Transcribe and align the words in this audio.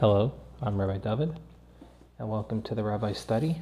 Hello, 0.00 0.32
I'm 0.62 0.80
Rabbi 0.80 0.96
David, 0.96 1.38
and 2.18 2.30
welcome 2.30 2.62
to 2.62 2.74
the 2.74 2.82
Rabbi 2.82 3.12
Study. 3.12 3.60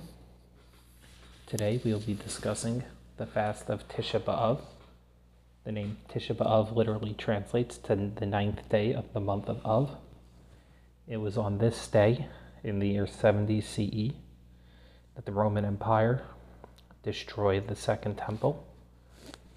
Today 1.49 1.81
we 1.85 1.93
will 1.93 1.99
be 1.99 2.15
discussing 2.15 2.85
the 3.17 3.27
fast 3.27 3.69
of 3.69 3.89
Tisha 3.89 4.21
B'Av. 4.21 4.61
The 5.65 5.73
name 5.73 5.97
Tisha 6.09 6.37
B'Av 6.37 6.77
literally 6.77 7.15
translates 7.15 7.77
to 7.79 7.97
the 7.97 8.25
ninth 8.25 8.69
day 8.69 8.95
of 8.95 9.13
the 9.13 9.19
month 9.19 9.49
of 9.49 9.67
Av. 9.67 9.97
It 11.09 11.17
was 11.17 11.37
on 11.37 11.59
this 11.59 11.89
day 11.89 12.29
in 12.63 12.79
the 12.79 12.87
year 12.87 13.09
70 13.09 13.61
CE 13.61 14.15
that 15.17 15.27
the 15.27 15.33
Roman 15.33 15.65
Empire 15.65 16.23
destroyed 17.03 17.67
the 17.67 17.75
Second 17.75 18.17
Temple 18.17 18.65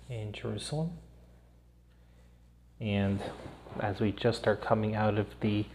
in 0.09 0.34
Jerusalem. 0.34 0.93
And 2.79 3.20
as 3.79 4.00
we 4.00 4.11
just 4.11 4.48
are 4.48 4.55
coming 4.55 4.95
out 4.95 5.20
of 5.20 5.27
the 5.41 5.66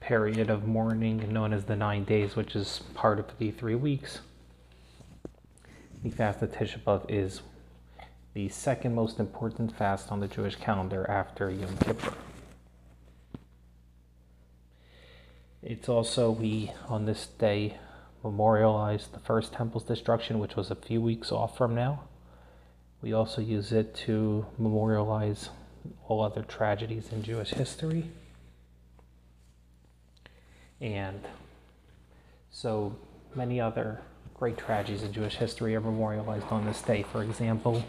period 0.00 0.50
of 0.50 0.66
mourning 0.66 1.32
known 1.32 1.52
as 1.52 1.64
the 1.64 1.76
nine 1.76 2.04
days, 2.04 2.34
which 2.34 2.56
is 2.56 2.82
part 2.94 3.18
of 3.18 3.26
the 3.38 3.50
three 3.50 3.74
weeks, 3.74 4.20
the 6.02 6.10
fast 6.10 6.42
of 6.42 6.50
Tisha 6.52 6.78
B'Av 6.80 7.04
is 7.08 7.42
the 8.32 8.48
second 8.48 8.94
most 8.94 9.20
important 9.20 9.76
fast 9.76 10.10
on 10.10 10.20
the 10.20 10.28
Jewish 10.28 10.56
calendar 10.56 11.08
after 11.10 11.50
Yom 11.50 11.76
Kippur. 11.78 12.14
It's 15.62 15.88
also, 15.88 16.30
we 16.30 16.72
on 16.88 17.04
this 17.04 17.26
day 17.26 17.76
memorialize 18.24 19.08
the 19.08 19.20
first 19.20 19.52
temple's 19.52 19.84
destruction, 19.84 20.38
which 20.38 20.56
was 20.56 20.70
a 20.70 20.74
few 20.74 21.02
weeks 21.02 21.30
off 21.30 21.56
from 21.56 21.74
now. 21.74 22.04
We 23.02 23.12
also 23.12 23.42
use 23.42 23.72
it 23.72 23.94
to 24.06 24.46
memorialize 24.58 25.50
all 26.06 26.22
other 26.22 26.42
tragedies 26.42 27.12
in 27.12 27.22
Jewish 27.22 27.50
history. 27.50 28.10
And 30.80 31.26
so 32.50 32.96
many 33.34 33.60
other 33.60 34.00
great 34.34 34.56
tragedies 34.56 35.02
in 35.02 35.12
Jewish 35.12 35.36
history 35.36 35.76
are 35.76 35.80
memorialized 35.80 36.46
on 36.50 36.64
this 36.64 36.80
day. 36.80 37.02
For 37.02 37.22
example, 37.22 37.84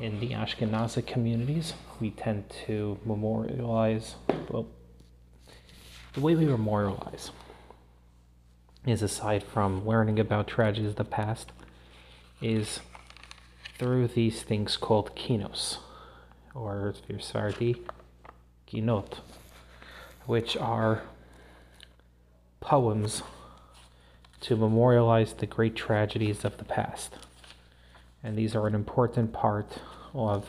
in 0.00 0.18
the 0.20 0.30
Ashkenazi 0.30 1.06
communities, 1.06 1.74
we 2.00 2.10
tend 2.10 2.48
to 2.66 2.98
memorialize, 3.04 4.16
well, 4.48 4.66
the 6.14 6.20
way 6.20 6.34
we 6.34 6.46
memorialize 6.46 7.30
is 8.86 9.02
aside 9.02 9.42
from 9.42 9.86
learning 9.86 10.18
about 10.18 10.46
tragedies 10.46 10.90
of 10.90 10.96
the 10.96 11.04
past, 11.04 11.52
is 12.40 12.80
through 13.78 14.08
these 14.08 14.42
things 14.42 14.76
called 14.76 15.14
kinos, 15.16 15.78
or 16.54 16.90
if 16.90 17.08
you're 17.08 17.20
Sardi, 17.20 17.82
kinot, 18.68 19.18
which 20.26 20.56
are 20.56 21.02
poems 22.64 23.22
to 24.40 24.56
memorialize 24.56 25.34
the 25.34 25.46
great 25.46 25.76
tragedies 25.76 26.44
of 26.44 26.56
the 26.56 26.64
past. 26.64 27.14
And 28.22 28.36
these 28.36 28.56
are 28.56 28.66
an 28.66 28.74
important 28.74 29.32
part 29.32 29.78
of 30.14 30.46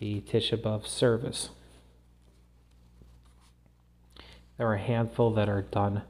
the 0.00 0.20
Tisha 0.20 0.60
B'Av 0.60 0.86
service. 0.86 1.50
There 4.58 4.66
are 4.66 4.74
a 4.74 4.80
handful 4.80 5.30
that 5.34 5.48
are 5.48 5.62
done 5.62 6.02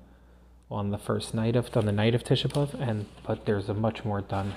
on 0.71 0.91
the 0.91 0.99
first 0.99 1.35
night 1.35 1.55
of 1.55 1.77
on 1.77 1.85
the 1.85 1.93
night 1.93 2.15
of 2.15 2.25
Tisha 2.25 2.51
B'av, 2.51 2.75
and 2.81 3.07
but 3.27 3.45
there's 3.45 3.69
a 3.69 3.75
much 3.75 4.05
more 4.05 4.23
done 4.23 4.55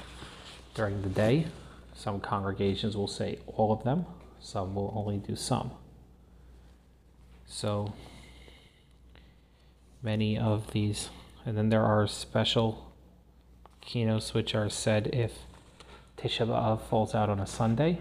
during 0.74 1.02
the 1.02 1.10
day. 1.10 1.48
Some 1.94 2.22
congregations 2.22 2.96
will 2.96 3.08
say 3.08 3.40
all 3.46 3.74
of 3.74 3.84
them, 3.84 4.06
some 4.40 4.74
will 4.74 4.94
only 4.96 5.18
do 5.18 5.36
some. 5.36 5.72
So 7.46 7.94
many 10.06 10.38
of 10.38 10.72
these, 10.72 11.10
and 11.46 11.58
then 11.58 11.70
there 11.70 11.84
are 11.84 12.06
special 12.06 12.94
kinos 13.82 14.36
which 14.36 14.54
are 14.54 14.70
said 14.70 15.08
if 15.08 15.40
Tisha 16.16 16.48
B'Av 16.48 16.82
falls 16.82 17.16
out 17.16 17.30
on 17.30 17.40
a 17.40 17.48
Sunday, 17.48 18.00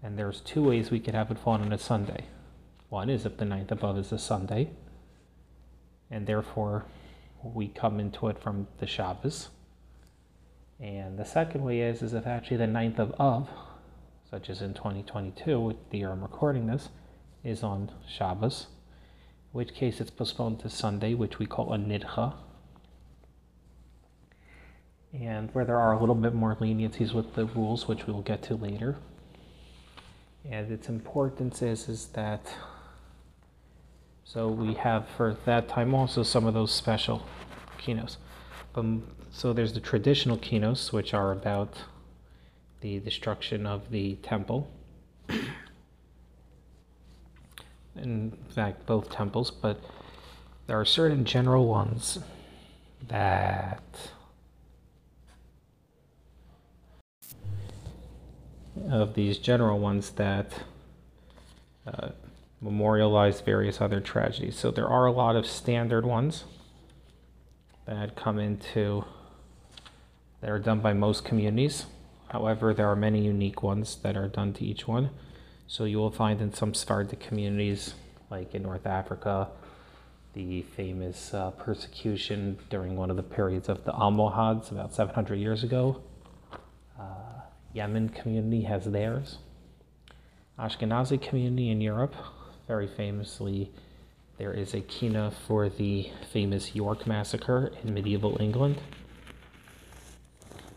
and 0.00 0.16
there's 0.16 0.40
two 0.40 0.62
ways 0.62 0.90
we 0.90 1.00
could 1.00 1.14
have 1.14 1.30
it 1.32 1.38
fall 1.38 1.54
on 1.54 1.72
a 1.72 1.78
Sunday. 1.78 2.26
One 2.88 3.10
is 3.10 3.26
if 3.26 3.36
the 3.36 3.44
ninth 3.44 3.72
of 3.72 3.82
Av 3.82 3.98
is 3.98 4.12
a 4.12 4.18
Sunday, 4.18 4.70
and 6.08 6.26
therefore 6.26 6.84
we 7.42 7.66
come 7.66 7.98
into 7.98 8.28
it 8.28 8.40
from 8.40 8.68
the 8.78 8.86
Shabbos. 8.86 9.48
And 10.80 11.18
the 11.18 11.24
second 11.24 11.64
way 11.64 11.80
is, 11.80 12.00
is 12.00 12.14
if 12.14 12.28
actually 12.28 12.58
the 12.58 12.68
ninth 12.68 13.00
of 13.00 13.12
Av, 13.18 13.48
such 14.30 14.48
as 14.48 14.62
in 14.62 14.72
2022, 14.72 15.58
with 15.58 15.90
the 15.90 15.98
year 15.98 16.12
I'm 16.12 16.22
recording 16.22 16.66
this, 16.66 16.90
is 17.42 17.64
on 17.64 17.90
Shabbos, 18.08 18.68
which 19.58 19.74
case 19.74 20.00
it's 20.00 20.10
postponed 20.10 20.60
to 20.60 20.70
Sunday, 20.70 21.14
which 21.14 21.40
we 21.40 21.44
call 21.44 21.74
a 21.74 21.76
Nidcha. 21.76 22.32
And 25.12 25.52
where 25.52 25.64
there 25.64 25.80
are 25.80 25.92
a 25.92 25.98
little 25.98 26.14
bit 26.14 26.32
more 26.32 26.54
leniencies 26.54 27.12
with 27.12 27.34
the 27.34 27.44
rules, 27.44 27.88
which 27.88 28.06
we 28.06 28.12
will 28.12 28.22
get 28.22 28.40
to 28.44 28.54
later. 28.54 28.98
And 30.48 30.70
its 30.70 30.88
importance 30.88 31.60
is, 31.60 31.88
is 31.88 32.06
that 32.12 32.54
so 34.22 34.46
we 34.46 34.74
have 34.74 35.08
for 35.16 35.36
that 35.44 35.68
time 35.68 35.92
also 35.92 36.22
some 36.22 36.46
of 36.46 36.54
those 36.54 36.70
special 36.70 37.26
kinos. 37.80 38.16
So 39.32 39.52
there's 39.52 39.72
the 39.72 39.80
traditional 39.80 40.38
kinos, 40.38 40.92
which 40.92 41.12
are 41.12 41.32
about 41.32 41.78
the 42.80 43.00
destruction 43.00 43.66
of 43.66 43.90
the 43.90 44.14
temple. 44.22 44.70
In 48.02 48.36
fact, 48.48 48.86
both 48.86 49.10
temples, 49.10 49.50
but 49.50 49.80
there 50.66 50.78
are 50.78 50.84
certain 50.84 51.24
general 51.24 51.66
ones 51.66 52.18
that 53.08 53.82
of 58.90 59.14
these 59.14 59.38
general 59.38 59.78
ones 59.78 60.10
that 60.10 60.52
uh, 61.86 62.08
memorialize 62.60 63.40
various 63.40 63.80
other 63.80 64.00
tragedies. 64.00 64.56
So 64.56 64.70
there 64.70 64.88
are 64.88 65.06
a 65.06 65.12
lot 65.12 65.36
of 65.36 65.46
standard 65.46 66.04
ones 66.04 66.44
that 67.86 68.16
come 68.16 68.38
into 68.38 69.04
that 70.40 70.50
are 70.50 70.58
done 70.58 70.80
by 70.80 70.92
most 70.92 71.24
communities. 71.24 71.86
However, 72.28 72.74
there 72.74 72.88
are 72.88 72.96
many 72.96 73.24
unique 73.24 73.62
ones 73.62 73.96
that 74.02 74.16
are 74.16 74.28
done 74.28 74.52
to 74.54 74.64
each 74.64 74.86
one. 74.86 75.10
So 75.70 75.84
you 75.84 75.98
will 75.98 76.10
find 76.10 76.40
in 76.40 76.54
some 76.54 76.72
Sephardic 76.72 77.20
communities, 77.20 77.92
like 78.30 78.54
in 78.54 78.62
North 78.62 78.86
Africa, 78.86 79.48
the 80.32 80.62
famous 80.62 81.34
uh, 81.34 81.50
persecution 81.50 82.58
during 82.70 82.96
one 82.96 83.10
of 83.10 83.16
the 83.16 83.22
periods 83.22 83.68
of 83.68 83.84
the 83.84 83.92
Almohads 83.92 84.70
about 84.70 84.94
700 84.94 85.34
years 85.34 85.62
ago. 85.62 86.00
Uh, 86.98 87.42
Yemen 87.74 88.08
community 88.08 88.62
has 88.62 88.86
theirs. 88.86 89.36
Ashkenazi 90.58 91.20
community 91.20 91.68
in 91.68 91.82
Europe 91.82 92.14
very 92.66 92.86
famously, 92.86 93.70
there 94.38 94.54
is 94.54 94.72
a 94.72 94.80
kina 94.80 95.32
for 95.46 95.68
the 95.68 96.10
famous 96.32 96.74
York 96.74 97.06
massacre 97.06 97.72
in 97.84 97.92
medieval 97.92 98.40
England, 98.40 98.80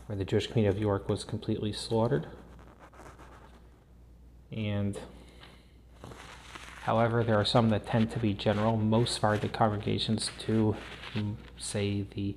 where 0.06 0.18
the 0.18 0.24
Jewish 0.26 0.48
community 0.48 0.76
of 0.76 0.80
York 0.80 1.08
was 1.08 1.24
completely 1.24 1.72
slaughtered. 1.72 2.26
And 4.54 4.98
however, 6.82 7.24
there 7.24 7.36
are 7.36 7.44
some 7.44 7.70
that 7.70 7.86
tend 7.86 8.10
to 8.12 8.18
be 8.18 8.34
general. 8.34 8.76
Most 8.76 9.14
Sephardic 9.14 9.52
congregations 9.52 10.30
do 10.46 10.76
say 11.58 12.04
the 12.14 12.34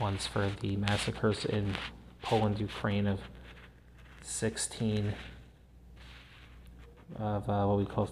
ones 0.00 0.26
for 0.26 0.50
the 0.60 0.76
massacres 0.76 1.44
in 1.44 1.74
Poland, 2.22 2.58
Ukraine 2.58 3.06
of 3.06 3.20
16 4.22 5.14
of 7.18 7.48
uh, 7.48 7.64
what 7.64 7.78
we 7.78 7.86
call 7.86 8.06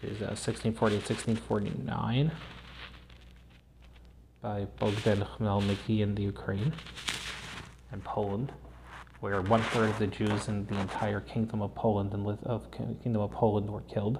which 0.00 0.10
is 0.10 0.22
uh, 0.22 0.34
1640 0.34 0.96
1649 0.96 2.32
by 4.40 4.66
Bogdan 4.78 5.24
Khmelnytsky 5.24 6.00
in 6.00 6.14
the 6.14 6.22
Ukraine 6.22 6.72
and 7.92 8.02
Poland, 8.02 8.52
where 9.22 9.40
one 9.40 9.62
third 9.62 9.88
of 9.88 9.98
the 10.00 10.06
Jews 10.08 10.48
in 10.48 10.66
the 10.66 10.76
entire 10.80 11.20
Kingdom 11.20 11.62
of 11.62 11.76
Poland 11.76 12.12
and 12.12 12.26
of 12.42 12.68
Kingdom 12.72 13.22
of 13.22 13.30
Poland 13.30 13.70
were 13.70 13.82
killed 13.82 14.18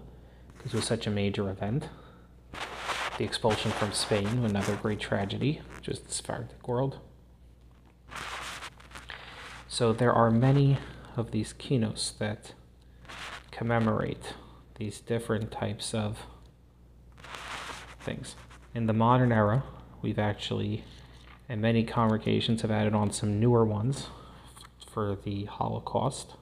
This 0.62 0.72
was 0.72 0.84
such 0.84 1.08
a 1.08 1.10
major 1.10 1.50
event. 1.50 1.88
The 3.18 3.24
expulsion 3.24 3.72
from 3.72 3.90
Spain, 3.90 4.28
another 4.44 4.76
great 4.76 5.00
tragedy, 5.00 5.60
just 5.80 6.06
the 6.06 6.68
world. 6.68 7.00
So 9.66 9.92
there 9.92 10.12
are 10.12 10.30
many 10.30 10.78
of 11.16 11.32
these 11.32 11.52
kinos 11.52 12.16
that 12.18 12.54
commemorate 13.50 14.34
these 14.76 15.00
different 15.00 15.50
types 15.50 15.94
of 15.94 16.26
things. 17.98 18.36
In 18.72 18.86
the 18.86 18.92
modern 18.92 19.32
era, 19.32 19.64
we've 20.00 20.20
actually, 20.20 20.84
and 21.48 21.60
many 21.60 21.82
congregations 21.82 22.62
have 22.62 22.70
added 22.70 22.94
on 22.94 23.10
some 23.10 23.40
newer 23.40 23.64
ones 23.64 24.06
for 24.92 25.16
the 25.24 25.44
Holocaust. 25.44 26.34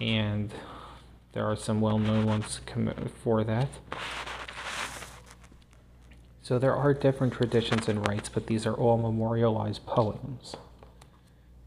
And 0.00 0.52
there 1.32 1.44
are 1.44 1.56
some 1.56 1.80
well-known 1.80 2.26
ones 2.26 2.60
for 3.22 3.44
that. 3.44 3.68
So 6.42 6.58
there 6.58 6.76
are 6.76 6.94
different 6.94 7.32
traditions 7.32 7.88
and 7.88 8.06
rites, 8.06 8.28
but 8.28 8.46
these 8.46 8.66
are 8.66 8.74
all 8.74 8.98
memorialized 8.98 9.84
poems. 9.84 10.54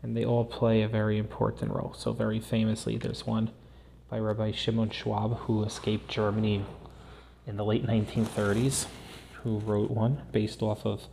And 0.02 0.16
they 0.16 0.24
all 0.24 0.46
play 0.46 0.82
a 0.82 0.88
very 0.88 1.18
important 1.18 1.72
role. 1.72 1.94
So 1.98 2.14
very 2.14 2.40
famously, 2.40 2.98
there's 2.98 3.28
one 3.28 3.52
by 4.10 4.20
Rabbi 4.20 4.52
Shimon 4.52 4.90
Schwab, 4.92 5.38
who 5.40 5.64
escaped 5.64 6.08
Germany 6.08 6.66
in 7.46 7.58
the 7.58 7.66
late 7.66 7.86
1930s, 7.86 8.86
who 9.44 9.60
wrote 9.60 9.92
one 9.92 10.22
based 10.32 10.62
off 10.62 10.86
of 10.86 11.08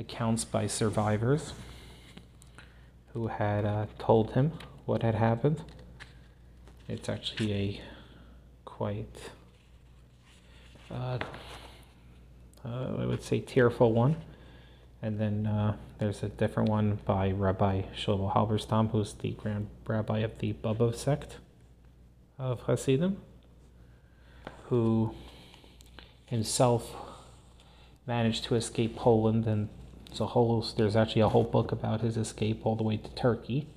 accounts 0.00 0.44
by 0.44 0.66
survivors 0.66 1.52
who 3.12 3.28
had 3.28 3.64
uh, 3.64 3.86
told 3.98 4.32
him 4.32 4.52
what 4.86 5.02
had 5.02 5.14
happened. 5.14 5.62
It's 6.88 7.08
actually 7.08 7.52
a 7.52 7.80
quite, 8.64 9.30
uh, 10.90 11.18
uh, 12.64 12.96
I 12.98 13.06
would 13.06 13.22
say, 13.22 13.40
tearful 13.40 13.92
one. 13.92 14.16
And 15.02 15.18
then 15.18 15.46
uh, 15.46 15.76
there's 15.98 16.22
a 16.22 16.28
different 16.28 16.68
one 16.68 16.98
by 17.04 17.30
Rabbi 17.30 17.82
Shlomo 17.96 18.34
Halberstam, 18.34 18.90
who's 18.90 19.12
the 19.14 19.30
grand 19.32 19.68
rabbi 19.86 20.18
of 20.18 20.38
the 20.38 20.52
Bobov 20.52 20.94
sect 20.94 21.38
of 22.38 22.62
Hasidim, 22.62 23.16
who 24.68 25.14
himself 26.26 26.94
managed 28.06 28.44
to 28.44 28.56
escape 28.56 28.96
Poland, 28.96 29.46
and 29.46 29.68
there's 30.10 30.20
a 30.20 30.26
whole 30.26 30.66
there's 30.76 30.96
actually 30.96 31.22
a 31.22 31.28
whole 31.28 31.44
book 31.44 31.70
about 31.70 32.00
his 32.00 32.16
escape 32.16 32.66
all 32.66 32.74
the 32.74 32.82
way 32.82 32.96
to 32.96 33.10
Turkey, 33.14 33.68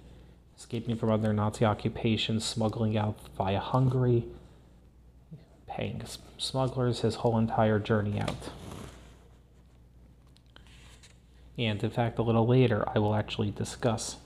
escaping 0.58 0.96
from 0.96 1.12
other 1.12 1.32
Nazi 1.32 1.64
occupations, 1.64 2.44
smuggling 2.44 2.98
out 2.98 3.20
via 3.38 3.60
Hungary, 3.60 4.26
paying 5.68 6.02
smugglers 6.40 7.02
his 7.02 7.16
whole 7.16 7.38
entire 7.38 7.78
journey 7.78 8.20
out. 8.20 8.50
And 11.56 11.84
in 11.84 11.92
fact, 11.92 12.18
a 12.18 12.24
little 12.24 12.48
later, 12.48 12.84
I 12.96 12.98
will 12.98 13.14
actually 13.14 13.52
discuss 13.52 14.18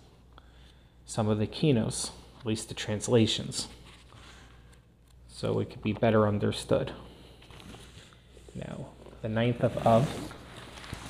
some 1.05 1.27
of 1.27 1.39
the 1.39 1.47
kinos, 1.47 2.11
at 2.39 2.45
least 2.45 2.69
the 2.69 2.73
translations, 2.73 3.67
so 5.27 5.59
it 5.59 5.69
could 5.69 5.81
be 5.81 5.91
better 5.91 6.25
understood. 6.25 6.93
Now, 8.55 8.87
the 9.21 9.27
ninth 9.27 9.61
of 9.61 9.85
Av 9.85 10.33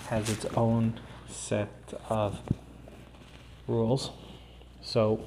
has 0.09 0.29
its 0.29 0.45
own 0.55 0.99
set 1.27 1.69
of 2.09 2.39
rules. 3.67 4.11
So, 4.81 5.23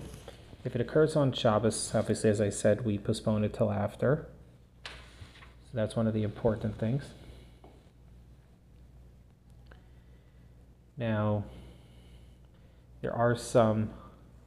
if 0.64 0.74
it 0.74 0.80
occurs 0.80 1.16
on 1.16 1.32
Shabbos, 1.32 1.94
obviously, 1.94 2.30
as 2.30 2.40
I 2.40 2.50
said, 2.50 2.84
we 2.84 2.98
postpone 2.98 3.44
it 3.44 3.54
till 3.54 3.70
after. 3.70 4.26
So 4.84 4.90
that's 5.74 5.96
one 5.96 6.06
of 6.06 6.14
the 6.14 6.22
important 6.22 6.78
things. 6.78 7.04
Now, 10.96 11.44
there 13.00 13.12
are 13.12 13.36
some 13.36 13.90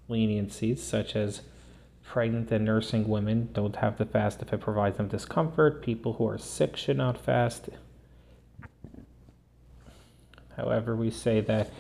leniencies, 0.09 0.80
such 0.80 1.15
as 1.15 1.41
pregnant 2.03 2.51
and 2.51 2.65
nursing 2.65 3.07
women 3.07 3.50
don't 3.53 3.77
have 3.77 3.97
to 3.97 4.06
fast 4.06 4.41
if 4.41 4.53
it 4.53 4.59
provides 4.59 4.97
them 4.97 5.07
discomfort. 5.07 5.81
People 5.81 6.13
who 6.13 6.27
are 6.27 6.38
sick 6.38 6.75
should 6.75 6.97
not 6.97 7.18
fast. 7.18 7.69
However, 10.58 10.96
we 10.96 11.10
say 11.10 11.42
that, 11.42 11.72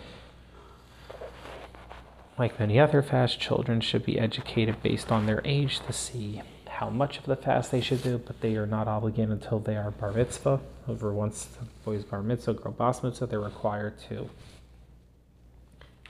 like 2.37 2.59
many 2.59 2.79
other 2.79 3.01
fast, 3.01 3.39
children 3.39 3.81
should 3.81 4.05
be 4.05 4.19
educated 4.19 4.81
based 4.81 5.11
on 5.11 5.25
their 5.25 5.41
age 5.45 5.79
to 5.81 5.93
see 5.93 6.41
how 6.67 6.89
much 6.89 7.19
of 7.19 7.25
the 7.25 7.35
fast 7.35 7.71
they 7.71 7.81
should 7.81 8.01
do, 8.01 8.17
but 8.17 8.41
they 8.41 8.55
are 8.55 8.65
not 8.65 8.87
obligated 8.87 9.29
until 9.29 9.59
they 9.59 9.77
are 9.77 9.91
bar 9.91 10.11
mitzvah. 10.11 10.59
Over 10.87 11.13
once 11.13 11.45
the 11.45 11.65
boy's 11.85 12.03
bar 12.03 12.23
mitzvah, 12.23 12.55
girl 12.55 12.71
bas 12.71 13.03
mitzvah, 13.03 13.27
they're 13.27 13.39
required 13.39 13.99
to 14.09 14.29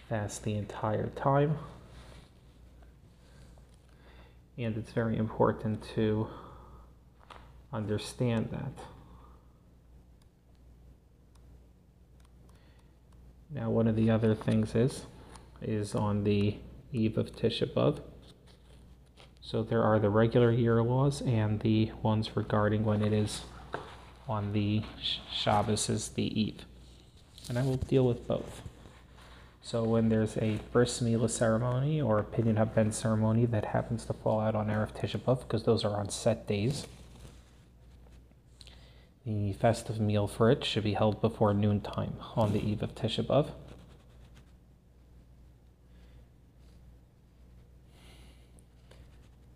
fast 0.08 0.44
the 0.44 0.56
entire 0.56 1.08
time. 1.08 1.58
And 4.58 4.78
it's 4.78 4.92
very 4.92 5.18
important 5.18 5.84
to 5.96 6.28
understand 7.74 8.50
that. 8.52 8.93
Now, 13.54 13.70
one 13.70 13.88
of 13.88 13.96
the 13.96 14.10
other 14.10 14.34
things 14.34 14.74
is, 14.74 15.06
is 15.62 15.94
on 15.94 16.24
the 16.24 16.56
eve 16.92 17.20
of 17.20 17.36
Tisha 17.36 17.72
B'Av. 17.72 18.00
So 19.42 19.62
there 19.62 19.84
are 19.84 20.00
the 20.00 20.10
regular 20.10 20.52
year 20.52 20.82
laws 20.82 21.22
and 21.22 21.60
the 21.60 21.92
ones 22.02 22.36
regarding 22.36 22.84
when 22.84 23.04
it 23.04 23.14
is 23.14 23.42
on 24.28 24.54
the 24.54 24.82
Shabbos 25.32 25.88
is 25.88 26.10
the 26.10 26.40
eve. 26.40 26.66
And 27.48 27.60
I 27.60 27.62
will 27.62 27.78
deal 27.78 28.08
with 28.08 28.28
both. 28.28 28.64
So 29.62 29.84
when 29.84 30.10
there's 30.10 30.36
a 30.38 30.60
bris 30.72 31.00
milah 31.02 31.30
ceremony 31.30 32.02
or 32.02 32.20
a 32.20 32.24
pidyon 32.24 32.58
haben 32.58 32.92
ceremony 32.92 33.46
that 33.46 33.66
happens 33.66 34.06
to 34.06 34.14
fall 34.14 34.40
out 34.40 34.56
on 34.56 34.68
erev 34.68 34.94
Tisha 34.96 35.20
B'av, 35.20 35.42
because 35.42 35.64
those 35.64 35.86
are 35.86 36.00
on 36.00 36.10
set 36.10 36.48
days, 36.48 36.88
the 39.26 39.54
festive 39.54 40.00
meal 40.00 40.28
for 40.28 40.52
it 40.52 40.64
should 40.66 40.84
be 40.84 40.94
held 40.94 41.22
before 41.22 41.54
noontime 41.54 42.16
on 42.36 42.52
the 42.52 42.60
eve 42.60 42.84
of 42.84 42.94
Tisha 42.94 43.24
B'av. 43.26 43.52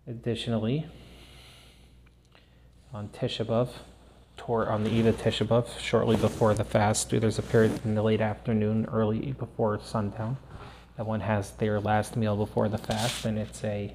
Additionally, 0.06 0.86
on 2.94 3.08
Tisha 3.08 3.44
B'av, 3.44 3.68
on 4.48 4.84
the 4.84 4.90
eve 4.90 5.04
of 5.04 5.16
Tisha 5.20 5.46
B'av, 5.46 5.78
shortly 5.78 6.16
before 6.16 6.54
the 6.54 6.64
fast, 6.64 7.10
there's 7.10 7.38
a 7.38 7.42
period 7.42 7.84
in 7.84 7.94
the 7.94 8.02
late 8.02 8.22
afternoon, 8.22 8.86
early 8.90 9.32
before 9.32 9.78
sundown, 9.82 10.38
that 10.96 11.04
one 11.04 11.20
has 11.20 11.50
their 11.50 11.78
last 11.78 12.16
meal 12.16 12.34
before 12.34 12.70
the 12.70 12.78
fast, 12.78 13.26
and 13.26 13.38
it's 13.38 13.62
a 13.62 13.94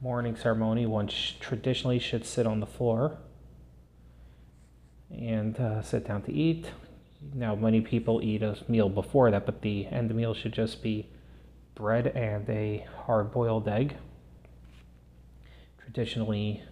mourning 0.00 0.34
ceremony. 0.34 0.86
One 0.86 1.08
sh- 1.08 1.34
traditionally 1.38 1.98
should 1.98 2.24
sit 2.24 2.46
on 2.46 2.60
the 2.60 2.66
floor 2.66 3.18
and 5.10 5.58
uh, 5.58 5.82
sit 5.82 6.06
down 6.06 6.22
to 6.22 6.32
eat. 6.32 6.66
Now, 7.34 7.54
many 7.54 7.80
people 7.80 8.20
eat 8.22 8.42
a 8.42 8.56
meal 8.68 8.88
before 8.88 9.30
that, 9.30 9.44
but 9.44 9.62
the 9.62 9.86
end 9.86 10.14
meal 10.14 10.34
should 10.34 10.52
just 10.52 10.82
be 10.82 11.08
bread 11.74 12.06
and 12.08 12.48
a 12.48 12.86
hard 13.04 13.30
boiled 13.32 13.68
egg. 13.68 13.96
Traditionally, 15.78 16.62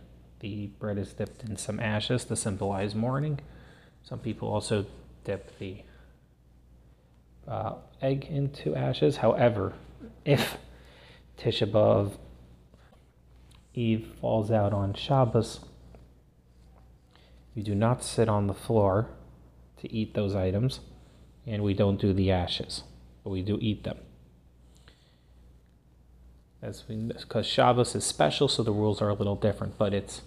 the 0.41 0.67
bread 0.79 0.99
is 0.99 1.13
dipped 1.13 1.43
in 1.43 1.57
some 1.57 1.81
ashes 1.81 2.25
to 2.27 2.37
symbolize 2.37 2.95
mourning. 2.95 3.41
Some 4.03 4.21
people 4.21 4.49
also 4.49 4.87
dip 5.25 5.59
the 5.59 5.83
uh, 7.47 7.75
egg 8.01 8.27
into 8.31 8.75
ashes. 8.75 9.19
However, 9.19 9.75
if 10.25 10.59
Tisha 11.39 11.71
B'Av 11.71 12.13
Eve 13.75 14.09
falls 14.21 14.51
out 14.51 14.73
on 14.73 14.95
Shabbos, 14.95 15.61
we 17.59 17.65
do 17.65 17.75
not 17.75 18.05
sit 18.05 18.29
on 18.29 18.47
the 18.47 18.55
floor 18.55 19.09
to 19.81 19.93
eat 19.93 20.15
those 20.15 20.33
items, 20.33 20.79
and 21.45 21.61
we 21.61 21.75
don't 21.75 22.01
do 22.01 22.13
the 22.13 22.31
ashes, 22.31 22.85
but 23.25 23.31
we 23.31 23.43
do 23.43 23.59
eat 23.61 23.83
them. 23.83 23.99
As 26.63 26.85
we, 26.89 26.95
because 26.95 27.47
Shabbos 27.47 27.97
is 27.97 28.05
special, 28.05 28.47
so 28.47 28.63
the 28.63 28.71
rules 28.71 29.03
are 29.03 29.09
a 29.09 29.15
little 29.15 29.35
different, 29.35 29.77
but 29.77 29.93
it's 29.93 30.23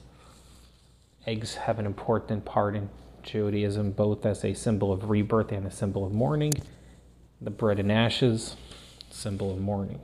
eggs 1.26 1.56
have 1.56 1.80
an 1.80 1.86
important 1.86 2.44
part 2.44 2.76
in 2.76 2.90
Judaism, 3.24 3.92
both 3.92 4.26
as 4.26 4.44
a 4.44 4.54
symbol 4.54 4.92
of 4.92 5.10
rebirth 5.10 5.54
and 5.54 5.66
a 5.66 5.72
symbol 5.72 6.06
of 6.06 6.12
mourning. 6.12 6.52
The 7.40 7.50
bread 7.50 7.80
and 7.80 7.90
ashes, 7.90 8.58
symbol 9.10 9.52
of 9.52 9.62
mourning. 9.62 10.02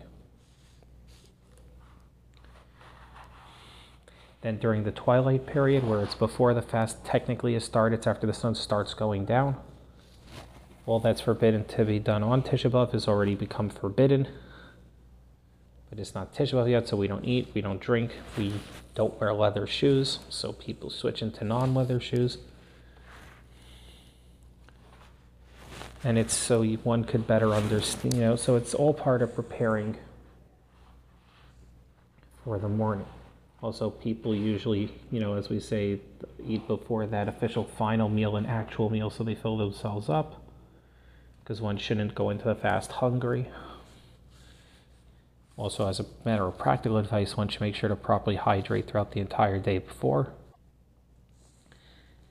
Then 4.41 4.57
during 4.57 4.83
the 4.83 4.91
twilight 4.91 5.45
period, 5.47 5.83
where 5.83 6.01
it's 6.03 6.15
before 6.15 6.53
the 6.53 6.61
fast 6.61 7.03
technically 7.03 7.55
is 7.55 7.65
started, 7.65 7.97
it's 7.97 8.07
after 8.07 8.27
the 8.27 8.33
sun 8.33 8.55
starts 8.55 8.93
going 8.93 9.25
down. 9.25 9.57
All 10.85 10.99
that's 10.99 11.21
forbidden 11.21 11.65
to 11.65 11.83
be 11.83 11.99
done 11.99 12.23
on 12.23 12.43
Tisha 12.43 12.69
B'Av 12.69 12.93
has 12.93 13.07
already 13.07 13.35
become 13.35 13.69
forbidden. 13.69 14.27
But 15.89 15.99
it's 15.99 16.13
not 16.13 16.33
Tisha 16.33 16.53
B'Av 16.53 16.69
yet, 16.69 16.87
so 16.87 16.95
we 16.95 17.07
don't 17.07 17.25
eat, 17.25 17.49
we 17.53 17.61
don't 17.61 17.81
drink, 17.81 18.11
we 18.37 18.53
don't 18.93 19.19
wear 19.19 19.33
leather 19.33 19.65
shoes, 19.65 20.19
so 20.29 20.53
people 20.53 20.89
switch 20.89 21.21
into 21.21 21.43
non-leather 21.43 21.99
shoes. 21.99 22.37
And 26.03 26.17
it's 26.17 26.33
so 26.33 26.63
one 26.63 27.03
could 27.03 27.25
better 27.25 27.53
understand, 27.53 28.13
you 28.13 28.21
know, 28.21 28.35
so 28.35 28.55
it's 28.55 28.73
all 28.73 28.93
part 28.93 29.21
of 29.21 29.33
preparing 29.33 29.97
for 32.43 32.59
the 32.59 32.69
mourning. 32.69 33.07
Also, 33.61 33.89
people 33.89 34.35
usually, 34.35 34.91
you 35.11 35.19
know, 35.19 35.35
as 35.35 35.49
we 35.49 35.59
say, 35.59 35.99
eat 36.45 36.67
before 36.67 37.07
that 37.07 37.27
official 37.27 37.63
final 37.63 38.07
meal 38.07 38.35
and 38.35 38.45
actual 38.45 38.89
meal 38.89 39.09
so 39.09 39.23
they 39.23 39.33
fill 39.33 39.57
themselves 39.57 40.09
up 40.09 40.43
because 41.47 41.61
one 41.61 41.77
shouldn't 41.77 42.13
go 42.13 42.29
into 42.29 42.43
the 42.43 42.55
fast 42.55 42.91
hungry. 42.91 43.47
Also, 45.55 45.87
as 45.87 45.99
a 45.99 46.05
matter 46.23 46.45
of 46.45 46.57
practical 46.57 46.97
advice, 46.97 47.35
one 47.35 47.47
should 47.47 47.61
make 47.61 47.73
sure 47.73 47.89
to 47.89 47.95
properly 47.95 48.35
hydrate 48.35 48.87
throughout 48.87 49.13
the 49.13 49.21
entire 49.21 49.57
day 49.57 49.79
before. 49.79 50.33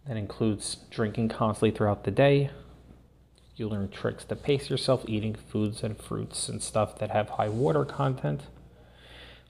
That 0.07 0.17
includes 0.17 0.77
drinking 0.91 1.31
constantly 1.31 1.73
throughout 1.73 2.05
the 2.05 2.13
day. 2.13 2.51
You 3.57 3.69
learn 3.69 3.89
tricks 3.89 4.25
to 4.27 4.37
pace 4.37 4.71
yourself, 4.71 5.03
eating 5.09 5.35
foods 5.35 5.83
and 5.83 5.99
fruits 5.99 6.49
and 6.49 6.63
stuff 6.63 6.99
that 7.01 7.11
have 7.11 7.31
high 7.31 7.49
water 7.49 7.85
content. 7.85 8.43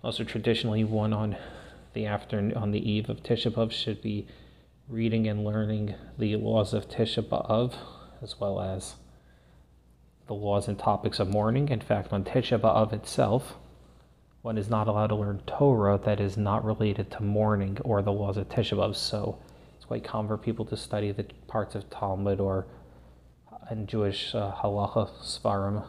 Also, 0.03 0.25
traditionally, 0.25 0.85
one 0.85 1.13
on 1.13 1.37
the 1.97 2.05
afternoon 2.05 2.55
on 2.55 2.73
the 2.73 2.91
eve 2.91 3.09
of 3.09 3.23
Tisha 3.23 3.51
B'av 3.51 3.73
should 3.73 4.03
be 4.03 4.29
reading 4.87 5.27
and 5.27 5.47
learning 5.47 5.95
the 6.19 6.37
laws 6.37 6.75
of 6.75 6.91
Tisha 6.91 7.23
B'av, 7.27 7.73
as 8.21 8.39
well 8.39 8.61
as 8.61 8.97
the 10.27 10.35
laws 10.35 10.69
and 10.69 10.79
topics 10.79 11.19
of 11.19 11.29
mourning. 11.29 11.71
In 11.71 11.81
fact, 11.81 12.13
on 12.13 12.23
Tisha 12.23 12.61
B'av 12.61 12.93
itself, 12.93 13.55
one 14.43 14.59
is 14.59 14.69
not 14.69 14.89
allowed 14.89 15.07
to 15.07 15.15
learn 15.15 15.41
Torah 15.47 15.99
that 16.05 16.21
is 16.21 16.37
not 16.37 16.67
related 16.67 17.11
to 17.13 17.23
mourning 17.23 17.79
or 17.81 18.03
the 18.03 18.13
laws 18.13 18.37
of 18.37 18.51
Tisha 18.51 18.77
B'av. 18.77 18.95
So 18.95 19.39
it's 19.75 19.87
quite 19.87 20.05
common 20.05 20.29
for 20.29 20.37
people 20.37 20.67
to 20.67 20.77
study 20.77 21.13
the 21.13 21.25
parts 21.47 21.75
of 21.75 21.89
Talmud 21.89 22.41
or 22.41 22.67
in 23.71 23.87
Jewish 23.87 24.35
uh, 24.35 24.53
halacha, 24.53 25.09
svarim, 25.23 25.83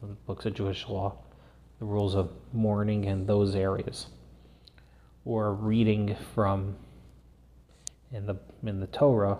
the 0.00 0.06
books 0.06 0.46
of 0.46 0.54
Jewish 0.54 0.88
law, 0.88 1.18
the 1.80 1.84
rules 1.84 2.14
of 2.14 2.30
mourning 2.54 3.04
in 3.04 3.26
those 3.26 3.54
areas, 3.54 4.06
or 5.24 5.52
reading 5.52 6.16
from 6.34 6.76
in 8.10 8.26
the 8.26 8.36
in 8.62 8.80
the 8.80 8.86
Torah 8.86 9.38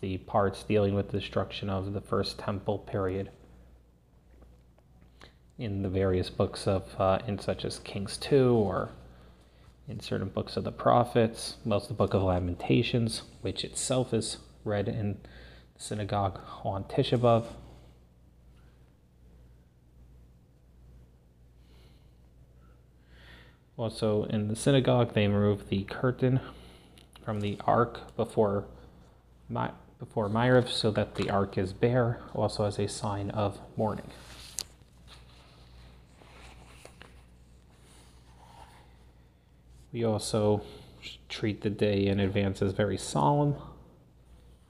the 0.00 0.18
parts 0.18 0.62
dealing 0.62 0.94
with 0.94 1.10
the 1.10 1.18
destruction 1.18 1.68
of 1.68 1.92
the 1.92 2.00
first 2.00 2.38
temple 2.38 2.78
period 2.78 3.30
in 5.58 5.82
the 5.82 5.88
various 5.88 6.30
books 6.30 6.66
of 6.66 6.94
uh, 7.00 7.18
in 7.26 7.38
such 7.38 7.64
as 7.64 7.80
Kings 7.80 8.16
2 8.16 8.52
or 8.54 8.90
in 9.88 10.00
certain 10.00 10.28
books 10.28 10.56
of 10.56 10.64
the 10.64 10.72
prophets, 10.72 11.56
most 11.64 11.84
of 11.84 11.88
the 11.88 11.94
book 11.94 12.14
of 12.14 12.22
Lamentations, 12.22 13.22
which 13.40 13.64
itself 13.64 14.12
is 14.12 14.36
read 14.64 14.86
in 14.86 15.18
the 15.74 15.82
synagogue 15.82 16.38
on 16.62 16.84
Tisha 16.84 17.18
B'Av. 17.18 17.46
Also, 23.78 24.24
in 24.24 24.48
the 24.48 24.56
synagogue, 24.56 25.14
they 25.14 25.28
remove 25.28 25.68
the 25.68 25.84
curtain 25.84 26.40
from 27.24 27.40
the 27.40 27.56
ark 27.64 28.14
before 28.16 28.64
my, 29.48 29.70
before 30.00 30.28
Ma'ariv 30.28 30.68
so 30.68 30.90
that 30.90 31.14
the 31.14 31.30
ark 31.30 31.56
is 31.56 31.72
bare, 31.72 32.20
also 32.34 32.64
as 32.64 32.80
a 32.80 32.88
sign 32.88 33.30
of 33.30 33.60
mourning. 33.76 34.10
We 39.92 40.04
also 40.04 40.62
treat 41.28 41.62
the 41.62 41.70
day 41.70 42.08
in 42.08 42.18
advance 42.18 42.60
as 42.60 42.72
very 42.72 42.98
solemn 42.98 43.54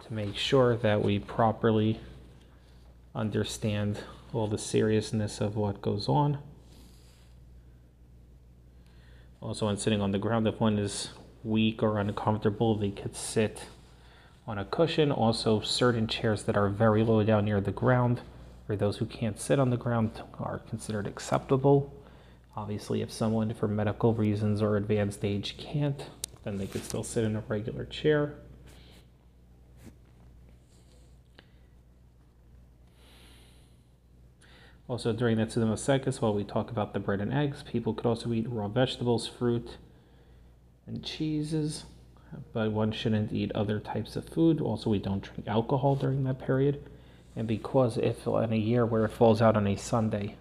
to 0.07 0.12
make 0.12 0.37
sure 0.37 0.77
that 0.77 1.03
we 1.03 1.19
properly 1.19 1.99
understand 3.15 4.00
all 4.35 4.47
the 4.49 4.59
seriousness 4.59 5.41
of 5.41 5.57
what 5.57 5.81
goes 5.81 6.11
on. 6.11 6.38
Also, 9.40 9.66
when 9.66 9.76
sitting 9.76 10.00
on 10.00 10.11
the 10.11 10.18
ground, 10.18 10.49
if 10.49 10.61
one 10.61 10.78
is 10.78 11.11
weak 11.45 11.83
or 11.83 11.99
uncomfortable, 11.99 12.75
they 12.75 12.90
could 12.90 13.14
sit 13.14 13.66
on 14.47 14.59
a 14.59 14.64
cushion. 14.64 15.12
Also, 15.12 15.61
certain 15.61 16.07
chairs 16.07 16.42
that 16.45 16.57
are 16.57 16.68
very 16.68 17.04
low 17.04 17.23
down 17.23 17.45
near 17.45 17.61
the 17.61 17.71
ground, 17.71 18.21
for 18.66 18.75
those 18.75 18.97
who 18.97 19.07
can't 19.07 19.40
sit 19.40 19.59
on 19.59 19.71
the 19.71 19.76
ground, 19.76 20.23
are 20.40 20.59
considered 20.59 21.07
acceptable. 21.07 21.95
Obviously, 22.57 23.00
if 23.00 23.12
someone 23.12 23.54
for 23.54 23.68
medical 23.68 24.12
reasons 24.12 24.61
or 24.61 24.76
advanced 24.76 25.25
age 25.25 25.57
can't, 25.57 26.07
then 26.42 26.59
they 26.59 26.66
could 26.66 26.85
still 26.85 27.04
sit 27.04 27.23
in 27.23 27.37
a 27.37 27.42
regular 27.49 27.85
chair. 27.85 28.35
Also, 34.88 35.12
during 35.12 35.37
that 35.37 35.50
Tzidam 35.50 35.71
Sekis, 35.75 36.21
while 36.21 36.35
we 36.35 36.45
talk 36.45 36.71
about 36.71 36.95
the 36.95 36.99
bread 36.99 37.21
and 37.21 37.33
eggs, 37.33 37.62
people 37.62 37.95
could 37.95 38.07
also 38.07 38.33
eat 38.33 38.49
raw 38.49 38.68
vegetables, 38.68 39.26
fruit, 39.26 39.76
and 40.87 41.04
cheeses, 41.04 41.85
but 42.54 42.73
one 42.73 42.90
shouldn't 42.90 43.33
eat 43.33 43.52
other 43.52 43.78
types 43.78 44.16
of 44.16 44.26
food. 44.26 44.61
Also, 44.61 44.88
we 44.88 44.99
don't 44.99 45.23
drink 45.23 45.47
alcohol 45.47 45.95
during 45.95 46.25
that 46.25 46.38
period. 46.38 46.83
And 47.37 47.47
because 47.47 47.99
if 47.99 48.26
in 48.26 48.52
a 48.52 48.57
year 48.57 48.87
where 48.87 49.04
it 49.04 49.12
falls 49.12 49.42
out 49.42 49.57
on 49.57 49.66
a 49.66 49.76
Sunday, 49.76 50.37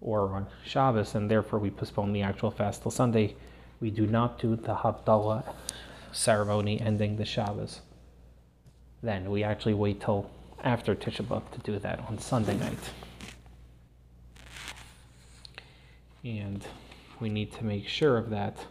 or 0.00 0.34
on 0.34 0.46
Shabbos, 0.64 1.14
and 1.14 1.30
therefore 1.30 1.58
we 1.58 1.70
postpone 1.70 2.12
the 2.12 2.22
actual 2.22 2.50
fast 2.50 2.82
till 2.82 2.90
Sunday. 2.90 3.36
We 3.80 3.90
do 3.90 4.06
not 4.06 4.38
do 4.38 4.56
the 4.56 4.76
Havdalah 4.76 5.54
ceremony 6.12 6.80
ending 6.80 7.16
the 7.16 7.24
Shabbos. 7.24 7.80
Then 9.02 9.30
we 9.30 9.42
actually 9.42 9.74
wait 9.74 10.00
till 10.00 10.30
after 10.62 10.94
Tisha 10.94 11.24
B'Av 11.24 11.50
to 11.52 11.58
do 11.60 11.78
that 11.78 12.00
on 12.08 12.18
Sunday 12.18 12.56
night. 12.56 12.78
And 16.24 16.64
we 17.18 17.28
need 17.28 17.52
to 17.52 17.64
make 17.64 17.88
sure 17.88 18.16
of 18.16 18.30
that 18.30 18.66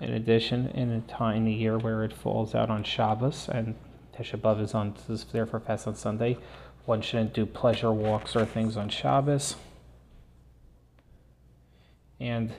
In 0.00 0.12
addition, 0.12 0.68
in 0.68 0.92
a 0.92 1.00
time 1.00 1.48
a 1.48 1.50
year 1.50 1.76
where 1.76 2.04
it 2.04 2.12
falls 2.12 2.54
out 2.54 2.70
on 2.70 2.84
Shabbos 2.84 3.48
and 3.48 3.74
Tisha 4.16 4.38
B'av 4.38 4.60
is 4.60 4.72
on 4.72 4.94
is 5.08 5.24
therefore 5.24 5.58
fast 5.58 5.88
on 5.88 5.96
Sunday, 5.96 6.38
one 6.86 7.00
shouldn't 7.00 7.34
do 7.34 7.44
pleasure 7.44 7.90
walks 7.90 8.36
or 8.36 8.44
things 8.46 8.76
on 8.76 8.90
Shabbos. 8.90 9.56
And 12.20 12.52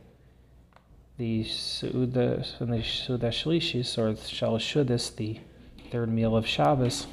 the 1.17 1.43
Suda 1.43 2.45
the 2.59 2.65
or 3.97 4.13
Shalashudis, 4.13 5.15
the 5.15 5.39
third 5.91 6.09
meal 6.09 6.35
of 6.35 6.47
Shabbos, 6.47 7.07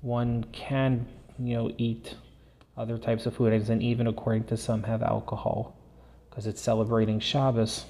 one 0.00 0.44
can 0.52 1.06
you 1.38 1.56
know 1.56 1.72
eat 1.78 2.14
other 2.76 2.98
types 2.98 3.26
of 3.26 3.34
food 3.34 3.52
and 3.52 3.82
even 3.82 4.06
according 4.06 4.44
to 4.44 4.56
some 4.56 4.82
have 4.82 5.02
alcohol 5.02 5.76
because 6.28 6.46
it's 6.46 6.60
celebrating 6.60 7.20
Shabbos. 7.20 7.86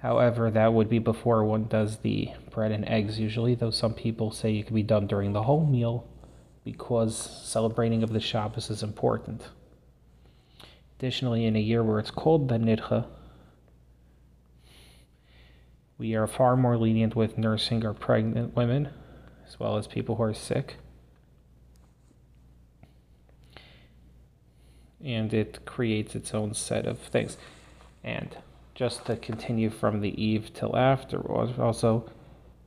However, 0.00 0.50
that 0.50 0.72
would 0.72 0.88
be 0.88 0.98
before 0.98 1.44
one 1.44 1.64
does 1.64 1.98
the 1.98 2.30
bread 2.50 2.70
and 2.70 2.86
eggs 2.88 3.18
usually, 3.18 3.54
though 3.54 3.70
some 3.70 3.94
people 3.94 4.30
say 4.30 4.56
it 4.56 4.64
could 4.64 4.74
be 4.74 4.82
done 4.82 5.06
during 5.06 5.32
the 5.32 5.42
whole 5.42 5.66
meal 5.66 6.06
because 6.64 7.16
celebrating 7.16 8.02
of 8.02 8.12
the 8.12 8.20
Shabbos 8.20 8.70
is 8.70 8.82
important. 8.82 9.42
Additionally, 10.98 11.44
in 11.44 11.54
a 11.54 11.60
year 11.60 11.82
where 11.84 12.00
it's 12.00 12.10
cold 12.10 12.48
than 12.48 12.64
Nidcha, 12.64 13.06
we 15.96 16.14
are 16.14 16.26
far 16.26 16.56
more 16.56 16.76
lenient 16.76 17.14
with 17.14 17.38
nursing 17.38 17.84
or 17.84 17.94
pregnant 17.94 18.56
women, 18.56 18.88
as 19.46 19.60
well 19.60 19.76
as 19.76 19.86
people 19.86 20.16
who 20.16 20.24
are 20.24 20.34
sick. 20.34 20.76
And 25.04 25.32
it 25.32 25.64
creates 25.64 26.16
its 26.16 26.34
own 26.34 26.54
set 26.54 26.84
of 26.84 26.98
things. 26.98 27.36
And 28.02 28.36
just 28.74 29.06
to 29.06 29.16
continue 29.16 29.70
from 29.70 30.00
the 30.00 30.20
eve 30.22 30.50
till 30.52 30.76
after. 30.76 31.20
Also, 31.30 32.10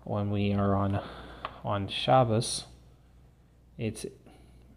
when 0.04 0.30
we 0.30 0.54
are 0.54 0.76
on 0.76 1.02
on 1.64 1.88
Shabbos, 1.88 2.66
it's 3.78 4.06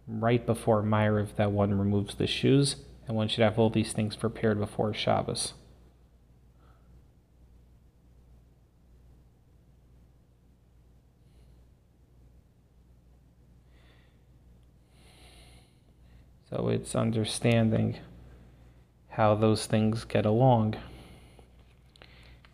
right 0.07 0.45
before 0.45 0.83
Ma'ariv 0.83 1.35
that 1.35 1.51
one 1.51 1.77
removes 1.77 2.15
the 2.15 2.27
shoes, 2.27 2.77
and 3.07 3.15
one 3.15 3.27
should 3.27 3.43
have 3.43 3.59
all 3.59 3.69
these 3.69 3.93
things 3.93 4.15
prepared 4.15 4.59
before 4.59 4.93
Shabbos. 4.93 5.53
So 16.49 16.69
it's 16.69 16.95
understanding 16.95 17.97
how 19.09 19.35
those 19.35 19.65
things 19.65 20.05
get 20.05 20.25
along 20.25 20.75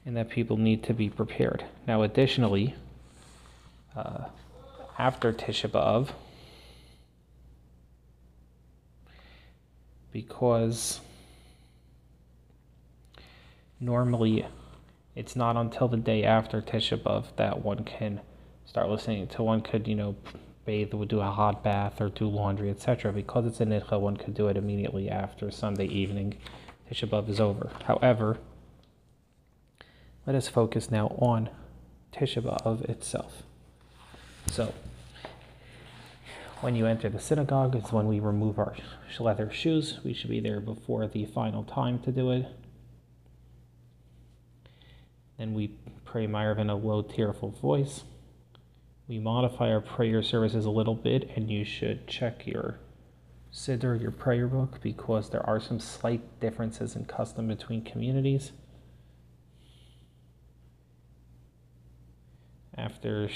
and 0.06 0.18
that 0.18 0.30
people 0.30 0.58
need 0.58 0.84
to 0.84 0.94
be 0.94 1.10
prepared. 1.10 1.66
Now, 1.88 2.02
additionally, 2.02 2.76
uh, 3.96 4.26
after 4.98 5.32
Tisha 5.32 5.70
B'Av, 5.70 6.10
because 10.12 11.00
normally 13.80 14.46
it's 15.16 15.36
not 15.36 15.58
until 15.58 15.88
the 15.88 15.98
day 15.98 16.24
after 16.24 16.62
Tisha 16.62 16.98
B'Av 16.98 17.36
that 17.36 17.64
one 17.64 17.84
can 17.84 18.22
start 18.66 18.90
listening 18.90 19.28
to 19.28 19.44
one 19.44 19.62
could, 19.62 19.88
you 19.88 19.96
know, 19.96 20.16
bathe, 20.66 20.94
would 20.94 21.10
do 21.10 21.20
a 21.20 21.26
hot 21.26 21.64
bath 21.64 22.00
or 22.00 22.10
do 22.10 22.28
laundry, 22.28 22.70
etc. 22.70 23.12
Because 23.12 23.46
it's 23.46 23.60
a 23.60 23.66
nidcha, 23.66 24.00
one 24.00 24.16
could 24.16 24.34
do 24.34 24.48
it 24.48 24.58
immediately 24.58 25.10
after 25.10 25.52
Sunday 25.52 25.88
evening. 25.88 26.38
Tisha 26.90 27.10
B'Av 27.10 27.30
is 27.30 27.40
over. 27.40 27.72
However, 27.86 28.38
let 30.26 30.36
us 30.36 30.48
focus 30.48 30.92
now 30.92 31.08
on 31.18 31.50
Tisha 32.14 32.42
B'Av 32.42 32.88
itself. 32.90 33.44
So, 34.48 34.74
when 36.62 36.76
you 36.76 36.86
enter 36.86 37.10
the 37.10 37.20
synagogue, 37.20 37.76
it's 37.76 37.92
when 37.92 38.08
we 38.08 38.20
remove 38.20 38.60
our 38.60 38.76
leather 39.20 39.52
shoes. 39.52 40.00
We 40.04 40.14
should 40.14 40.30
be 40.30 40.40
there 40.40 40.60
before 40.60 41.08
the 41.08 41.26
final 41.26 41.64
time 41.64 42.00
to 42.04 42.12
do 42.12 42.32
it. 42.32 42.46
Then 45.38 45.54
we 45.54 45.76
pray 46.06 46.28
Ma'ariv 46.28 46.60
in 46.60 46.70
a 46.70 46.76
low, 46.76 47.02
tearful 47.02 47.50
voice. 47.50 48.04
We 49.08 49.18
modify 49.18 49.72
our 49.72 49.82
prayer 49.82 50.22
services 50.22 50.66
a 50.66 50.70
little 50.70 50.96
bit, 50.96 51.32
and 51.36 51.50
you 51.50 51.66
should 51.66 52.08
check 52.08 52.46
your 52.46 52.78
Siddur, 53.52 54.00
your 54.00 54.12
prayer 54.12 54.48
book, 54.48 54.80
because 54.82 55.30
there 55.30 55.46
are 55.46 55.60
some 55.60 55.80
slight 55.80 56.40
differences 56.40 56.96
in 56.96 57.06
custom 57.06 57.48
between 57.48 57.84
communities. 57.84 58.52
After, 62.78 63.30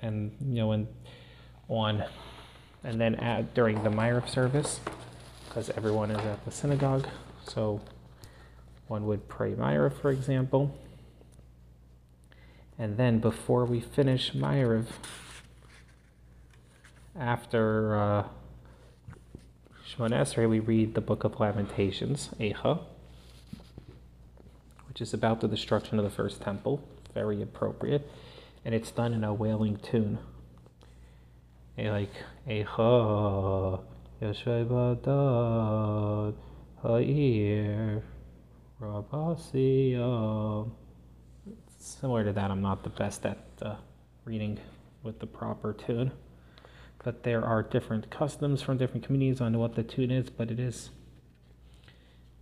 and 0.00 0.36
you 0.40 0.54
know, 0.54 0.72
and 0.72 0.86
on, 1.70 2.04
and 2.84 3.00
then 3.00 3.14
at 3.14 3.54
during 3.54 3.82
the 3.82 3.90
Ma'ariv 3.90 4.28
service, 4.28 4.80
because 5.48 5.70
everyone 5.70 6.10
is 6.10 6.18
at 6.18 6.44
the 6.44 6.50
synagogue, 6.50 7.06
so 7.46 7.80
one 8.88 9.06
would 9.06 9.28
pray 9.28 9.52
Ma'ariv, 9.52 9.94
for 9.94 10.10
example. 10.10 10.76
And 12.78 12.96
then 12.96 13.20
before 13.20 13.64
we 13.64 13.80
finish 13.80 14.32
Ma'ariv, 14.32 14.86
after 17.18 17.96
uh, 17.96 18.24
Shemona 19.88 20.22
Esrei, 20.22 20.48
we 20.48 20.60
read 20.60 20.94
the 20.94 21.00
Book 21.00 21.24
of 21.24 21.38
Lamentations, 21.38 22.30
Echa, 22.40 22.80
which 24.88 25.00
is 25.00 25.12
about 25.12 25.40
the 25.40 25.48
destruction 25.48 25.98
of 25.98 26.04
the 26.04 26.10
first 26.10 26.40
temple. 26.40 26.82
Very 27.14 27.42
appropriate. 27.42 28.10
And 28.64 28.74
it's 28.74 28.90
done 28.90 29.12
in 29.12 29.24
a 29.24 29.34
wailing 29.34 29.76
tune. 29.76 30.18
Like 31.88 32.12
Echa, 32.46 33.80
Yeshua 34.20 34.66
Badad, 34.66 36.34
Ha'ir, 36.82 38.02
Rabasi, 38.80 40.70
similar 41.78 42.24
to 42.24 42.32
that, 42.32 42.50
I'm 42.50 42.60
not 42.60 42.82
the 42.84 42.90
best 42.90 43.24
at 43.24 43.38
uh, 43.62 43.76
reading 44.24 44.58
with 45.02 45.20
the 45.20 45.26
proper 45.26 45.72
tune. 45.72 46.12
But 47.02 47.22
there 47.22 47.42
are 47.42 47.62
different 47.62 48.10
customs 48.10 48.60
from 48.60 48.76
different 48.76 49.06
communities 49.06 49.40
on 49.40 49.58
what 49.58 49.74
the 49.74 49.82
tune 49.82 50.10
is, 50.10 50.28
but 50.28 50.50
it 50.50 50.60
is. 50.60 50.90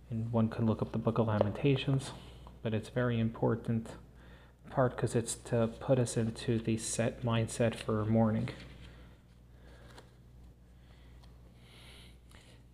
And 0.09 0.31
one 0.33 0.49
can 0.49 0.65
look 0.65 0.81
up 0.81 0.91
the 0.91 0.97
Book 0.97 1.17
of 1.17 1.27
Lamentations, 1.27 2.11
but 2.61 2.73
it's 2.73 2.89
very 2.89 3.19
important 3.19 3.87
part 4.69 4.95
because 4.95 5.15
it's 5.15 5.35
to 5.35 5.67
put 5.79 5.97
us 5.97 6.17
into 6.17 6.59
the 6.59 6.77
set 6.77 7.23
mindset 7.23 7.73
for 7.75 8.05
mourning. 8.05 8.49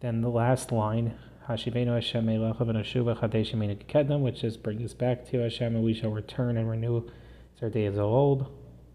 Then 0.02 0.22
the 0.22 0.30
last 0.30 0.72
line 0.72 1.16
Hashivenu 1.48 1.94
Hashem 1.94 2.26
Elecha 2.26 2.58
v'Nashuva 2.58 3.20
Chadesh 3.20 3.86
Kedem, 3.88 4.22
which 4.22 4.42
just 4.42 4.64
brings 4.64 4.84
us 4.84 4.94
back 4.94 5.26
to 5.30 5.40
Hashem, 5.40 5.76
and 5.76 5.84
we 5.84 5.94
shall 5.94 6.10
return 6.10 6.58
and 6.58 6.70
renew 6.70 7.08
our 7.62 7.70
days 7.70 7.94
of 7.94 8.04
old, 8.04 8.52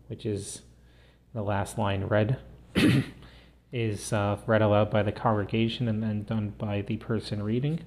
which 0.09 0.27
is 0.27 0.63
the 1.33 1.43
last 1.43 1.79
line 1.79 2.05
read, 2.05 2.39
is 3.73 4.13
uh, 4.13 4.39
read 4.47 4.63
aloud 4.63 4.91
by 4.91 5.03
the 5.03 5.13
congregation 5.13 5.89
and 5.89 6.03
then 6.03 6.25
done 6.25 6.55
by 6.59 6.83
the 6.83 6.97
person 6.97 7.43
reading. 7.43 7.81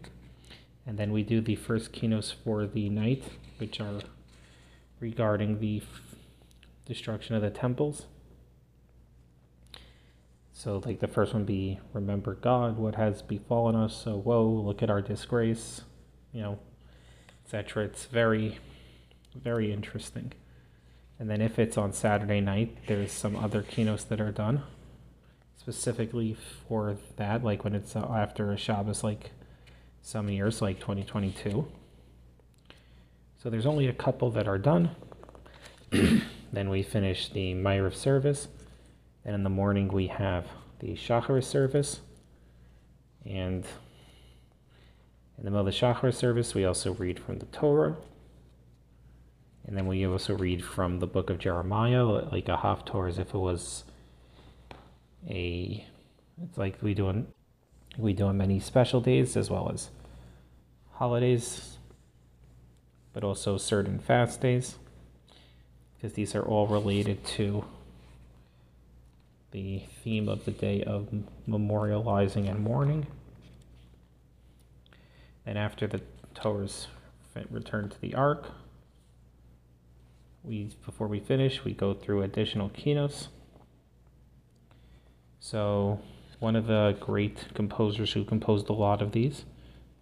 And 0.85 0.97
then 0.97 1.11
we 1.11 1.23
do 1.23 1.41
the 1.41 1.55
first 1.55 1.93
kinos 1.93 2.33
for 2.33 2.65
the 2.65 2.89
night, 2.89 3.23
which 3.57 3.79
are 3.79 3.99
regarding 4.99 5.59
the 5.59 5.81
f- 5.83 6.01
destruction 6.85 7.35
of 7.35 7.41
the 7.41 7.49
temples. 7.49 8.07
So, 10.53 10.81
like 10.85 10.99
the 10.99 11.07
first 11.07 11.33
one 11.33 11.45
be 11.45 11.79
remember 11.93 12.35
God, 12.35 12.77
what 12.77 12.95
has 12.95 13.21
befallen 13.21 13.75
us. 13.75 14.03
So, 14.03 14.17
whoa, 14.17 14.45
look 14.45 14.83
at 14.83 14.89
our 14.89 15.01
disgrace, 15.01 15.81
you 16.31 16.41
know, 16.41 16.59
etc. 17.43 17.85
It's 17.85 18.05
very, 18.05 18.59
very 19.35 19.73
interesting. 19.73 20.31
And 21.19 21.29
then 21.29 21.41
if 21.41 21.57
it's 21.57 21.77
on 21.77 21.91
Saturday 21.91 22.39
night, 22.39 22.77
there's 22.87 23.11
some 23.11 23.35
other 23.35 23.63
kinos 23.63 24.07
that 24.07 24.21
are 24.21 24.31
done 24.31 24.63
specifically 25.63 26.35
for 26.67 26.97
that, 27.15 27.43
like 27.43 27.63
when 27.63 27.73
it's 27.73 27.95
uh, 27.95 27.99
after 28.13 28.51
a 28.51 28.57
Shabbos, 28.57 29.03
like 29.03 29.31
some 30.01 30.29
years, 30.29 30.61
like 30.61 30.79
2022. 30.79 31.65
So 33.41 33.49
there's 33.49 33.65
only 33.65 33.87
a 33.87 33.93
couple 33.93 34.29
that 34.31 34.47
are 34.47 34.57
done. 34.57 34.91
then 35.91 36.69
we 36.69 36.83
finish 36.83 37.29
the 37.29 37.53
Ma'ariv 37.53 37.95
service. 37.95 38.49
And 39.25 39.35
in 39.35 39.43
the 39.43 39.49
morning, 39.49 39.87
we 39.87 40.07
have 40.07 40.47
the 40.79 40.95
Shachar 40.95 41.43
service. 41.43 42.01
And 43.25 43.65
in 45.37 45.45
the 45.45 45.51
middle 45.51 45.59
of 45.59 45.65
the 45.65 45.71
Shachar 45.71 46.13
service, 46.13 46.53
we 46.53 46.65
also 46.65 46.93
read 46.93 47.19
from 47.19 47.39
the 47.39 47.45
Torah. 47.47 47.95
And 49.65 49.77
then 49.77 49.87
we 49.87 50.05
also 50.05 50.35
read 50.35 50.63
from 50.63 50.99
the 50.99 51.07
book 51.07 51.29
of 51.29 51.39
Jeremiah, 51.39 52.03
like 52.03 52.49
a 52.49 52.57
Haftorah, 52.57 53.09
as 53.09 53.17
if 53.19 53.33
it 53.33 53.37
was 53.37 53.85
a. 55.29 55.85
It's 56.43 56.57
like 56.57 56.81
we 56.81 56.93
do 56.93 57.07
on, 57.07 57.27
we 57.97 58.11
do 58.11 58.25
on 58.25 58.37
many 58.37 58.59
special 58.59 58.99
days 58.99 59.37
as 59.37 59.49
well 59.49 59.71
as 59.71 59.89
holidays, 60.93 61.77
but 63.13 63.23
also 63.23 63.57
certain 63.57 63.99
fast 63.99 64.41
days, 64.41 64.75
because 65.95 66.13
these 66.13 66.35
are 66.35 66.41
all 66.41 66.67
related 66.67 67.23
to 67.25 67.63
the 69.53 69.83
theme 70.03 70.27
of 70.27 70.43
the 70.45 70.51
day 70.51 70.83
of 70.83 71.09
memorializing 71.47 72.49
and 72.49 72.59
mourning. 72.59 73.05
And 75.45 75.57
after 75.57 75.87
the 75.87 76.01
Torah's 76.33 76.87
return 77.49 77.89
to 77.89 78.01
the 78.01 78.15
ark, 78.15 78.49
we 80.43 80.75
before 80.85 81.07
we 81.07 81.19
finish, 81.19 81.63
we 81.63 81.73
go 81.73 81.93
through 81.93 82.23
additional 82.23 82.69
kinos. 82.69 83.27
So, 85.39 85.99
one 86.39 86.55
of 86.55 86.67
the 86.67 86.97
great 86.99 87.53
composers 87.53 88.13
who 88.13 88.25
composed 88.25 88.69
a 88.69 88.73
lot 88.73 89.01
of 89.01 89.11
these 89.11 89.45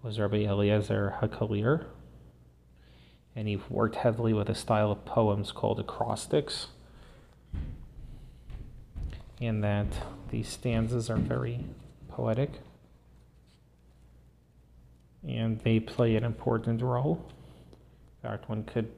was 0.02 0.20
Rabbi 0.20 0.46
Eliezer 0.46 1.18
Hakalir, 1.22 1.86
and 3.36 3.48
he 3.48 3.60
worked 3.70 3.98
heavily 3.98 4.34
with 4.34 4.50
a 4.50 4.56
style 4.56 4.92
of 4.92 5.04
poems 5.04 5.52
called 5.52 5.80
acrostics 5.80 6.68
in 9.42 9.62
that 9.62 9.88
these 10.30 10.48
stanzas 10.48 11.10
are 11.10 11.18
very 11.18 11.66
poetic 12.08 12.52
and 15.28 15.60
they 15.62 15.80
play 15.80 16.16
an 16.16 16.24
important 16.24 16.82
role. 16.82 17.26
In 18.24 18.30
fact, 18.30 18.48
one 18.48 18.64
could 18.64 18.92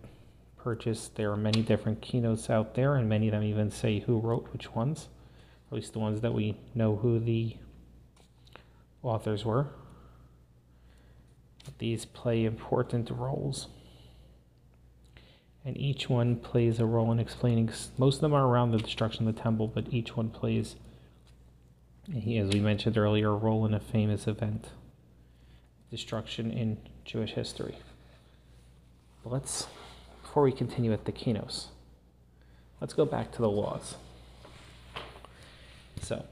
purchase, 0.58 1.10
there 1.16 1.32
are 1.32 1.38
many 1.38 1.62
different 1.62 2.02
kinos 2.02 2.50
out 2.50 2.76
there, 2.76 2.96
and 2.96 3.10
many 3.10 3.28
of 3.28 3.34
them 3.34 3.44
even 3.44 3.72
say 3.72 4.00
who 4.00 4.20
wrote 4.20 4.48
which 4.54 4.74
ones, 4.74 5.08
at 5.68 5.76
least 5.76 5.94
the 5.94 6.00
ones 6.00 6.22
that 6.22 6.34
we 6.34 6.58
know 6.76 6.96
who 6.98 7.20
the 7.20 7.58
authors 9.02 9.44
were. 9.44 9.68
But 11.66 11.78
these 11.80 12.06
play 12.06 12.46
important 12.46 13.10
roles 13.10 13.68
and 15.66 15.78
each 15.78 16.10
one 16.10 16.36
plays 16.36 16.80
a 16.80 16.86
role 16.86 17.12
in 17.12 17.20
explaining. 17.20 17.70
Most 17.98 18.16
of 18.16 18.22
them 18.22 18.34
are 18.34 18.48
around 18.48 18.72
the 18.72 18.78
destruction 18.78 19.28
of 19.28 19.36
the 19.36 19.42
temple, 19.42 19.68
but 19.68 19.92
each 19.92 20.16
one 20.18 20.30
plays, 20.30 20.76
as 22.14 22.24
we 22.26 22.60
mentioned 22.60 22.98
earlier, 22.98 23.30
a 23.30 23.36
role 23.36 23.66
in 23.66 23.74
a 23.74 23.80
famous 23.80 24.28
event, 24.28 24.70
destruction 25.90 26.52
in 26.52 26.78
Jewish 27.06 27.32
history. 27.32 27.78
But 29.24 29.32
let's, 29.32 29.68
before 30.22 30.44
we 30.44 30.52
continue 30.52 30.92
with 30.92 31.06
the 31.06 31.14
kinos, 31.14 31.68
let's 32.82 32.94
go 32.94 33.06
back 33.06 33.32
to 33.34 33.42
the 33.42 33.50
laws. 33.50 33.96
So, 36.02 36.26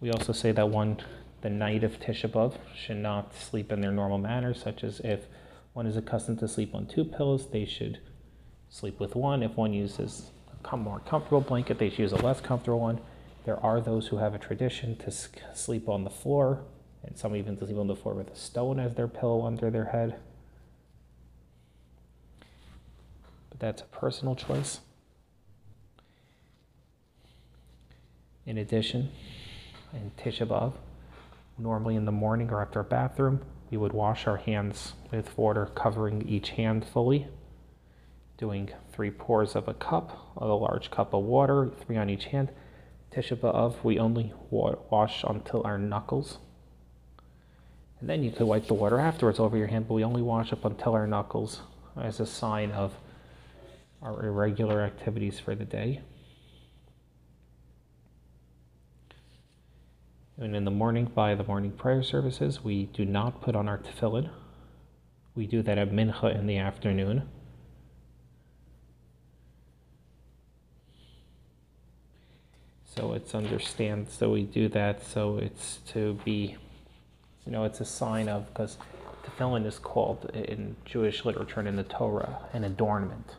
we 0.00 0.10
also 0.10 0.32
say 0.32 0.50
that 0.50 0.68
one, 0.68 0.98
the 1.42 1.50
night 1.50 1.84
of 1.84 2.00
Tisha 2.00 2.28
B'av, 2.28 2.54
should 2.76 2.96
not 2.96 3.32
sleep 3.36 3.70
in 3.70 3.80
their 3.80 3.92
normal 3.92 4.18
manner, 4.18 4.52
such 4.52 4.82
as 4.82 5.00
if 5.04 5.26
one 5.72 5.86
is 5.86 5.96
accustomed 5.96 6.38
to 6.40 6.48
sleep 6.48 6.74
on 6.74 6.86
two 6.86 7.04
pillows, 7.04 7.50
they 7.50 7.64
should 7.64 8.00
sleep 8.68 8.98
with 8.98 9.14
one. 9.14 9.42
If 9.42 9.56
one 9.56 9.72
uses 9.72 10.30
a 10.64 10.76
more 10.76 11.00
comfortable 11.00 11.40
blanket, 11.40 11.78
they 11.78 11.90
should 11.90 12.00
use 12.00 12.12
a 12.12 12.16
less 12.16 12.40
comfortable 12.40 12.80
one. 12.80 13.00
There 13.44 13.62
are 13.64 13.80
those 13.80 14.08
who 14.08 14.18
have 14.18 14.34
a 14.34 14.38
tradition 14.38 14.96
to 14.96 15.10
sleep 15.10 15.88
on 15.88 16.04
the 16.04 16.10
floor, 16.10 16.64
and 17.04 17.16
some 17.16 17.34
even 17.36 17.56
to 17.56 17.66
sleep 17.66 17.78
on 17.78 17.86
the 17.86 17.96
floor 17.96 18.14
with 18.14 18.30
a 18.30 18.36
stone 18.36 18.78
as 18.78 18.94
their 18.94 19.08
pillow 19.08 19.46
under 19.46 19.70
their 19.70 19.86
head. 19.86 20.16
But 23.50 23.60
that's 23.60 23.82
a 23.82 23.86
personal 23.86 24.34
choice. 24.34 24.80
In 28.44 28.58
addition, 28.58 29.10
in 29.92 30.10
Tisha 30.18 30.46
B'Av, 30.46 30.72
normally 31.58 31.96
in 31.96 32.04
the 32.04 32.12
morning 32.12 32.50
or 32.50 32.62
after 32.62 32.80
a 32.80 32.84
bathroom, 32.84 33.42
we 33.70 33.76
would 33.76 33.92
wash 33.92 34.26
our 34.26 34.36
hands 34.36 34.94
with 35.10 35.36
water 35.36 35.66
covering 35.66 36.26
each 36.28 36.50
hand 36.50 36.84
fully, 36.84 37.28
doing 38.36 38.70
three 38.92 39.10
pours 39.10 39.54
of 39.54 39.68
a 39.68 39.74
cup, 39.74 40.32
of 40.36 40.48
a 40.48 40.54
large 40.54 40.90
cup 40.90 41.12
of 41.12 41.24
water, 41.24 41.70
three 41.84 41.96
on 41.96 42.08
each 42.08 42.26
hand. 42.26 42.50
Tisha 43.12 43.36
B'Av, 43.36 43.82
we 43.82 43.98
only 43.98 44.32
wa- 44.50 44.76
wash 44.90 45.24
until 45.24 45.62
our 45.64 45.78
knuckles. 45.78 46.38
And 48.00 48.08
then 48.08 48.22
you 48.22 48.30
could 48.30 48.46
wipe 48.46 48.66
the 48.66 48.74
water 48.74 49.00
afterwards 49.00 49.40
over 49.40 49.56
your 49.56 49.66
hand, 49.66 49.88
but 49.88 49.94
we 49.94 50.04
only 50.04 50.22
wash 50.22 50.52
up 50.52 50.64
until 50.64 50.94
our 50.94 51.06
knuckles 51.06 51.62
as 51.96 52.20
a 52.20 52.26
sign 52.26 52.70
of 52.70 52.94
our 54.02 54.24
irregular 54.24 54.82
activities 54.82 55.40
for 55.40 55.54
the 55.54 55.64
day. 55.64 56.00
And 60.40 60.54
in 60.54 60.64
the 60.64 60.70
morning, 60.70 61.06
by 61.06 61.34
the 61.34 61.42
morning 61.42 61.72
prayer 61.72 62.02
services, 62.02 62.62
we 62.62 62.84
do 62.86 63.04
not 63.04 63.42
put 63.42 63.56
on 63.56 63.68
our 63.68 63.78
tefillin. 63.78 64.30
We 65.34 65.48
do 65.48 65.62
that 65.62 65.78
at 65.78 65.90
mincha 65.90 66.32
in 66.38 66.46
the 66.46 66.58
afternoon. 66.58 67.28
So 72.84 73.14
it's 73.14 73.34
understand. 73.34 74.08
So 74.10 74.30
we 74.30 74.44
do 74.44 74.68
that. 74.68 75.04
So 75.04 75.38
it's 75.38 75.78
to 75.88 76.14
be, 76.24 76.56
you 77.44 77.52
know, 77.52 77.64
it's 77.64 77.80
a 77.80 77.84
sign 77.84 78.28
of 78.28 78.46
because 78.48 78.76
tefillin 79.24 79.66
is 79.66 79.80
called 79.80 80.30
in 80.34 80.76
Jewish 80.84 81.24
literature 81.24 81.58
and 81.58 81.68
in 81.68 81.74
the 81.74 81.82
Torah 81.82 82.38
an 82.52 82.62
adornment. 82.62 83.34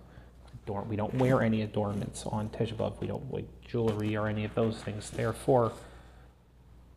Adorn, 0.65 0.89
we 0.89 0.97
don't 0.97 1.15
wear 1.15 1.41
any 1.41 1.61
adornments 1.61 2.25
on 2.25 2.49
Tisha. 2.49 2.99
We 2.99 3.07
don't 3.07 3.25
wear 3.31 3.43
jewelry 3.65 4.17
or 4.17 4.27
any 4.27 4.43
of 4.43 4.53
those 4.53 4.77
things. 4.77 5.09
Therefore, 5.09 5.71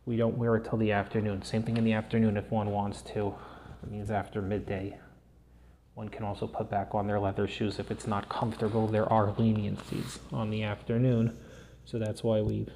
we 0.05 0.17
don't 0.17 0.37
wear 0.37 0.55
it 0.55 0.65
till 0.65 0.77
the 0.77 0.91
afternoon. 0.91 1.43
Same 1.43 1.63
thing 1.63 1.77
in 1.77 1.83
the 1.83 1.93
afternoon 1.93 2.37
if 2.37 2.51
one 2.51 2.71
wants 2.71 3.01
to. 3.13 3.33
It 3.83 3.91
means 3.91 4.11
after 4.11 4.41
midday. 4.41 4.97
One 5.93 6.09
can 6.09 6.23
also 6.23 6.47
put 6.47 6.69
back 6.69 6.95
on 6.95 7.07
their 7.07 7.19
leather 7.19 7.47
shoes 7.47 7.79
if 7.79 7.91
it's 7.91 8.07
not 8.07 8.27
comfortable. 8.27 8.87
There 8.87 9.11
are 9.11 9.31
leniencies 9.33 10.19
on 10.31 10.49
the 10.49 10.63
afternoon, 10.63 11.37
so 11.85 11.99
that's 11.99 12.23
why 12.23 12.41
we 12.41 12.67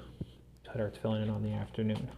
put 0.64 0.80
our 0.80 0.90
tefillin 0.90 1.24
in 1.24 1.30
on 1.30 1.42
the 1.42 1.52
afternoon. 1.52 2.08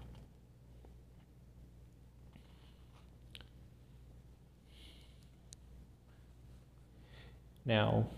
Now, 7.65 8.09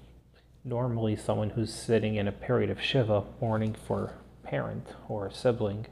normally 0.64 1.16
someone 1.16 1.50
who's 1.50 1.72
sitting 1.72 2.16
in 2.16 2.26
a 2.26 2.32
period 2.32 2.70
of 2.70 2.80
Shiva, 2.80 3.24
mourning 3.40 3.74
for 3.86 4.14
parent 4.42 4.88
or 5.08 5.26
a 5.26 5.34
sibling, 5.34 5.86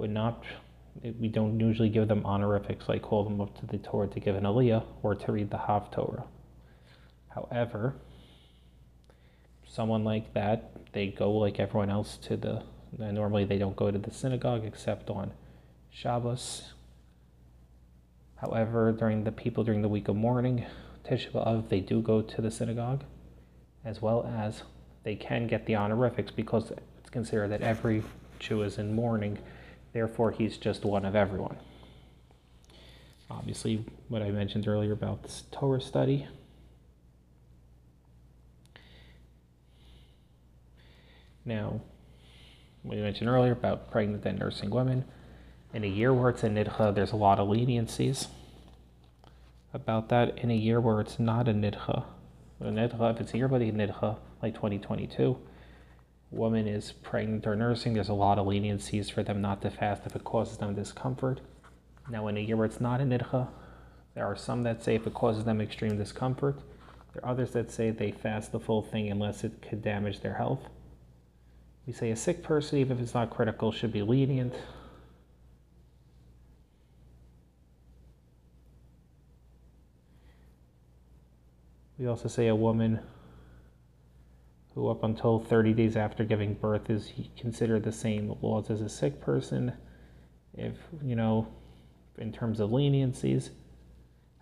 would 0.00 0.10
not, 0.10 0.42
we 1.20 1.28
don't 1.28 1.60
usually 1.60 1.88
give 1.88 2.08
them 2.08 2.24
honorifics 2.24 2.88
like 2.88 3.02
call 3.02 3.24
them 3.24 3.40
up 3.40 3.58
to 3.60 3.66
the 3.66 3.78
Torah 3.78 4.08
to 4.08 4.20
give 4.20 4.34
an 4.34 4.44
aliyah 4.44 4.84
or 5.02 5.14
to 5.14 5.32
read 5.32 5.50
the 5.50 5.58
Haftorah. 5.58 6.24
However, 7.28 7.94
someone 9.66 10.02
like 10.02 10.34
that, 10.34 10.72
they 10.92 11.08
go 11.08 11.30
like 11.30 11.60
everyone 11.60 11.90
else 11.90 12.16
to 12.22 12.36
the, 12.36 12.62
normally 12.98 13.44
they 13.44 13.58
don't 13.58 13.76
go 13.76 13.90
to 13.90 13.98
the 13.98 14.10
synagogue 14.10 14.64
except 14.64 15.10
on 15.10 15.32
Shabbos. 15.90 16.72
However, 18.36 18.90
during 18.92 19.24
the 19.24 19.32
people 19.32 19.64
during 19.64 19.82
the 19.82 19.88
week 19.88 20.08
of 20.08 20.16
mourning, 20.16 20.64
Tisha 21.04 21.30
B'Av, 21.30 21.68
they 21.68 21.80
do 21.80 22.00
go 22.00 22.22
to 22.22 22.40
the 22.40 22.50
synagogue, 22.50 23.04
as 23.84 24.00
well 24.00 24.24
as 24.26 24.62
they 25.04 25.14
can 25.14 25.46
get 25.46 25.66
the 25.66 25.76
honorifics 25.76 26.30
because 26.30 26.72
it's 26.98 27.10
considered 27.10 27.48
that 27.48 27.60
every 27.60 28.02
Jew 28.38 28.62
is 28.62 28.78
in 28.78 28.94
mourning, 28.94 29.38
therefore 29.92 30.30
he's 30.30 30.56
just 30.56 30.84
one 30.84 31.04
of 31.04 31.14
everyone. 31.16 31.56
Obviously, 33.30 33.84
what 34.08 34.22
I 34.22 34.30
mentioned 34.30 34.66
earlier 34.66 34.92
about 34.92 35.22
this 35.22 35.44
Torah 35.52 35.80
study. 35.80 36.26
Now, 41.44 41.80
what 42.82 42.98
I 42.98 43.00
mentioned 43.00 43.30
earlier 43.30 43.52
about 43.52 43.90
pregnant 43.90 44.24
and 44.26 44.38
nursing 44.38 44.70
women, 44.70 45.04
in 45.72 45.84
a 45.84 45.86
year 45.86 46.12
where 46.12 46.30
it's 46.30 46.42
a 46.42 46.48
nidcha, 46.48 46.94
there's 46.94 47.12
a 47.12 47.16
lot 47.16 47.38
of 47.38 47.48
leniencies 47.48 48.26
about 49.72 50.08
that 50.08 50.36
in 50.38 50.50
a 50.50 50.54
year 50.54 50.80
where 50.80 51.00
it's 51.00 51.18
not 51.18 51.46
a 51.48 51.52
nidcha. 51.52 52.04
A 52.60 52.64
nidcha, 52.64 53.14
if 53.14 53.20
it's 53.20 53.32
a 53.32 53.36
nidcha, 53.72 54.18
like 54.42 54.54
2022, 54.54 55.38
woman 56.30 56.68
is 56.68 56.92
pregnant 56.92 57.46
or 57.46 57.56
nursing, 57.56 57.94
there's 57.94 58.08
a 58.08 58.14
lot 58.14 58.38
of 58.38 58.46
leniencies 58.46 59.10
for 59.10 59.22
them 59.22 59.40
not 59.40 59.62
to 59.62 59.70
fast 59.70 60.06
if 60.06 60.14
it 60.14 60.24
causes 60.24 60.58
them 60.58 60.74
discomfort. 60.74 61.40
Now, 62.08 62.28
in 62.28 62.36
a 62.36 62.40
year 62.40 62.56
where 62.56 62.66
it's 62.66 62.80
not 62.80 63.00
a 63.00 63.04
nidcha, 63.04 63.48
there 64.14 64.26
are 64.26 64.36
some 64.36 64.62
that 64.64 64.82
say 64.82 64.94
if 64.94 65.06
it 65.06 65.14
causes 65.14 65.44
them 65.44 65.60
extreme 65.60 65.96
discomfort. 65.96 66.56
There 67.12 67.24
are 67.24 67.30
others 67.30 67.52
that 67.52 67.70
say 67.70 67.90
they 67.90 68.12
fast 68.12 68.52
the 68.52 68.60
full 68.60 68.82
thing 68.82 69.10
unless 69.10 69.44
it 69.44 69.62
could 69.62 69.82
damage 69.82 70.20
their 70.20 70.34
health. 70.34 70.68
We 71.86 71.92
say 71.92 72.10
a 72.10 72.16
sick 72.16 72.42
person, 72.42 72.78
even 72.78 72.96
if 72.96 73.02
it's 73.02 73.14
not 73.14 73.30
critical, 73.30 73.72
should 73.72 73.92
be 73.92 74.02
lenient. 74.02 74.54
We 81.98 82.06
also 82.06 82.28
say 82.28 82.46
a 82.46 82.54
woman 82.54 83.00
who, 84.74 84.88
up 84.88 85.02
until 85.02 85.40
30 85.40 85.72
days 85.74 85.96
after 85.96 86.24
giving 86.24 86.54
birth, 86.54 86.90
is 86.90 87.12
considered 87.36 87.82
the 87.82 87.92
same 87.92 88.34
laws 88.40 88.70
as 88.70 88.80
a 88.80 88.88
sick 88.88 89.20
person, 89.20 89.72
if, 90.54 90.76
you 91.02 91.16
know, 91.16 91.48
in 92.18 92.32
terms 92.32 92.60
of 92.60 92.70
leniencies. 92.70 93.50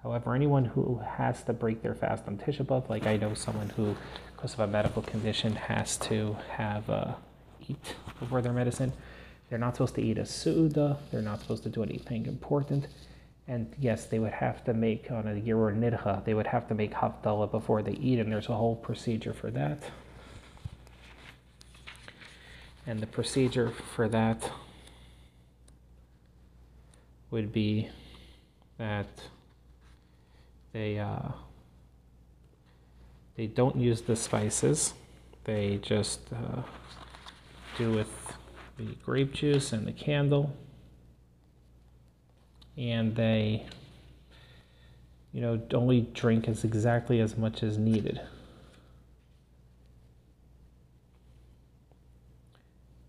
However, 0.02 0.34
anyone 0.34 0.64
who 0.64 0.98
has 0.98 1.42
to 1.44 1.52
break 1.52 1.82
their 1.82 1.94
fast 1.94 2.24
on 2.26 2.38
Tisha 2.38 2.64
B'Av, 2.64 2.88
like 2.88 3.06
I 3.06 3.16
know 3.16 3.34
someone 3.34 3.70
who, 3.70 3.96
because 4.36 4.54
of 4.54 4.60
a 4.60 4.66
medical 4.66 5.02
condition, 5.02 5.54
has 5.56 5.96
to 5.98 6.36
have 6.50 6.88
uh, 6.88 7.14
eat 7.66 7.94
before 8.20 8.42
their 8.42 8.52
medicine, 8.52 8.92
they're 9.48 9.58
not 9.58 9.76
supposed 9.76 9.94
to 9.94 10.02
eat 10.02 10.18
a 10.18 10.26
suda. 10.26 10.98
They're 11.10 11.22
not 11.22 11.40
supposed 11.40 11.62
to 11.62 11.68
do 11.68 11.82
anything 11.82 12.26
important. 12.26 12.86
And 13.46 13.74
yes, 13.78 14.04
they 14.04 14.18
would 14.18 14.32
have 14.32 14.62
to 14.64 14.74
make 14.74 15.10
on 15.10 15.26
a 15.26 15.32
Yerur 15.32 15.74
Nidcha, 15.74 16.24
they 16.24 16.34
would 16.34 16.46
have 16.46 16.68
to 16.68 16.74
make 16.74 16.92
Havdalah 16.92 17.50
before 17.50 17.82
they 17.82 17.92
eat, 17.92 18.18
and 18.18 18.30
there's 18.30 18.50
a 18.50 18.54
whole 18.54 18.76
procedure 18.76 19.32
for 19.32 19.50
that. 19.52 19.78
And 22.88 23.00
the 23.00 23.06
procedure 23.06 23.70
for 23.94 24.08
that 24.08 24.50
would 27.30 27.52
be 27.52 27.90
that 28.78 29.08
they 30.72 30.98
uh, 30.98 31.28
they 33.36 33.46
don't 33.46 33.76
use 33.76 34.00
the 34.00 34.16
spices. 34.16 34.94
They 35.44 35.80
just 35.82 36.32
uh, 36.32 36.62
do 37.76 37.92
with 37.92 38.08
the 38.78 38.96
grape 39.04 39.34
juice 39.34 39.74
and 39.74 39.86
the 39.86 39.92
candle 39.92 40.56
and 42.78 43.14
they 43.16 43.66
you 45.32 45.42
know 45.42 45.60
only 45.74 46.02
drink 46.14 46.48
as 46.48 46.64
exactly 46.64 47.20
as 47.20 47.36
much 47.36 47.62
as 47.62 47.76
needed 47.76 48.20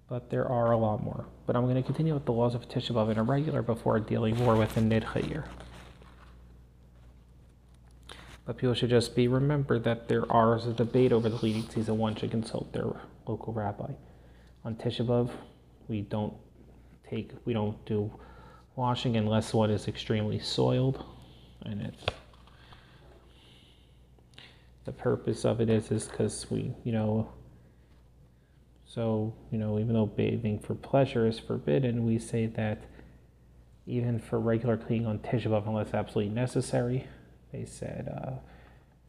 but 0.10 0.30
there 0.30 0.48
are 0.48 0.72
a 0.72 0.78
lot 0.78 1.04
more. 1.04 1.26
But 1.46 1.56
i'm 1.56 1.64
going 1.64 1.76
to 1.76 1.84
continue 1.84 2.14
with 2.14 2.26
the 2.26 2.34
laws 2.34 2.56
of 2.56 2.68
Tisha 2.68 2.92
B'Av 2.92 3.12
in 3.12 3.18
a 3.18 3.24
regular 3.24 3.62
before 3.62 4.00
dealing 4.00 4.36
more 4.38 4.56
with 4.56 4.74
the 4.76 4.82
Nidcha 4.82 5.30
year. 5.30 5.46
But 8.46 8.58
people 8.58 8.74
should 8.74 8.90
just 8.90 9.16
be 9.16 9.28
remembered 9.28 9.84
that 9.84 10.08
there 10.08 10.30
are 10.32 10.58
a 10.58 10.74
debate 10.74 11.12
over 11.12 11.30
the 11.30 11.36
leading 11.38 11.70
season. 11.70 12.00
One 12.00 12.16
should 12.16 12.32
consult 12.32 12.74
their 12.74 12.88
local 13.28 13.54
rabbi. 13.54 13.92
On 14.66 14.76
Tisha 14.76 15.06
B'Av 15.06 15.30
we 15.88 16.02
don't 16.02 16.34
take 17.10 17.32
we 17.46 17.54
don't 17.54 17.84
do 17.86 18.12
washing 18.76 19.18
unless 19.18 19.54
one 19.54 19.70
is 19.70 19.88
extremely 19.88 20.40
soiled 20.40 21.04
and 21.66 21.82
it's 21.82 22.06
the 24.86 24.92
purpose 24.92 25.44
of 25.44 25.60
it 25.60 25.70
is 25.70 25.92
is 25.92 26.08
because 26.08 26.50
we 26.50 26.74
you 26.84 26.92
know 26.92 27.30
so 28.90 29.34
you 29.52 29.58
know 29.58 29.78
even 29.78 29.94
though 29.94 30.06
bathing 30.06 30.60
for 30.60 30.74
pleasure 30.74 31.28
is 31.28 31.38
forbidden 31.40 32.06
we 32.06 32.18
say 32.18 32.48
that 32.48 32.84
even 33.86 34.20
for 34.20 34.40
regular 34.40 34.78
cleaning 34.78 35.08
on 35.08 35.20
Tisha 35.20 35.46
B'Av 35.46 35.68
unless 35.68 35.94
absolutely 35.94 36.34
necessary 36.34 37.08
they 37.54 37.66
said 37.66 38.10
uh, 38.10 38.32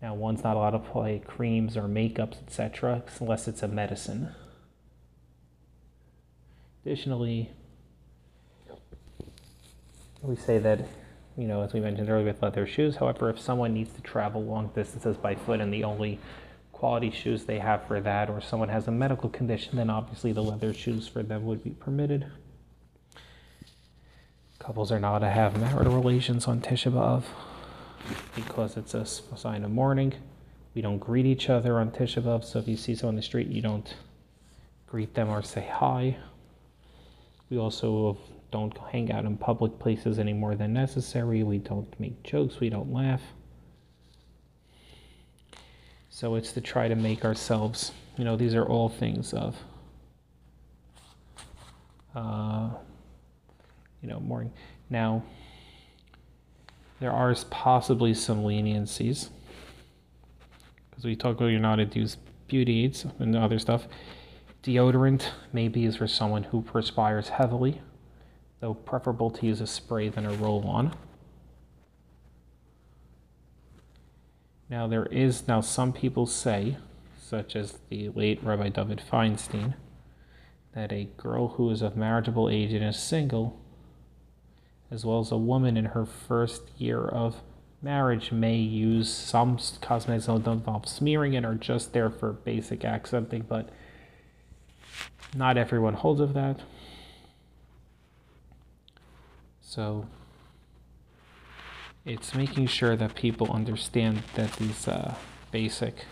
now 0.03 0.15
one's 0.15 0.45
not 0.45 0.57
allowed 0.57 0.71
to 0.71 0.77
apply 0.77 1.21
creams 1.27 1.77
or 1.77 1.83
makeups 1.83 2.43
etc 2.47 3.03
unless 3.21 3.49
it's 3.49 3.63
a 3.63 3.69
medicine. 3.69 4.35
Additionally 6.85 7.51
we 10.23 10.37
say 10.37 10.59
that, 10.59 10.81
you 11.37 11.47
know, 11.47 11.63
as 11.63 11.73
we 11.73 11.81
mentioned 11.81 12.09
earlier 12.11 12.27
with 12.27 12.43
leather 12.43 12.67
shoes, 12.67 12.97
however, 12.97 13.31
if 13.31 13.39
someone 13.39 13.73
needs 13.73 13.93
to 13.95 14.01
travel 14.03 14.43
long 14.43 14.71
distances 14.75 15.17
by 15.17 15.35
foot 15.35 15.61
and 15.61 15.73
the 15.73 15.85
only 15.85 16.19
quality 16.81 17.11
shoes 17.11 17.45
they 17.45 17.59
have 17.59 17.87
for 17.87 18.01
that, 18.01 18.31
or 18.31 18.41
someone 18.41 18.71
has 18.71 18.89
a 18.89 18.91
medical 18.91 19.29
condition, 19.29 19.77
then 19.77 19.91
obviously 19.91 20.33
the 20.33 20.43
leather 20.43 20.73
shoes 20.73 21.07
for 21.07 21.23
them 21.23 21.45
would 21.45 21.63
be 21.63 21.69
permitted. 21.69 22.27
Couples 24.59 24.91
are 24.91 24.99
not 24.99 25.19
to 25.19 25.29
have 25.29 25.61
marital 25.61 25.95
relations 25.95 26.47
on 26.47 26.63
Tisha 26.63 26.91
B'Av 26.91 27.25
because 28.35 28.79
it's 28.79 28.95
a 28.95 29.05
sign 29.05 29.63
of 29.63 29.71
mourning. 29.71 30.15
We 30.75 30.81
don't 30.81 30.97
greet 30.97 31.27
each 31.27 31.51
other 31.51 31.79
on 31.79 31.91
Tisha 31.91 32.23
B'Av, 32.23 32.45
so 32.45 32.61
if 32.61 32.67
you 32.67 32.79
see 32.79 32.95
someone 32.95 33.13
on 33.13 33.17
the 33.17 33.23
street, 33.23 33.49
you 33.49 33.61
don't 33.61 33.95
greet 34.87 35.13
them 35.13 35.29
or 35.29 35.43
say 35.43 35.69
hi. 35.71 36.17
We 37.51 37.59
also 37.59 38.17
don't 38.51 38.79
hang 38.91 39.13
out 39.13 39.27
in 39.27 39.37
public 39.37 39.79
places 39.79 40.19
any 40.19 40.33
more 40.33 40.55
than 40.55 40.73
necessary. 40.73 41.43
We 41.43 41.59
don't 41.59 41.95
make 42.01 42.23
jokes. 42.23 42.59
We 42.59 42.71
don't 42.71 42.91
laugh. 42.91 43.21
So 46.11 46.35
it's 46.35 46.53
to 46.53 46.61
try 46.61 46.89
to 46.89 46.97
make 46.97 47.25
ourselves, 47.25 47.93
you 48.19 48.25
know, 48.25 48.37
these 48.37 48.55
are 48.55 48.67
all 48.67 48.89
things 48.89 49.33
of, 49.33 49.57
uh, 52.15 52.69
you 54.03 54.09
know, 54.09 54.19
mourning. 54.21 54.53
Now, 54.91 55.23
there 56.99 57.13
are 57.13 57.35
possibly 57.49 58.13
some 58.13 58.43
leniencies 58.43 59.31
because 60.91 61.05
we 61.05 61.15
talk 61.15 61.37
about 61.37 61.47
you're 61.47 61.61
not 61.61 61.97
use 61.97 62.17
beauty 62.49 62.85
aids 62.85 63.07
and 63.21 63.37
other 63.37 63.61
stuff. 63.61 63.87
Deodorant 64.65 65.27
maybe 65.53 65.85
is 65.85 65.97
for 65.97 66.09
someone 66.09 66.43
who 66.43 66.61
perspires 66.61 67.29
heavily, 67.29 67.81
though 68.59 68.75
preferable 68.75 69.31
to 69.31 69.47
use 69.47 69.61
a 69.61 69.67
spray 69.67 70.09
than 70.09 70.27
a 70.27 70.33
roll 70.35 70.67
on. 70.67 70.95
Now, 74.71 74.87
there 74.87 75.07
is 75.07 75.49
now 75.49 75.61
some 75.61 75.93
people 75.93 76.27
say, 76.27 76.77
such 77.21 77.57
as 77.57 77.81
the 77.89 78.09
late 78.11 78.41
Rabbi 78.41 78.69
David 78.69 79.03
Feinstein, 79.11 79.75
that 80.75 80.93
a 80.93 81.09
girl 81.17 81.49
who 81.49 81.69
is 81.71 81.83
of 81.83 81.97
marriageable 81.97 82.49
age 82.49 82.73
and 82.73 82.85
is 82.85 82.97
single, 82.97 83.61
as 84.89 85.05
well 85.05 85.19
as 85.19 85.33
a 85.33 85.37
woman 85.37 85.77
in 85.77 85.87
her 85.87 86.07
first 86.07 86.63
year 86.79 87.01
of 87.01 87.43
marriage, 87.83 88.31
may 88.31 88.57
use 88.57 89.13
some 89.13 89.59
cosmetics 89.81 90.27
that 90.27 90.45
don't 90.45 90.59
involve 90.59 90.87
smearing 90.87 91.35
and 91.35 91.45
are 91.45 91.57
just 91.57 91.93
there 91.93 92.11
for 92.11 92.33
basic 92.33 92.85
accenting, 92.85 93.43
but 93.49 93.71
not 95.35 95.57
everyone 95.57 95.95
holds 95.95 96.21
of 96.21 96.33
that. 96.35 96.61
So 99.61 100.07
it's 102.05 102.35
making 102.35 102.67
sure 102.67 102.97
that 102.97 103.15
people 103.15 103.51
understand 103.53 104.23
that 104.35 104.53
these 104.55 104.89
uh, 104.89 105.15
basic 105.51 106.07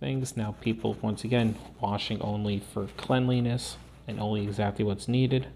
things 0.00 0.36
now 0.36 0.54
people 0.60 0.96
once 1.00 1.24
again 1.24 1.56
washing 1.80 2.20
only 2.20 2.60
for 2.60 2.86
cleanliness 2.96 3.76
and 4.06 4.20
only 4.20 4.42
exactly 4.42 4.84
what's 4.84 5.08
needed. 5.08 5.46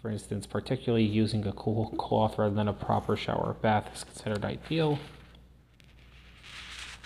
For 0.00 0.10
instance 0.10 0.46
particularly 0.46 1.04
using 1.04 1.46
a 1.46 1.52
cool 1.52 1.90
cloth 1.98 2.38
rather 2.38 2.54
than 2.54 2.68
a 2.68 2.72
proper 2.72 3.16
shower 3.16 3.46
or 3.46 3.54
bath 3.54 3.90
is 3.94 4.04
considered 4.04 4.44
ideal. 4.44 4.98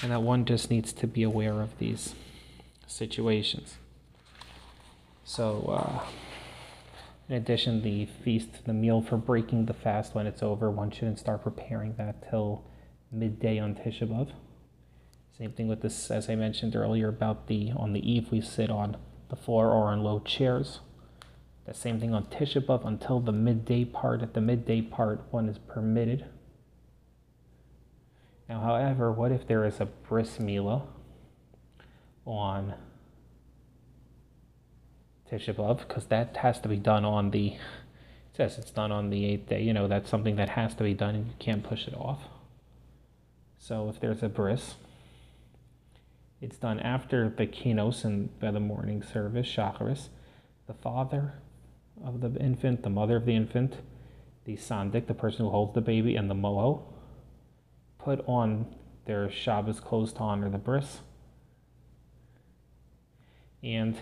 And 0.02 0.12
that 0.12 0.22
one 0.22 0.44
just 0.44 0.70
needs 0.70 0.92
to 0.92 1.06
be 1.06 1.22
aware 1.22 1.60
of 1.60 1.76
these 1.78 2.14
situations. 2.86 3.76
So 5.24 5.64
uh, 5.68 6.06
in 7.28 7.36
addition, 7.36 7.82
the 7.82 8.06
feast, 8.06 8.64
the 8.64 8.72
meal 8.72 9.02
for 9.02 9.18
breaking 9.18 9.66
the 9.66 9.74
fast 9.74 10.14
when 10.14 10.26
it's 10.26 10.42
over, 10.42 10.70
one 10.70 10.90
shouldn't 10.90 11.18
start 11.18 11.42
preparing 11.42 11.94
that 11.96 12.28
till 12.30 12.64
midday 13.12 13.58
on 13.58 13.74
Tisha 13.74 14.08
B'Av. 14.08 14.30
Same 15.36 15.52
thing 15.52 15.68
with 15.68 15.82
this, 15.82 16.10
as 16.10 16.30
I 16.30 16.34
mentioned 16.34 16.74
earlier, 16.74 17.08
about 17.08 17.46
the 17.46 17.70
on 17.76 17.92
the 17.92 18.10
eve 18.10 18.30
we 18.30 18.40
sit 18.40 18.70
on 18.70 18.96
the 19.28 19.36
floor 19.36 19.68
or 19.70 19.88
on 19.88 20.02
low 20.02 20.20
chairs. 20.20 20.80
The 21.66 21.74
same 21.74 22.00
thing 22.00 22.14
on 22.14 22.24
Tisha 22.24 22.64
B'Av 22.64 22.86
until 22.86 23.20
the 23.20 23.32
midday 23.32 23.84
part. 23.84 24.22
At 24.22 24.32
the 24.32 24.40
midday 24.40 24.80
part, 24.80 25.22
one 25.30 25.50
is 25.50 25.58
permitted. 25.58 26.24
Now, 28.48 28.60
however, 28.60 29.12
what 29.12 29.32
if 29.32 29.46
there 29.46 29.66
is 29.66 29.80
a 29.80 29.84
bris 29.84 30.38
milah 30.38 30.86
on 32.24 32.74
Tisha 35.30 35.54
B'Av, 35.54 35.86
because 35.86 36.06
that 36.06 36.36
has 36.38 36.60
to 36.60 36.68
be 36.68 36.76
done 36.76 37.04
on 37.04 37.30
the, 37.30 37.48
it 37.48 38.36
says 38.36 38.58
it's 38.58 38.70
done 38.70 38.92
on 38.92 39.10
the 39.10 39.24
eighth 39.26 39.48
day, 39.48 39.62
you 39.62 39.72
know, 39.72 39.88
that's 39.88 40.08
something 40.08 40.36
that 40.36 40.50
has 40.50 40.74
to 40.76 40.84
be 40.84 40.94
done 40.94 41.14
and 41.14 41.26
you 41.26 41.34
can't 41.38 41.62
push 41.62 41.86
it 41.86 41.94
off. 41.94 42.22
So 43.58 43.88
if 43.88 44.00
there's 44.00 44.22
a 44.22 44.28
bris, 44.28 44.76
it's 46.40 46.56
done 46.56 46.80
after 46.80 47.28
the 47.28 47.46
kinos 47.46 48.04
and 48.04 48.38
by 48.38 48.50
the 48.50 48.60
morning 48.60 49.02
service, 49.02 49.46
shacharis. 49.46 50.08
The 50.66 50.74
father 50.74 51.34
of 52.04 52.20
the 52.20 52.30
infant, 52.40 52.82
the 52.82 52.90
mother 52.90 53.16
of 53.16 53.24
the 53.24 53.34
infant, 53.34 53.76
the 54.44 54.56
sandik, 54.56 55.06
the 55.06 55.14
person 55.14 55.44
who 55.44 55.50
holds 55.50 55.74
the 55.74 55.80
baby, 55.80 56.14
and 56.16 56.30
the 56.30 56.34
moho 56.34 56.82
put 57.98 58.22
on 58.26 58.66
their 59.04 59.30
Shabbos 59.30 59.80
clothes 59.80 60.12
to 60.14 60.20
honor 60.20 60.48
the 60.48 60.58
bris. 60.58 61.00
And 63.62 63.96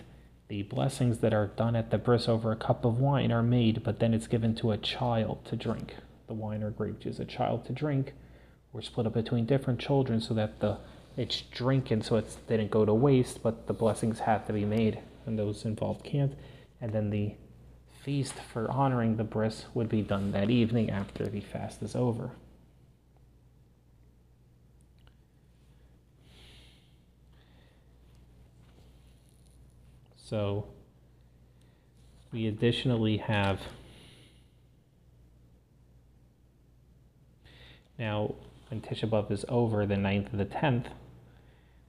the 0.47 0.63
blessings 0.63 1.19
that 1.19 1.33
are 1.33 1.47
done 1.47 1.75
at 1.75 1.91
the 1.91 1.97
bris 1.97 2.29
over 2.29 2.51
a 2.51 2.55
cup 2.55 2.85
of 2.85 2.99
wine 2.99 3.31
are 3.31 3.43
made, 3.43 3.83
but 3.83 3.99
then 3.99 4.13
it's 4.13 4.27
given 4.27 4.55
to 4.55 4.71
a 4.71 4.77
child 4.77 5.43
to 5.45 5.55
drink. 5.55 5.95
The 6.27 6.33
wine 6.33 6.63
or 6.63 6.71
grape 6.71 6.99
juice, 6.99 7.19
a 7.19 7.25
child 7.25 7.65
to 7.65 7.73
drink, 7.73 8.13
or 8.73 8.81
split 8.81 9.07
up 9.07 9.13
between 9.13 9.45
different 9.45 9.79
children 9.79 10.21
so 10.21 10.33
that 10.33 10.59
the 10.59 10.77
it's 11.17 11.41
drinking, 11.41 12.03
so 12.03 12.15
it 12.17 12.37
didn't 12.47 12.69
go 12.69 12.85
to 12.85 12.93
waste, 12.93 13.41
but 13.41 13.65
the 13.65 13.73
blessings 13.73 14.19
have 14.19 14.45
to 14.47 14.53
be 14.53 14.65
made, 14.65 14.99
and 15.25 15.37
those 15.37 15.65
involved 15.65 16.03
can't. 16.03 16.33
And 16.79 16.93
then 16.93 17.09
the 17.09 17.33
feast 18.03 18.35
for 18.35 18.69
honoring 18.69 19.17
the 19.17 19.23
bris 19.23 19.65
would 19.73 19.89
be 19.89 20.03
done 20.03 20.31
that 20.31 20.51
evening 20.51 20.91
after 20.91 21.25
the 21.25 21.41
fast 21.41 21.81
is 21.81 21.95
over. 21.95 22.31
So 30.29 30.65
we 32.33 32.47
additionally 32.47 33.15
have 33.15 33.61
now 37.97 38.35
when 38.67 38.81
Tisha 38.81 39.09
B'Av 39.09 39.31
is 39.31 39.45
over, 39.47 39.85
the 39.85 39.95
9th 39.95 40.31
and 40.31 40.39
the 40.41 40.45
10th, 40.45 40.87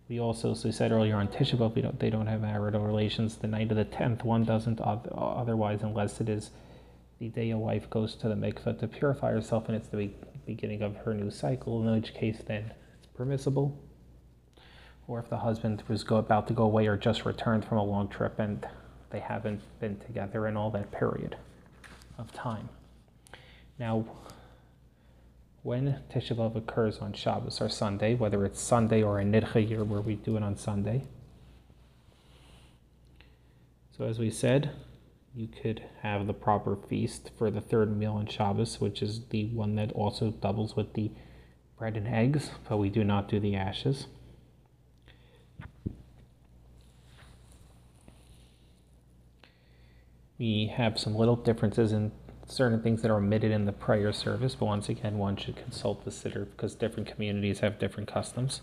we 0.09 0.20
also, 0.20 0.53
as 0.53 0.64
we 0.64 0.70
said 0.70 0.92
earlier, 0.92 1.16
on 1.16 1.27
Tisha 1.27 1.59
B'Av, 1.59 1.74
we 1.74 1.83
don't, 1.83 1.98
they 1.98 2.11
don't 2.11 2.29
have 2.29 2.42
marital 2.42 2.83
relations. 2.83 3.35
The 3.38 3.48
night 3.48 3.72
of 3.72 3.77
the 3.77 3.85
10th, 3.85 4.22
one 4.22 4.44
doesn't 4.44 4.81
otherwise, 4.81 5.83
unless 5.83 6.20
it 6.20 6.29
is 6.29 6.53
the 7.18 7.31
day 7.31 7.51
a 7.51 7.59
wife 7.59 7.90
goes 7.90 8.14
to 8.14 8.29
the 8.29 8.37
mikveh 8.37 8.79
to 8.79 8.87
purify 8.87 9.33
herself 9.33 9.66
and 9.66 9.74
it's 9.74 9.88
the 9.88 10.12
beginning 10.46 10.83
of 10.83 10.94
her 10.98 11.12
new 11.12 11.33
cycle, 11.33 11.83
in 11.83 11.92
which 11.92 12.14
case 12.14 12.40
then 12.46 12.72
it's 13.01 13.09
permissible 13.16 13.77
or 15.09 15.18
if 15.18 15.29
the 15.31 15.38
husband 15.38 15.83
was 15.88 16.05
go, 16.05 16.16
about 16.16 16.47
to 16.47 16.53
go 16.53 16.64
away 16.64 16.87
or 16.87 16.97
just 16.97 17.25
returned 17.25 17.64
from 17.64 17.79
a 17.79 17.83
long 17.83 18.09
trip 18.09 18.38
and 18.38 18.68
they 19.11 19.18
haven't 19.18 19.62
been 19.81 19.99
together 20.01 20.47
in 20.47 20.57
all 20.57 20.71
that 20.71 20.92
period 20.92 21.35
of 22.18 22.31
time. 22.33 22.68
Now, 23.79 24.05
when 25.62 26.01
Tisha 26.12 26.37
B'Av 26.37 26.57
occurs 26.57 26.99
on 26.99 27.14
Shabbos 27.14 27.61
or 27.61 27.71
Sunday, 27.71 28.14
whether 28.14 28.44
it's 28.44 28.61
Sunday 28.61 29.03
or 29.03 29.18
a 29.18 29.25
Nidcha 29.25 29.66
year 29.68 29.83
where 29.83 30.03
we 30.03 30.14
do 30.14 30.37
it 30.37 30.42
on 30.42 30.57
Sunday, 30.57 31.05
so 33.97 34.05
as 34.05 34.18
we 34.18 34.31
said, 34.31 34.71
you 35.35 35.49
could 35.49 35.83
have 36.03 36.27
the 36.27 36.35
proper 36.35 36.77
feast 36.77 37.31
for 37.37 37.51
the 37.51 37.61
third 37.61 37.97
meal 37.97 38.12
on 38.14 38.27
Shabbos, 38.27 38.81
which 38.81 39.03
is 39.03 39.27
the 39.31 39.47
one 39.47 39.75
that 39.77 39.90
also 39.92 40.31
doubles 40.31 40.77
with 40.77 40.92
the 40.92 41.11
bread 41.79 41.97
and 41.97 42.07
eggs, 42.07 42.51
but 42.68 42.77
we 42.77 42.90
do 42.90 43.05
not 43.05 43.29
do 43.29 43.40
the 43.40 43.57
ashes. 43.57 44.07
We 50.38 50.72
have 50.77 50.98
some 50.98 51.16
little 51.16 51.35
differences 51.35 51.92
in 51.92 52.12
certain 52.46 52.81
things 52.81 53.03
that 53.03 53.11
are 53.11 53.16
omitted 53.16 53.51
in 53.51 53.64
the 53.64 53.72
prayer 53.72 54.12
service, 54.12 54.55
but 54.55 54.66
once 54.66 54.88
again, 54.88 55.18
one 55.18 55.37
should 55.37 55.57
consult 55.57 56.05
the 56.05 56.11
Siddur 56.11 56.46
because 56.51 56.74
different 56.74 57.09
communities 57.09 57.61
have 57.61 57.79
different 57.79 58.09
customs. 58.09 58.62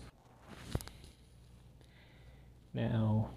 Now, 2.72 3.30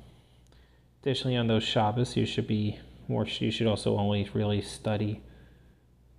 additionally, 1.01 1.35
on 1.35 1.47
those 1.47 1.63
Shabbos, 1.63 2.15
you 2.15 2.25
should 2.25 2.47
be 2.47 2.79
more. 3.07 3.25
You 3.25 3.51
should 3.51 3.67
also 3.67 3.97
only 3.97 4.29
really 4.33 4.61
study 4.61 5.21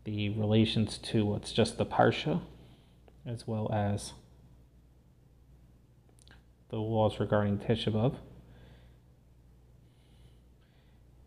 the 0.04 0.30
relations 0.30 0.98
to 0.98 1.24
what's 1.24 1.52
just 1.52 1.78
the 1.78 1.86
parsha, 1.86 2.40
as 3.26 3.46
well 3.46 3.70
as 3.72 4.12
the 6.68 6.76
laws 6.76 7.18
regarding 7.18 7.58
Tisha 7.58 7.92
B'av 7.92 8.16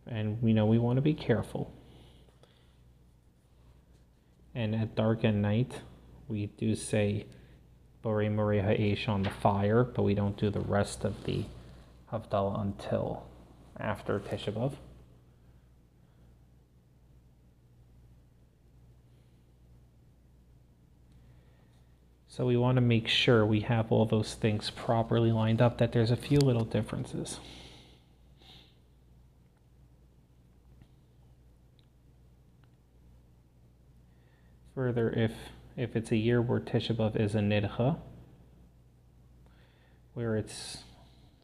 and 0.08 0.42
we 0.42 0.54
know 0.54 0.66
we 0.66 0.78
want 0.78 0.98
to 0.98 1.02
be 1.02 1.14
careful. 1.14 1.72
And 4.56 4.76
at 4.76 4.96
dark 4.96 5.24
and 5.24 5.42
night, 5.42 5.82
we 6.28 6.48
do 6.48 6.76
say 6.76 7.26
Bore 8.02 8.30
Mori 8.30 8.60
Ha'esh 8.60 9.08
on 9.08 9.24
the 9.24 9.30
fire, 9.30 9.84
but 9.84 10.04
we 10.04 10.14
don't 10.14 10.38
do 10.38 10.50
the 10.50 10.60
rest 10.60 11.04
of 11.06 11.24
the 11.24 11.46
Havdalah 12.12 12.62
until 12.62 13.26
after 13.80 14.20
Tisha 14.20 14.74
So 22.28 22.48
we 22.48 22.58
want 22.58 22.78
to 22.78 22.82
make 22.82 23.08
sure 23.08 23.46
we 23.46 23.60
have 23.60 23.92
all 23.92 24.08
those 24.08 24.34
things 24.34 24.72
properly 24.72 25.32
lined 25.32 25.62
up, 25.62 25.78
that 25.78 25.92
there's 25.92 26.10
a 26.10 26.16
few 26.16 26.40
little 26.40 26.66
differences. 26.66 27.40
Further, 34.76 35.10
if 35.12 35.32
if 35.76 35.96
it's 35.96 36.12
a 36.12 36.18
year 36.18 36.42
where 36.42 36.60
Tisha 36.60 36.96
B'Av 36.96 37.20
is 37.20 37.36
a 37.36 37.40
nidcha, 37.40 37.98
where 40.14 40.36
it's 40.36 40.84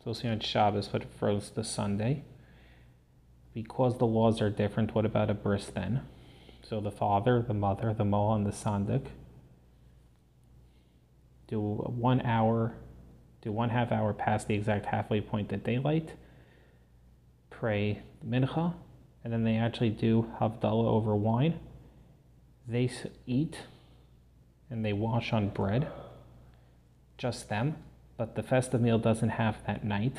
to 0.03 0.13
be 0.13 0.27
on 0.27 0.39
Shabbos 0.39 0.87
but 0.87 1.03
froze 1.03 1.51
Sunday, 1.63 2.23
because 3.53 3.97
the 3.97 4.07
laws 4.07 4.41
are 4.41 4.49
different, 4.49 4.95
what 4.95 5.05
about 5.05 5.29
a 5.29 5.33
bris 5.33 5.67
then? 5.67 6.01
So 6.61 6.79
the 6.79 6.91
father, 6.91 7.41
the 7.41 7.53
mother, 7.53 7.93
the 7.93 8.05
moel, 8.05 8.33
and 8.33 8.45
the 8.45 8.51
sandik 8.51 9.05
do 11.47 11.59
one 11.59 12.21
hour, 12.21 12.75
do 13.41 13.51
one 13.51 13.69
half 13.69 13.91
hour 13.91 14.13
past 14.13 14.47
the 14.47 14.53
exact 14.53 14.85
halfway 14.85 15.19
point 15.19 15.51
at 15.51 15.63
daylight, 15.63 16.13
pray 17.49 18.03
mincha, 18.25 18.73
and 19.23 19.33
then 19.33 19.43
they 19.43 19.55
actually 19.55 19.89
do 19.89 20.31
havdalah 20.39 20.85
over 20.85 21.15
wine. 21.15 21.59
They 22.69 22.91
eat 23.25 23.57
and 24.69 24.85
they 24.85 24.93
wash 24.93 25.33
on 25.33 25.49
bread, 25.49 25.87
just 27.17 27.49
them, 27.49 27.77
but 28.15 28.35
the 28.35 28.43
festive 28.43 28.79
meal 28.79 28.99
doesn't 28.99 29.29
have 29.29 29.57
that 29.65 29.83
night. 29.83 30.15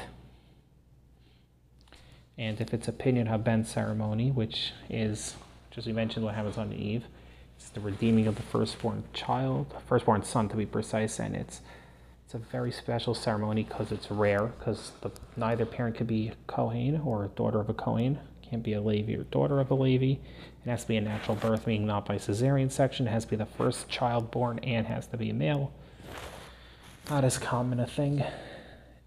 And 2.36 2.60
if 2.60 2.74
it's 2.74 2.88
a 2.88 2.92
Pidyon 2.92 3.28
Haben 3.28 3.64
ceremony, 3.64 4.32
which 4.32 4.72
is, 4.88 5.36
as 5.76 5.86
we 5.86 5.92
mentioned, 5.92 6.24
what 6.24 6.34
happens 6.34 6.58
on 6.58 6.72
Eve, 6.72 7.04
it's 7.56 7.68
the 7.68 7.80
redeeming 7.80 8.26
of 8.26 8.34
the 8.34 8.42
firstborn 8.42 9.04
child, 9.12 9.72
firstborn 9.86 10.24
son 10.24 10.48
to 10.48 10.56
be 10.56 10.66
precise, 10.66 11.20
and 11.20 11.36
it's 11.36 11.60
it's 12.24 12.34
a 12.34 12.38
very 12.38 12.70
special 12.70 13.12
ceremony 13.12 13.64
because 13.64 13.90
it's 13.90 14.10
rare, 14.10 14.46
because 14.46 14.92
neither 15.36 15.66
parent 15.66 15.96
could 15.96 16.06
be 16.06 16.32
Kohen 16.46 17.00
or 17.04 17.24
a 17.24 17.28
daughter 17.28 17.58
of 17.58 17.68
a 17.68 17.74
Kohen, 17.74 18.20
can't 18.50 18.62
be 18.64 18.72
a 18.72 18.80
Levi 18.80 19.14
or 19.14 19.22
daughter 19.24 19.60
of 19.60 19.70
a 19.70 19.74
Levi. 19.74 20.20
It 20.64 20.68
has 20.68 20.82
to 20.82 20.88
be 20.88 20.96
a 20.96 21.00
natural 21.00 21.36
birth, 21.36 21.66
meaning 21.66 21.86
not 21.86 22.04
by 22.04 22.16
cesarean 22.16 22.70
section. 22.70 23.06
It 23.06 23.10
has 23.10 23.24
to 23.24 23.30
be 23.30 23.36
the 23.36 23.46
first 23.46 23.88
child 23.88 24.30
born 24.32 24.58
and 24.58 24.88
has 24.88 25.06
to 25.08 25.16
be 25.16 25.30
a 25.30 25.34
male. 25.34 25.72
Not 27.08 27.24
as 27.24 27.38
common 27.38 27.78
a 27.78 27.86
thing. 27.86 28.24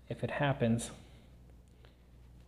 If 0.09 0.23
it 0.23 0.31
happens 0.31 0.91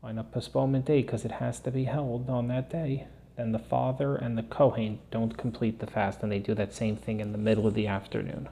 on 0.02 0.18
a 0.18 0.24
postponement 0.24 0.86
date, 0.86 1.06
because 1.06 1.26
it 1.26 1.34
has 1.34 1.60
to 1.62 1.72
be 1.72 1.84
held 1.84 2.30
on 2.30 2.48
that 2.48 2.70
day, 2.70 3.08
then 3.36 3.52
the 3.52 3.60
father 3.60 4.16
and 4.16 4.38
the 4.38 4.44
Kohen 4.44 5.00
don't 5.12 5.38
complete 5.38 5.80
the 5.80 5.88
fast, 5.88 6.24
and 6.24 6.32
they 6.32 6.40
do 6.40 6.54
that 6.54 6.74
same 6.74 6.96
thing 6.96 7.20
in 7.20 7.34
the 7.34 7.38
middle 7.38 7.68
of 7.68 7.74
the 7.74 7.88
afternoon 7.88 8.48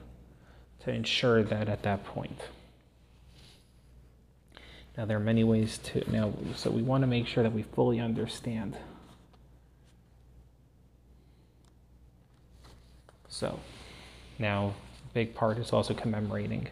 to 0.80 0.92
ensure 0.92 1.42
that 1.42 1.68
at 1.68 1.82
that 1.82 2.04
point. 2.04 2.48
Now, 4.96 5.04
there 5.04 5.16
are 5.16 5.20
many 5.20 5.42
ways 5.42 5.78
to, 5.78 6.08
now, 6.10 6.32
so 6.54 6.70
we 6.70 6.82
want 6.82 7.02
to 7.02 7.08
make 7.08 7.26
sure 7.26 7.42
that 7.42 7.52
we 7.52 7.62
fully 7.62 7.98
understand. 7.98 8.76
So, 13.28 13.58
now, 14.38 14.74
a 15.10 15.14
big 15.14 15.34
part 15.34 15.58
is 15.58 15.72
also 15.72 15.94
commemorating 15.94 16.68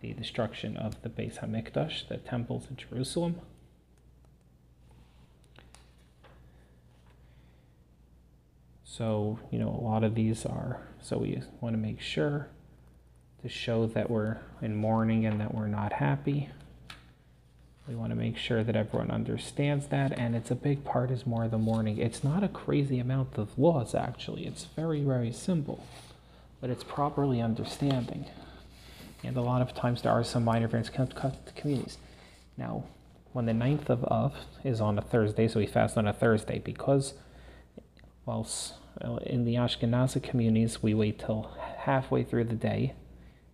the 0.00 0.12
destruction 0.12 0.76
of 0.76 1.00
the 1.02 1.08
Beis 1.08 1.38
HaMikdash, 1.38 2.08
the 2.08 2.16
temples 2.16 2.66
in 2.68 2.76
Jerusalem. 2.76 3.40
So, 8.84 9.38
you 9.52 9.60
know, 9.60 9.68
a 9.68 9.82
lot 9.82 10.02
of 10.02 10.16
these 10.16 10.44
are, 10.44 10.82
so 11.00 11.18
we 11.18 11.40
want 11.60 11.74
to 11.74 11.78
make 11.78 12.00
sure 12.00 12.48
to 13.42 13.48
show 13.48 13.86
that 13.86 14.10
we're 14.10 14.38
in 14.60 14.76
mourning 14.76 15.24
and 15.24 15.40
that 15.40 15.54
we're 15.54 15.68
not 15.68 15.94
happy. 15.94 16.50
We 17.88 17.94
want 17.96 18.10
to 18.10 18.16
make 18.16 18.36
sure 18.36 18.62
that 18.62 18.76
everyone 18.76 19.10
understands 19.10 19.88
that, 19.88 20.16
and 20.18 20.36
it's 20.36 20.50
a 20.50 20.54
big 20.54 20.84
part 20.84 21.10
is 21.10 21.26
more 21.26 21.48
the 21.48 21.58
mourning. 21.58 21.98
It's 21.98 22.22
not 22.22 22.44
a 22.44 22.48
crazy 22.48 22.98
amount 22.98 23.36
of 23.36 23.58
laws, 23.58 23.94
actually. 23.94 24.46
It's 24.46 24.64
very, 24.76 25.02
very 25.02 25.32
simple, 25.32 25.84
but 26.60 26.70
it's 26.70 26.84
properly 26.84 27.40
understanding. 27.40 28.26
And 29.24 29.36
a 29.36 29.42
lot 29.42 29.62
of 29.62 29.74
times 29.74 30.02
there 30.02 30.12
are 30.12 30.24
some 30.24 30.44
minor 30.44 30.68
variants 30.68 30.90
communities. 30.90 31.98
Now, 32.56 32.84
when 33.32 33.46
the 33.46 33.52
9th 33.52 33.88
of 33.88 34.04
Av 34.04 34.34
is 34.62 34.80
on 34.80 34.98
a 34.98 35.02
Thursday, 35.02 35.48
so 35.48 35.58
we 35.58 35.66
fast 35.66 35.96
on 35.96 36.06
a 36.06 36.12
Thursday, 36.12 36.60
because 36.60 37.14
whilst 38.26 38.74
in 39.24 39.44
the 39.44 39.54
Ashkenazi 39.54 40.22
communities 40.22 40.82
we 40.82 40.94
wait 40.94 41.18
till 41.18 41.50
halfway 41.78 42.22
through 42.22 42.44
the 42.44 42.54
day. 42.54 42.94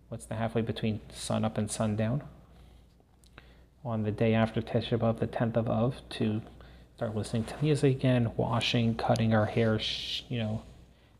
What's 0.09 0.25
the 0.25 0.35
halfway 0.35 0.61
between 0.61 1.01
sun 1.11 1.45
up 1.45 1.57
and 1.57 1.69
sundown? 1.69 2.23
On 3.89 4.03
the 4.03 4.11
day 4.11 4.35
after 4.35 4.61
Tisha 4.61 4.99
B'Av, 4.99 5.17
the 5.17 5.27
10th 5.27 5.57
of 5.57 5.67
Av, 5.67 5.95
to 6.11 6.41
start 6.95 7.15
listening 7.15 7.43
to 7.45 7.55
music 7.59 7.95
again, 7.95 8.31
washing, 8.37 8.93
cutting 8.93 9.33
our 9.33 9.47
hair, 9.47 9.79
sh- 9.79 10.21
you 10.29 10.37
know, 10.37 10.61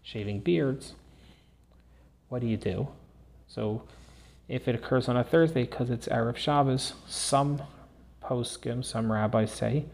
shaving 0.03 0.39
beards. 0.39 0.93
What 2.27 2.41
do 2.41 2.47
you 2.47 2.57
do? 2.57 2.87
So, 3.47 3.81
if 4.47 4.67
it 4.67 4.75
occurs 4.75 5.09
on 5.09 5.17
a 5.17 5.23
Thursday 5.23 5.63
because 5.63 5.89
it's 5.89 6.07
Erev 6.07 6.37
Shabbos, 6.37 6.93
some 7.07 7.63
poskim, 8.23 8.85
some 8.85 9.11
rabbis 9.11 9.51
say 9.51 9.85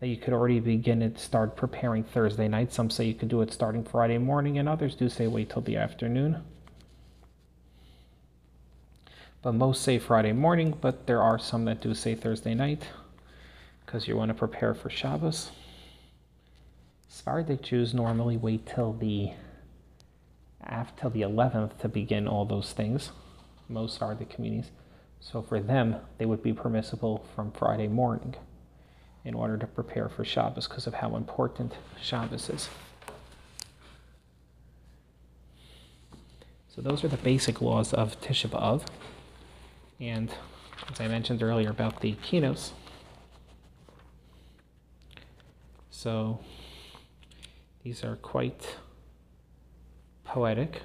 that 0.00 0.08
you 0.08 0.16
could 0.16 0.32
already 0.32 0.58
begin 0.58 1.00
to 1.00 1.16
start 1.20 1.56
preparing 1.56 2.02
Thursday 2.02 2.48
night. 2.48 2.72
Some 2.72 2.90
say 2.90 3.04
you 3.04 3.14
could 3.14 3.28
do 3.28 3.42
it 3.42 3.52
starting 3.52 3.84
Friday 3.84 4.18
morning, 4.18 4.58
and 4.58 4.68
others 4.68 4.96
do 4.96 5.08
say 5.08 5.28
wait 5.28 5.50
till 5.50 5.62
the 5.62 5.76
afternoon 5.76 6.42
but 9.42 9.52
most 9.52 9.82
say 9.82 9.98
Friday 9.98 10.32
morning, 10.32 10.76
but 10.80 11.06
there 11.06 11.22
are 11.22 11.38
some 11.38 11.64
that 11.66 11.80
do 11.80 11.94
say 11.94 12.14
Thursday 12.14 12.54
night 12.54 12.82
because 13.84 14.08
you 14.08 14.16
want 14.16 14.28
to 14.28 14.34
prepare 14.34 14.74
for 14.74 14.90
Shabbos. 14.90 15.50
Sephardic 17.08 17.62
Jews 17.62 17.94
normally 17.94 18.36
wait 18.36 18.66
till 18.66 18.92
the 18.92 19.32
after 20.62 21.08
the 21.08 21.22
11th 21.22 21.78
to 21.78 21.88
begin 21.88 22.28
all 22.28 22.44
those 22.44 22.72
things. 22.72 23.12
Most 23.68 23.94
Sephardic 23.94 24.28
communities. 24.28 24.70
So 25.20 25.42
for 25.42 25.60
them, 25.60 25.96
they 26.18 26.26
would 26.26 26.42
be 26.42 26.52
permissible 26.52 27.24
from 27.34 27.52
Friday 27.52 27.88
morning 27.88 28.34
in 29.24 29.34
order 29.34 29.56
to 29.56 29.66
prepare 29.66 30.08
for 30.08 30.24
Shabbos 30.24 30.68
because 30.68 30.86
of 30.86 30.94
how 30.94 31.16
important 31.16 31.74
Shabbos 32.00 32.48
is. 32.48 32.68
So 36.68 36.82
those 36.82 37.02
are 37.02 37.08
the 37.08 37.16
basic 37.16 37.60
laws 37.60 37.92
of 37.92 38.20
Tisha 38.20 38.48
B'Av. 38.48 38.86
And 40.00 40.30
as 40.90 41.00
I 41.00 41.08
mentioned 41.08 41.42
earlier 41.42 41.70
about 41.70 42.00
the 42.00 42.14
kinos, 42.14 42.70
so 45.90 46.38
these 47.82 48.04
are 48.04 48.16
quite 48.16 48.76
poetic. 50.24 50.82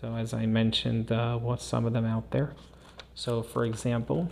So 0.00 0.14
as 0.14 0.34
I 0.34 0.46
mentioned, 0.46 1.12
uh, 1.12 1.38
some 1.56 1.86
of 1.86 1.92
them 1.92 2.04
out 2.04 2.30
there. 2.30 2.54
So 3.14 3.42
for 3.42 3.64
example, 3.64 4.30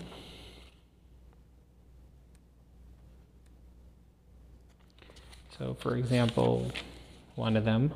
so 5.58 5.74
for 5.74 5.96
example, 5.96 6.70
one 7.34 7.56
of 7.56 7.64
them 7.64 7.92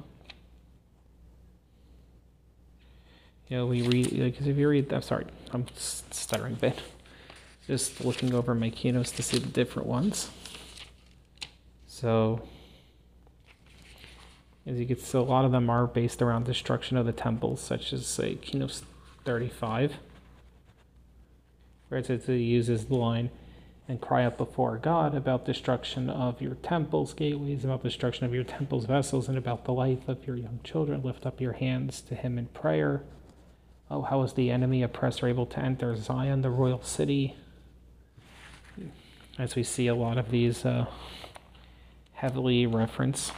you 3.52 3.58
know, 3.58 3.66
we 3.66 3.82
read, 3.82 4.08
because 4.08 4.46
if 4.46 4.56
you 4.56 4.66
read, 4.66 4.90
I'm 4.94 5.02
sorry, 5.02 5.26
I'm 5.50 5.66
stuttering 5.76 6.54
a 6.54 6.56
bit. 6.56 6.80
Just 7.66 8.02
looking 8.02 8.32
over 8.32 8.54
my 8.54 8.70
keynotes 8.70 9.12
to 9.12 9.22
see 9.22 9.38
the 9.38 9.46
different 9.46 9.86
ones. 9.86 10.30
So, 11.86 12.40
as 14.64 14.80
you 14.80 14.86
can 14.86 14.96
see, 14.96 15.18
a 15.18 15.20
lot 15.20 15.44
of 15.44 15.52
them 15.52 15.68
are 15.68 15.86
based 15.86 16.22
around 16.22 16.46
destruction 16.46 16.96
of 16.96 17.04
the 17.04 17.12
temples, 17.12 17.60
such 17.60 17.92
as, 17.92 18.06
say, 18.06 18.36
keynote 18.36 18.80
35, 19.26 19.96
where 21.88 22.00
it 22.00 22.06
says 22.06 22.26
it 22.30 22.36
uses 22.36 22.86
the 22.86 22.94
line, 22.94 23.28
and 23.86 24.00
cry 24.00 24.24
out 24.24 24.38
before 24.38 24.78
God 24.78 25.14
about 25.14 25.44
destruction 25.44 26.08
of 26.08 26.40
your 26.40 26.54
temples, 26.54 27.12
gateways, 27.12 27.66
about 27.66 27.82
destruction 27.82 28.24
of 28.24 28.32
your 28.32 28.44
temples, 28.44 28.86
vessels, 28.86 29.28
and 29.28 29.36
about 29.36 29.66
the 29.66 29.74
life 29.74 30.08
of 30.08 30.26
your 30.26 30.36
young 30.36 30.60
children. 30.64 31.02
Lift 31.02 31.26
up 31.26 31.38
your 31.38 31.52
hands 31.52 32.00
to 32.00 32.14
Him 32.14 32.38
in 32.38 32.46
prayer. 32.46 33.02
Oh, 33.94 34.00
how 34.00 34.22
is 34.22 34.32
the 34.32 34.50
enemy 34.50 34.82
oppressor 34.82 35.28
able 35.28 35.44
to 35.44 35.58
enter 35.58 35.94
Zion, 35.96 36.40
the 36.40 36.48
royal 36.48 36.82
city? 36.82 37.36
As 39.38 39.54
we 39.54 39.62
see 39.62 39.86
a 39.86 39.94
lot 39.94 40.16
of 40.16 40.30
these 40.30 40.64
uh, 40.64 40.86
heavily 42.14 42.64
referenced. 42.64 43.34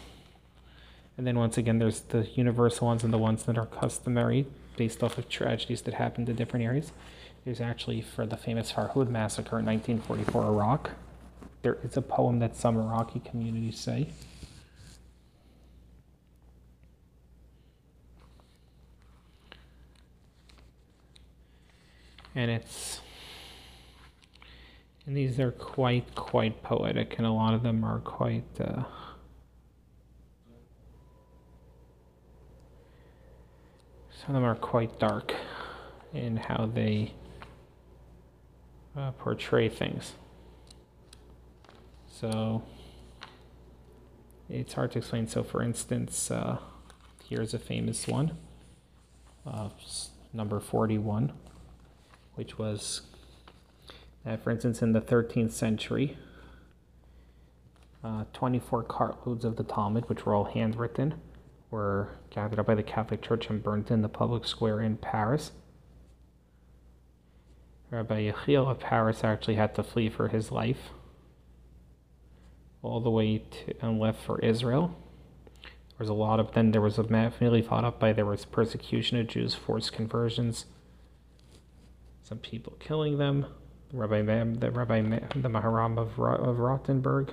And 1.19 1.27
then 1.27 1.37
once 1.37 1.59
again, 1.59 1.81
there's 1.81 2.03
the 2.03 2.29
universal 2.37 2.87
ones 2.87 3.03
and 3.03 3.13
the 3.13 3.19
ones 3.19 3.43
that 3.45 3.59
are 3.59 3.67
customary 3.67 4.47
based 4.77 5.03
off 5.03 5.19
of 5.19 5.29
tragedies 5.29 5.83
that 5.83 5.95
happened 5.95 6.29
in 6.29 6.37
different 6.37 6.65
areas. 6.65 6.93
There's 7.45 7.61
actually, 7.61 8.01
for 8.01 8.25
the 8.25 8.37
famous 8.37 8.71
Farhud 8.71 9.09
massacre 9.09 9.59
in 9.59 9.67
1944, 9.67 10.45
Iraq, 10.45 10.91
there 11.63 11.79
is 11.83 11.97
a 11.97 12.03
poem 12.03 12.39
that 12.39 12.55
some 12.55 12.77
Iraqi 12.77 13.19
communities 13.19 13.81
say. 13.81 14.11
And 22.35 22.51
it's 22.51 23.01
and 25.07 25.17
these 25.17 25.39
are 25.39 25.53
quite 25.53 26.15
quite 26.15 26.63
poetic, 26.63 27.17
and 27.19 27.27
a 27.27 27.31
lot 27.31 27.55
of 27.55 27.63
them 27.63 27.85
are 27.85 28.01
quite. 28.01 28.45
Uh, 28.59 28.85
some 34.11 34.35
of 34.35 34.35
them 34.35 34.45
are 34.45 34.55
quite 34.55 34.99
dark 34.99 35.35
in 36.15 36.37
how 36.39 36.67
they 36.73 37.13
uh, 38.97 39.11
portray 39.13 39.69
things. 39.69 40.15
So 42.09 42.63
it's 44.49 44.73
hard 44.73 44.93
to 44.93 44.99
explain. 44.99 45.29
So, 45.29 45.43
for 45.43 45.63
instance, 45.63 46.31
uh, 46.31 46.59
here's 47.29 47.53
a 47.53 47.59
famous 47.59 48.07
one, 48.09 48.39
number 50.33 50.61
41, 50.61 51.33
which 52.35 52.59
was, 52.59 53.03
uh, 54.27 54.37
for 54.37 54.51
instance, 54.51 54.83
in 54.83 54.93
the 54.93 55.01
13th 55.01 55.53
century, 55.53 56.17
uh, 58.03 58.25
24 58.33 58.85
cartloads 58.85 59.45
of 59.45 59.57
the 59.57 59.65
Talmud, 59.65 60.09
which 60.09 60.27
were 60.27 60.35
all 60.35 60.45
handwritten, 60.45 61.15
were 61.71 62.09
gathered 62.31 62.59
up 62.59 62.67
by 62.67 62.75
the 62.75 62.83
Catholic 62.83 63.23
Church 63.23 63.49
and 63.49 63.63
burned 63.63 63.91
in 63.91 64.03
the 64.03 64.09
public 64.09 64.47
square 64.47 64.81
in 64.81 64.97
Paris. 64.97 65.53
Rabbi 67.91 68.31
Yechiel 68.31 68.69
of 68.69 68.81
Paris 68.81 69.23
actually 69.23 69.55
had 69.55 69.75
to 69.77 69.83
flee 69.83 70.09
for 70.09 70.29
his 70.29 70.51
life 70.51 70.91
all 72.83 73.01
the 73.01 73.11
way 73.11 73.39
to 73.39 73.75
and 73.81 73.99
left 73.99 74.23
for 74.23 74.39
Israel. 74.41 74.95
There 75.63 76.01
was 76.01 76.09
a 76.09 76.15
lot 76.15 76.41
of 76.41 76.53
then 76.53 76.73
there 76.73 76.81
was 76.81 76.99
a 76.99 77.05
family 77.05 77.63
fought 77.63 77.85
up 77.85 77.99
by 78.01 78.13
there 78.13 78.27
was 78.27 78.45
persecution 78.45 79.19
of 79.19 79.29
Jews, 79.29 79.55
forced 79.55 79.93
conversions, 79.93 80.67
some 82.25 82.39
people 82.39 82.73
killing 82.81 83.19
them. 83.19 83.47
Rabbi 83.93 84.23
the 84.23 84.71
Rabbi 84.73 85.03
the 85.03 85.49
Maharam 85.49 85.99
of 85.99 86.19
of 86.19 86.59
Rothenburg, 86.59 87.33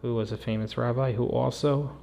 who 0.00 0.14
was 0.14 0.30
a 0.30 0.36
famous 0.36 0.76
rabbi 0.76 1.12
who 1.12 1.26
also 1.26 1.96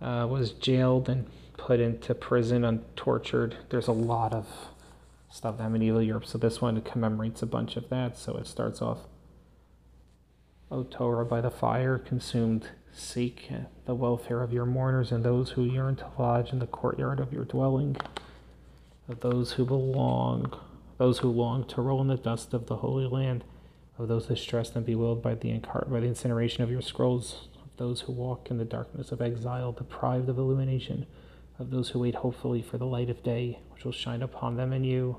uh, 0.00 0.26
was 0.30 0.52
jailed 0.52 1.08
and 1.08 1.26
put 1.58 1.80
into 1.80 2.14
prison 2.14 2.64
and 2.64 2.84
tortured. 2.96 3.56
There's 3.68 3.88
a 3.88 3.92
lot 3.92 4.32
of 4.32 4.48
stuff 5.28 5.58
that 5.58 5.70
medieval 5.70 6.02
Europe. 6.02 6.26
So 6.26 6.38
this 6.38 6.60
one 6.60 6.80
commemorates 6.80 7.42
a 7.42 7.46
bunch 7.46 7.76
of 7.76 7.88
that. 7.90 8.16
So 8.16 8.36
it 8.36 8.46
starts 8.46 8.80
off, 8.80 9.00
O 10.70 10.82
Torah 10.84 11.26
by 11.26 11.40
the 11.40 11.50
fire 11.50 11.98
consumed, 11.98 12.68
seek 12.92 13.50
the 13.86 13.94
welfare 13.94 14.42
of 14.42 14.52
your 14.52 14.66
mourners 14.66 15.12
and 15.12 15.24
those 15.24 15.50
who 15.50 15.64
yearn 15.64 15.96
to 15.96 16.06
lodge 16.18 16.52
in 16.52 16.58
the 16.58 16.66
courtyard 16.66 17.20
of 17.20 17.32
your 17.32 17.44
dwelling, 17.44 17.96
of 19.08 19.20
those 19.20 19.52
who 19.52 19.64
belong, 19.64 20.58
those 20.98 21.18
who 21.18 21.28
long 21.28 21.64
to 21.66 21.80
roll 21.80 22.00
in 22.00 22.08
the 22.08 22.16
dust 22.16 22.54
of 22.54 22.66
the 22.66 22.76
Holy 22.76 23.06
Land, 23.06 23.44
of 23.98 24.08
those 24.08 24.26
distressed 24.26 24.76
and 24.76 24.86
bewildered 24.86 25.22
by 25.22 25.34
the, 25.34 25.48
incar- 25.48 25.90
by 25.90 26.00
the 26.00 26.06
incineration 26.06 26.62
of 26.62 26.70
your 26.70 26.82
scrolls, 26.82 27.48
of 27.62 27.70
those 27.76 28.02
who 28.02 28.12
walk 28.12 28.50
in 28.50 28.58
the 28.58 28.64
darkness 28.64 29.12
of 29.12 29.20
exile, 29.20 29.72
deprived 29.72 30.28
of 30.28 30.38
illumination 30.38 31.06
of 31.58 31.70
those 31.70 31.90
who 31.90 32.00
wait 32.00 32.16
hopefully 32.16 32.62
for 32.62 32.78
the 32.78 32.86
light 32.86 33.08
of 33.08 33.22
day, 33.22 33.58
which 33.72 33.84
will 33.84 33.92
shine 33.92 34.22
upon 34.22 34.56
them 34.56 34.72
and 34.72 34.84
you. 34.84 35.16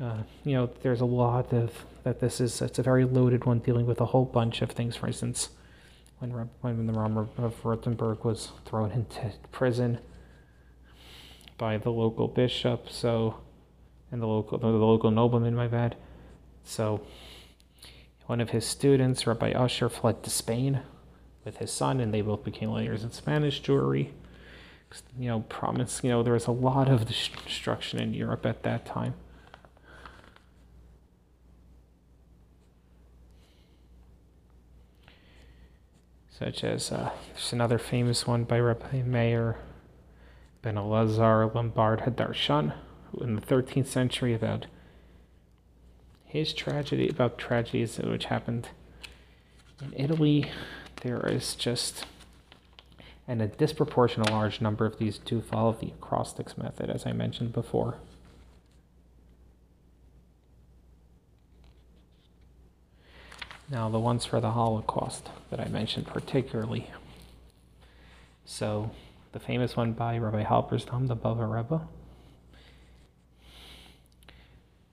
Uh, 0.00 0.22
you 0.44 0.54
know, 0.54 0.70
there's 0.82 1.00
a 1.00 1.06
lot 1.06 1.52
of 1.52 1.84
that. 2.04 2.20
This 2.20 2.40
is 2.40 2.62
it's 2.62 2.78
a 2.78 2.82
very 2.82 3.04
loaded 3.04 3.44
one, 3.44 3.58
dealing 3.58 3.86
with 3.86 4.00
a 4.00 4.06
whole 4.06 4.24
bunch 4.24 4.62
of 4.62 4.70
things. 4.70 4.96
For 4.96 5.06
instance, 5.06 5.50
when 6.20 6.30
when 6.60 6.86
the 6.86 6.92
Ram 6.92 7.18
of 7.18 7.64
Rothenburg 7.64 8.24
was 8.24 8.52
thrown 8.64 8.92
into 8.92 9.32
prison 9.50 9.98
by 11.58 11.76
the 11.76 11.90
local 11.90 12.28
bishop, 12.28 12.88
so 12.88 13.38
and 14.12 14.22
the 14.22 14.26
local 14.26 14.58
the 14.58 14.68
local 14.68 15.10
nobleman, 15.10 15.56
my 15.56 15.66
bad. 15.66 15.96
So 16.62 17.00
one 18.26 18.40
of 18.40 18.50
his 18.50 18.64
students, 18.64 19.26
Rabbi 19.26 19.50
Usher, 19.50 19.88
fled 19.88 20.22
to 20.22 20.30
Spain 20.30 20.82
with 21.44 21.56
his 21.56 21.72
son, 21.72 22.00
and 22.00 22.14
they 22.14 22.20
both 22.20 22.44
became 22.44 22.70
layers 22.70 23.02
in 23.02 23.10
Spanish 23.10 23.60
Jewry 23.60 24.10
you 25.18 25.28
know, 25.28 25.40
promise, 25.48 26.00
you 26.02 26.10
know, 26.10 26.22
there 26.22 26.32
was 26.32 26.46
a 26.46 26.52
lot 26.52 26.88
of 26.88 27.06
destruction 27.06 28.00
in 28.00 28.14
Europe 28.14 28.46
at 28.46 28.62
that 28.62 28.86
time. 28.86 29.14
Such 36.40 36.64
as, 36.64 36.90
uh, 36.90 37.10
there's 37.34 37.52
another 37.52 37.78
famous 37.78 38.26
one 38.26 38.44
by 38.44 38.58
Rabbi 38.58 39.02
Meir 39.02 39.58
ben 40.62 40.76
Elazar 40.76 41.54
Lombard 41.54 42.00
Hadarshan, 42.00 42.72
who 43.10 43.22
in 43.22 43.34
the 43.34 43.42
13th 43.42 43.86
century 43.86 44.32
about 44.32 44.64
his 46.24 46.54
tragedy, 46.54 47.10
about 47.10 47.36
tragedies 47.36 47.98
which 47.98 48.24
happened 48.24 48.68
in 49.82 49.92
Italy. 49.94 50.50
There 51.02 51.20
is 51.28 51.54
just 51.54 52.06
and 53.28 53.42
a 53.42 53.46
disproportionate 53.46 54.30
large 54.30 54.62
number 54.62 54.86
of 54.86 54.98
these 54.98 55.18
do 55.18 55.42
follow 55.42 55.72
the 55.72 55.88
acrostics 55.88 56.56
method, 56.56 56.88
as 56.88 57.06
I 57.06 57.12
mentioned 57.12 57.52
before. 57.52 57.98
Now, 63.70 63.88
the 63.88 64.00
ones 64.00 64.24
for 64.24 64.40
the 64.40 64.50
Holocaust 64.50 65.28
that 65.50 65.60
I 65.60 65.68
mentioned 65.68 66.06
particularly. 66.06 66.90
So, 68.44 68.90
the 69.32 69.38
famous 69.38 69.76
one 69.76 69.92
by 69.92 70.18
Rabbi 70.18 70.42
Halberstam, 70.42 71.06
the 71.06 71.14
Bobov 71.14 71.54
Rebbe. 71.54 71.86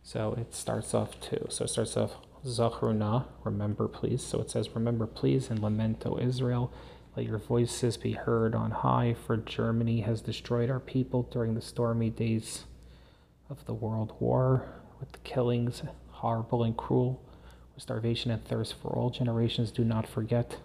So 0.03 0.35
it 0.39 0.53
starts 0.53 0.93
off 0.93 1.19
too. 1.19 1.47
So 1.49 1.65
it 1.65 1.69
starts 1.69 1.97
off 1.97 2.15
Zachruna, 2.45 3.25
remember 3.43 3.89
please. 3.89 4.23
So 4.23 4.39
it 4.39 4.49
says, 4.49 4.69
Remember 4.73 5.05
please, 5.05 5.49
and 5.49 5.59
Lamento 5.59 6.21
Israel. 6.21 6.71
Let 7.17 7.25
your 7.25 7.39
voices 7.39 7.97
be 7.97 8.13
heard 8.13 8.55
on 8.55 8.71
high, 8.71 9.15
for 9.25 9.35
Germany 9.35 10.01
has 10.01 10.21
destroyed 10.21 10.69
our 10.69 10.79
people 10.79 11.23
during 11.23 11.55
the 11.55 11.61
stormy 11.61 12.09
days 12.09 12.63
of 13.49 13.65
the 13.65 13.73
World 13.73 14.13
War, 14.19 14.63
with 14.99 15.11
the 15.11 15.19
killings, 15.19 15.81
horrible 16.11 16.63
and 16.63 16.77
cruel, 16.77 17.21
starvation 17.77 18.31
and 18.31 18.43
thirst 18.43 18.73
for 18.73 18.89
all 18.89 19.09
generations. 19.09 19.71
Do 19.71 19.83
not 19.83 20.07
forget 20.07 20.57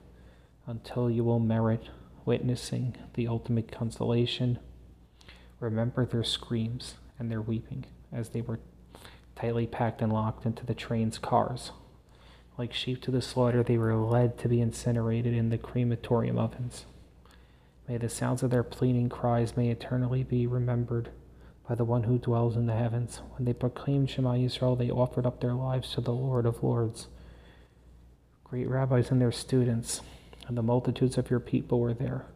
until 0.66 1.10
you 1.10 1.24
will 1.24 1.38
merit 1.38 1.88
witnessing 2.24 2.96
the 3.14 3.28
ultimate 3.28 3.70
consolation. 3.70 4.58
Remember 5.60 6.04
their 6.06 6.24
screams 6.24 6.94
and 7.18 7.30
their 7.30 7.42
weeping 7.42 7.84
as 8.12 8.30
they 8.30 8.40
were 8.40 8.60
tightly 9.36 9.66
packed 9.66 10.02
and 10.02 10.12
locked 10.12 10.46
into 10.46 10.64
the 10.64 10.74
train's 10.74 11.18
cars. 11.18 11.72
Like 12.58 12.72
sheep 12.72 13.00
to 13.02 13.10
the 13.10 13.22
slaughter, 13.22 13.62
they 13.62 13.78
were 13.78 13.94
led 13.96 14.38
to 14.38 14.48
be 14.48 14.60
incinerated 14.60 15.34
in 15.34 15.48
the 15.48 15.58
crematorium 15.58 16.38
ovens. 16.38 16.84
May 17.88 17.96
the 17.96 18.08
sounds 18.08 18.42
of 18.42 18.50
their 18.50 18.62
pleading 18.62 19.08
cries 19.08 19.56
may 19.56 19.70
eternally 19.70 20.22
be 20.22 20.46
remembered 20.46 21.10
by 21.68 21.74
the 21.74 21.84
one 21.84 22.04
who 22.04 22.18
dwells 22.18 22.56
in 22.56 22.66
the 22.66 22.76
heavens. 22.76 23.20
When 23.36 23.44
they 23.44 23.52
proclaimed 23.52 24.10
Shema 24.10 24.34
Yisrael, 24.34 24.76
they 24.76 24.90
offered 24.90 25.26
up 25.26 25.40
their 25.40 25.54
lives 25.54 25.92
to 25.92 26.00
the 26.00 26.12
Lord 26.12 26.46
of 26.46 26.62
Lords. 26.62 27.08
Great 28.44 28.68
rabbis 28.68 29.10
and 29.10 29.20
their 29.20 29.32
students, 29.32 30.02
and 30.46 30.56
the 30.56 30.62
multitudes 30.62 31.16
of 31.16 31.30
your 31.30 31.40
people 31.40 31.80
were 31.80 31.94
there. 31.94 32.26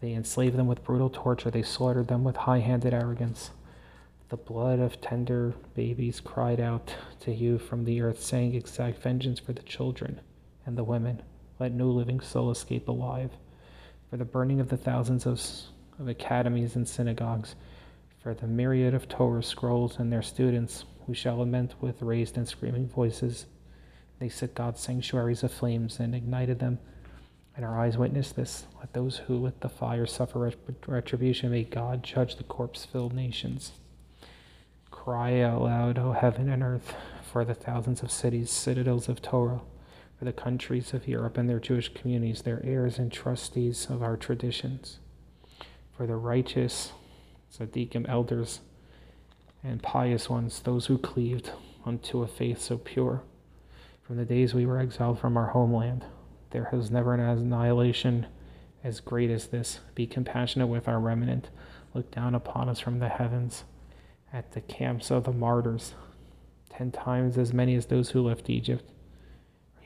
They 0.00 0.12
enslaved 0.12 0.56
them 0.56 0.66
with 0.66 0.84
brutal 0.84 1.08
torture, 1.08 1.50
they 1.50 1.62
slaughtered 1.62 2.08
them 2.08 2.24
with 2.24 2.36
high 2.36 2.58
handed 2.58 2.92
arrogance. 2.92 3.50
The 4.28 4.36
blood 4.36 4.80
of 4.80 5.00
tender 5.00 5.54
babies 5.74 6.20
cried 6.20 6.58
out 6.58 6.94
to 7.20 7.32
you 7.32 7.58
from 7.58 7.84
the 7.84 8.00
earth, 8.00 8.22
saying, 8.22 8.54
Exact 8.54 9.00
vengeance 9.00 9.38
for 9.38 9.52
the 9.52 9.62
children 9.62 10.20
and 10.66 10.76
the 10.76 10.84
women. 10.84 11.22
Let 11.58 11.72
no 11.72 11.88
living 11.88 12.20
soul 12.20 12.50
escape 12.50 12.88
alive. 12.88 13.30
For 14.10 14.16
the 14.16 14.24
burning 14.24 14.60
of 14.60 14.70
the 14.70 14.76
thousands 14.76 15.26
of, 15.26 15.40
of 15.98 16.08
academies 16.08 16.74
and 16.74 16.88
synagogues, 16.88 17.54
for 18.24 18.32
the 18.32 18.46
myriad 18.46 18.94
of 18.94 19.06
Torah 19.06 19.42
scrolls 19.42 19.98
and 19.98 20.10
their 20.10 20.22
students, 20.22 20.86
we 21.06 21.14
shall 21.14 21.36
lament 21.36 21.74
with 21.82 22.00
raised 22.00 22.38
and 22.38 22.48
screaming 22.48 22.88
voices. 22.88 23.44
They 24.18 24.30
set 24.30 24.54
God's 24.54 24.80
sanctuaries 24.80 25.42
aflames 25.42 26.00
and 26.00 26.14
ignited 26.14 26.58
them, 26.58 26.78
and 27.54 27.66
our 27.66 27.78
eyes 27.78 27.98
witness 27.98 28.32
this. 28.32 28.64
Let 28.80 28.94
those 28.94 29.18
who 29.18 29.40
with 29.40 29.60
the 29.60 29.68
fire 29.68 30.06
suffer 30.06 30.50
retribution 30.86 31.50
may 31.50 31.64
God 31.64 32.02
judge 32.02 32.36
the 32.36 32.44
corpse 32.44 32.86
filled 32.86 33.12
nations. 33.12 33.72
Cry 34.90 35.42
out 35.42 35.60
loud, 35.60 35.98
O 35.98 36.12
heaven 36.12 36.48
and 36.48 36.62
earth, 36.62 36.94
for 37.30 37.44
the 37.44 37.52
thousands 37.52 38.02
of 38.02 38.10
cities, 38.10 38.50
citadels 38.50 39.06
of 39.06 39.20
Torah, 39.20 39.60
for 40.18 40.24
the 40.24 40.32
countries 40.32 40.94
of 40.94 41.06
Europe 41.06 41.36
and 41.36 41.46
their 41.46 41.60
Jewish 41.60 41.92
communities, 41.92 42.40
their 42.40 42.64
heirs 42.64 42.98
and 42.98 43.12
trustees 43.12 43.86
of 43.90 44.02
our 44.02 44.16
traditions, 44.16 44.98
for 45.94 46.06
the 46.06 46.16
righteous 46.16 46.92
tzaddikim, 47.58 48.08
elders, 48.08 48.60
and 49.62 49.82
pious 49.82 50.28
ones, 50.28 50.60
those 50.60 50.86
who 50.86 50.98
cleaved 50.98 51.50
unto 51.86 52.22
a 52.22 52.26
faith 52.26 52.60
so 52.60 52.78
pure. 52.78 53.22
From 54.02 54.16
the 54.16 54.24
days 54.24 54.54
we 54.54 54.66
were 54.66 54.78
exiled 54.78 55.18
from 55.18 55.36
our 55.36 55.48
homeland, 55.48 56.04
there 56.50 56.68
has 56.70 56.90
never 56.90 57.14
an 57.14 57.20
annihilation 57.20 58.26
as 58.82 59.00
great 59.00 59.30
as 59.30 59.46
this. 59.46 59.80
Be 59.94 60.06
compassionate 60.06 60.68
with 60.68 60.88
our 60.88 61.00
remnant 61.00 61.48
look 61.94 62.10
down 62.10 62.34
upon 62.34 62.68
us 62.68 62.80
from 62.80 62.98
the 62.98 63.08
heavens 63.08 63.64
at 64.32 64.52
the 64.52 64.60
camps 64.60 65.10
of 65.10 65.24
the 65.24 65.32
martyrs, 65.32 65.94
ten 66.68 66.90
times 66.90 67.38
as 67.38 67.52
many 67.52 67.76
as 67.76 67.86
those 67.86 68.10
who 68.10 68.20
left 68.20 68.50
Egypt. 68.50 68.90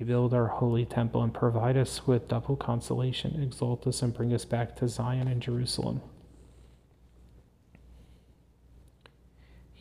Rebuild 0.01 0.33
our 0.33 0.47
holy 0.47 0.87
temple 0.87 1.23
and 1.23 1.35
provide 1.35 1.77
us 1.77 2.07
with 2.07 2.29
double 2.29 2.57
consolation. 2.57 3.43
Exalt 3.43 3.87
us 3.87 4.01
and 4.01 4.15
bring 4.15 4.33
us 4.33 4.45
back 4.45 4.77
to 4.77 4.89
Zion 4.89 5.29
and 5.29 5.43
Jerusalem. 5.43 6.01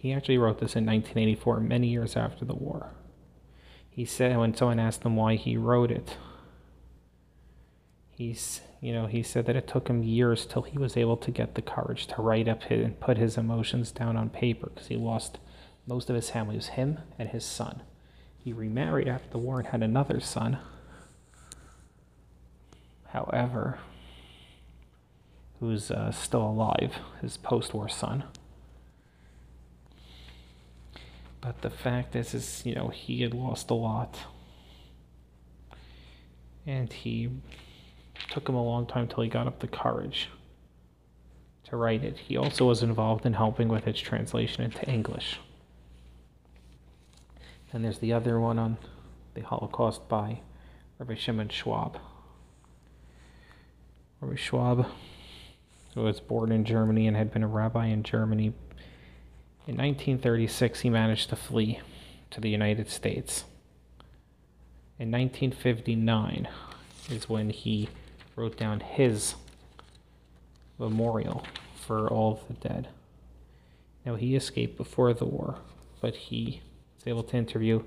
He 0.07 0.13
actually 0.13 0.37
wrote 0.37 0.59
this 0.59 0.77
in 0.77 0.85
1984, 0.85 1.59
many 1.59 1.89
years 1.89 2.15
after 2.15 2.45
the 2.45 2.55
war. 2.55 2.91
He 3.89 4.05
said, 4.05 4.37
when 4.37 4.55
someone 4.55 4.79
asked 4.79 5.03
him 5.03 5.17
why 5.17 5.35
he 5.35 5.57
wrote 5.57 5.91
it, 5.91 6.15
he's, 8.09 8.61
you 8.79 8.93
know, 8.93 9.07
he 9.07 9.21
said 9.21 9.45
that 9.47 9.57
it 9.57 9.67
took 9.67 9.89
him 9.89 10.03
years 10.03 10.45
till 10.45 10.61
he 10.61 10.77
was 10.77 10.95
able 10.95 11.17
to 11.17 11.29
get 11.29 11.55
the 11.55 11.61
courage 11.61 12.07
to 12.07 12.21
write 12.21 12.47
up 12.47 12.63
his, 12.63 12.85
and 12.85 12.97
put 13.01 13.17
his 13.17 13.37
emotions 13.37 13.91
down 13.91 14.15
on 14.15 14.29
paper 14.29 14.71
because 14.73 14.87
he 14.87 14.95
lost 14.95 15.39
most 15.85 16.09
of 16.09 16.15
his 16.15 16.29
family. 16.29 16.55
It 16.55 16.59
was 16.59 16.67
him 16.67 16.99
and 17.19 17.27
his 17.27 17.43
son. 17.43 17.81
He 18.37 18.53
remarried 18.53 19.09
after 19.09 19.29
the 19.29 19.39
war 19.39 19.59
and 19.59 19.67
had 19.67 19.83
another 19.83 20.21
son. 20.21 20.59
However, 23.07 23.79
who's 25.59 25.91
uh, 25.91 26.13
still 26.13 26.43
alive, 26.43 26.95
his 27.21 27.35
post 27.35 27.73
war 27.73 27.89
son. 27.89 28.23
But 31.41 31.61
the 31.61 31.69
fact 31.69 32.15
is, 32.15 32.33
is, 32.33 32.63
you 32.65 32.75
know, 32.75 32.89
he 32.89 33.21
had 33.21 33.33
lost 33.33 33.69
a 33.69 33.73
lot. 33.73 34.17
And 36.65 36.91
he 36.91 37.29
took 38.29 38.49
him 38.49 38.55
a 38.55 38.63
long 38.63 38.85
time 38.85 39.07
till 39.07 39.23
he 39.23 39.29
got 39.29 39.47
up 39.47 39.59
the 39.59 39.67
courage 39.67 40.29
to 41.65 41.75
write 41.75 42.03
it. 42.03 42.17
He 42.17 42.38
also 42.38 42.65
was 42.65 42.83
involved 42.83 43.25
in 43.25 43.33
helping 43.33 43.67
with 43.67 43.88
its 43.88 43.99
translation 43.99 44.63
into 44.63 44.83
English. 44.89 45.39
And 47.71 47.83
there's 47.83 47.99
the 47.99 48.13
other 48.13 48.39
one 48.39 48.57
on 48.57 48.77
the 49.33 49.41
Holocaust 49.41 50.07
by 50.07 50.41
Rabbi 50.97 51.15
Shimon 51.15 51.49
Schwab. 51.49 51.99
Rabbi 54.21 54.35
Schwab, 54.35 54.88
who 55.93 56.01
was 56.01 56.19
born 56.19 56.51
in 56.51 56.65
Germany 56.65 57.07
and 57.07 57.15
had 57.15 57.31
been 57.31 57.43
a 57.43 57.47
rabbi 57.47 57.88
in 57.88 58.03
Germany. 58.03 58.53
In 59.68 59.76
1936, 59.76 60.80
he 60.80 60.89
managed 60.89 61.30
to 61.30 61.36
flee 61.36 61.82
to 62.32 62.39
the 62.39 62.49
United 62.49 62.89
States. 62.89 63.43
In 64.97 65.11
1959 65.11 66.47
is 67.09 67.28
when 67.28 67.49
he 67.49 67.89
wrote 68.38 68.55
down 68.55 68.80
his 68.80 69.36
memorial 70.80 71.43
for 71.76 72.07
all 72.07 72.34
of 72.34 72.47
the 72.47 72.70
dead. 72.70 72.88
Now, 74.05 74.15
he 74.15 74.38
escaped 74.38 74.78
before 74.78 75.13
the 75.13 75.26
war, 75.26 75.59
but 75.99 76.15
he 76.15 76.61
was 76.95 77.05
able 77.05 77.24
to 77.24 77.36
interview 77.36 77.84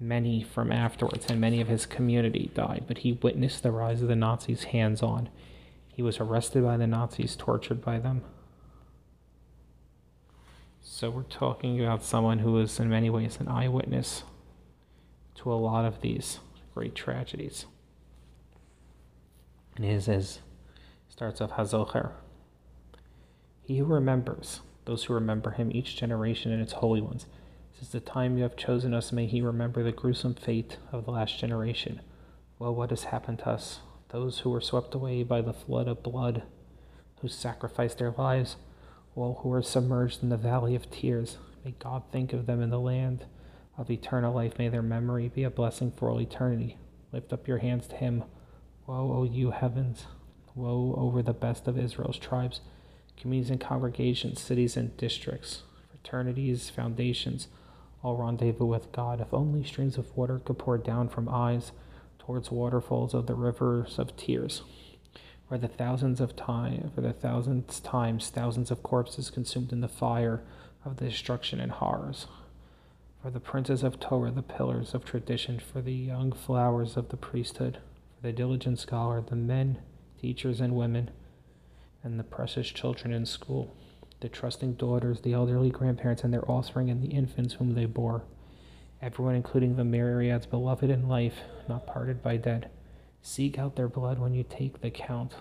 many 0.00 0.42
from 0.42 0.72
afterwards, 0.72 1.26
and 1.30 1.40
many 1.40 1.60
of 1.60 1.68
his 1.68 1.86
community 1.86 2.50
died. 2.52 2.84
But 2.88 2.98
he 2.98 3.12
witnessed 3.12 3.62
the 3.62 3.70
rise 3.70 4.02
of 4.02 4.08
the 4.08 4.16
Nazis 4.16 4.64
hands 4.64 5.04
on. 5.04 5.28
He 5.86 6.02
was 6.02 6.18
arrested 6.18 6.64
by 6.64 6.76
the 6.76 6.88
Nazis, 6.88 7.36
tortured 7.36 7.80
by 7.80 8.00
them. 8.00 8.22
So, 10.88 11.10
we're 11.10 11.24
talking 11.24 11.82
about 11.84 12.04
someone 12.04 12.38
who 12.38 12.52
was, 12.52 12.78
in 12.78 12.88
many 12.88 13.10
ways, 13.10 13.38
an 13.38 13.48
eyewitness 13.48 14.22
to 15.34 15.52
a 15.52 15.54
lot 15.54 15.84
of 15.84 16.00
these 16.00 16.38
great 16.72 16.94
tragedies. 16.94 17.66
And 19.74 19.84
his 19.84 20.08
is 20.08 20.38
starts 21.08 21.40
off 21.40 21.50
Hazocher. 21.50 22.12
He 23.62 23.78
who 23.78 23.84
remembers, 23.84 24.60
those 24.84 25.04
who 25.04 25.12
remember 25.12 25.50
him, 25.50 25.70
each 25.70 25.96
generation 25.96 26.52
and 26.52 26.62
its 26.62 26.74
holy 26.74 27.02
ones. 27.02 27.26
Since 27.76 27.90
the 27.90 28.00
time 28.00 28.38
you 28.38 28.44
have 28.44 28.56
chosen 28.56 28.94
us, 28.94 29.12
may 29.12 29.26
he 29.26 29.42
remember 29.42 29.82
the 29.82 29.92
gruesome 29.92 30.34
fate 30.34 30.78
of 30.92 31.04
the 31.04 31.10
last 31.10 31.38
generation. 31.38 32.00
Well, 32.58 32.74
what 32.74 32.90
has 32.90 33.04
happened 33.04 33.40
to 33.40 33.50
us? 33.50 33.80
Those 34.10 34.38
who 34.38 34.50
were 34.50 34.62
swept 34.62 34.94
away 34.94 35.24
by 35.24 35.42
the 35.42 35.52
flood 35.52 35.88
of 35.88 36.04
blood, 36.04 36.44
who 37.20 37.28
sacrificed 37.28 37.98
their 37.98 38.12
lives, 38.12 38.56
all 39.16 39.40
who 39.42 39.52
are 39.52 39.62
submerged 39.62 40.22
in 40.22 40.28
the 40.28 40.36
valley 40.36 40.74
of 40.74 40.90
tears. 40.90 41.38
May 41.64 41.74
God 41.78 42.04
think 42.12 42.32
of 42.32 42.46
them 42.46 42.62
in 42.62 42.70
the 42.70 42.78
land 42.78 43.24
of 43.76 43.90
eternal 43.90 44.32
life. 44.32 44.58
May 44.58 44.68
their 44.68 44.82
memory 44.82 45.28
be 45.28 45.42
a 45.42 45.50
blessing 45.50 45.90
for 45.90 46.10
all 46.10 46.20
eternity. 46.20 46.78
Lift 47.12 47.32
up 47.32 47.48
your 47.48 47.58
hands 47.58 47.88
to 47.88 47.96
him. 47.96 48.24
Woe, 48.86 49.12
O 49.12 49.24
you 49.24 49.50
heavens! 49.50 50.06
Woe 50.54 50.94
over 50.96 51.22
the 51.22 51.32
best 51.32 51.66
of 51.66 51.78
Israel's 51.78 52.18
tribes, 52.18 52.60
communities 53.16 53.50
and 53.50 53.60
congregations, 53.60 54.40
cities 54.40 54.76
and 54.76 54.96
districts, 54.96 55.62
fraternities, 55.90 56.70
foundations 56.70 57.48
all 58.06 58.16
rendezvous 58.16 58.64
with 58.64 58.92
God. 58.92 59.20
If 59.20 59.34
only 59.34 59.64
streams 59.64 59.98
of 59.98 60.16
water 60.16 60.38
could 60.38 60.58
pour 60.58 60.78
down 60.78 61.08
from 61.08 61.28
eyes 61.28 61.72
towards 62.18 62.50
waterfalls 62.50 63.14
of 63.14 63.26
the 63.26 63.34
rivers 63.34 63.98
of 63.98 64.16
tears, 64.16 64.62
where 65.48 65.58
the 65.58 65.68
thousands 65.68 66.20
of 66.20 66.36
time, 66.36 66.90
for 66.94 67.00
the 67.00 67.12
thousandth 67.12 67.82
times, 67.82 68.30
thousands 68.30 68.70
of 68.70 68.82
corpses 68.82 69.30
consumed 69.30 69.72
in 69.72 69.80
the 69.80 69.88
fire 69.88 70.42
of 70.84 70.96
the 70.96 71.08
destruction 71.08 71.60
and 71.60 71.72
horrors. 71.72 72.26
For 73.22 73.30
the 73.30 73.40
princes 73.40 73.82
of 73.82 74.00
Torah, 74.00 74.30
the 74.30 74.42
pillars 74.42 74.94
of 74.94 75.04
tradition, 75.04 75.58
for 75.58 75.80
the 75.80 75.92
young 75.92 76.32
flowers 76.32 76.96
of 76.96 77.08
the 77.08 77.16
priesthood, 77.16 77.78
for 78.16 78.26
the 78.26 78.32
diligent 78.32 78.78
scholar, 78.78 79.20
the 79.20 79.36
men, 79.36 79.78
teachers, 80.20 80.60
and 80.60 80.74
women, 80.74 81.10
and 82.02 82.18
the 82.18 82.24
precious 82.24 82.68
children 82.68 83.12
in 83.12 83.26
school 83.26 83.74
the 84.20 84.28
trusting 84.28 84.74
daughters, 84.74 85.20
the 85.20 85.32
elderly 85.32 85.70
grandparents, 85.70 86.24
and 86.24 86.32
their 86.32 86.50
offspring, 86.50 86.90
and 86.90 87.02
the 87.02 87.08
infants 87.08 87.54
whom 87.54 87.74
they 87.74 87.84
bore. 87.84 88.22
Everyone, 89.02 89.34
including 89.34 89.76
the 89.76 89.84
Myriads, 89.84 90.46
beloved 90.46 90.88
in 90.88 91.08
life, 91.08 91.40
not 91.68 91.86
parted 91.86 92.22
by 92.22 92.38
death. 92.38 92.64
Seek 93.26 93.58
out 93.58 93.74
their 93.74 93.88
blood 93.88 94.20
when 94.20 94.34
you 94.34 94.44
take 94.44 94.80
the 94.80 94.90
count 94.90 95.34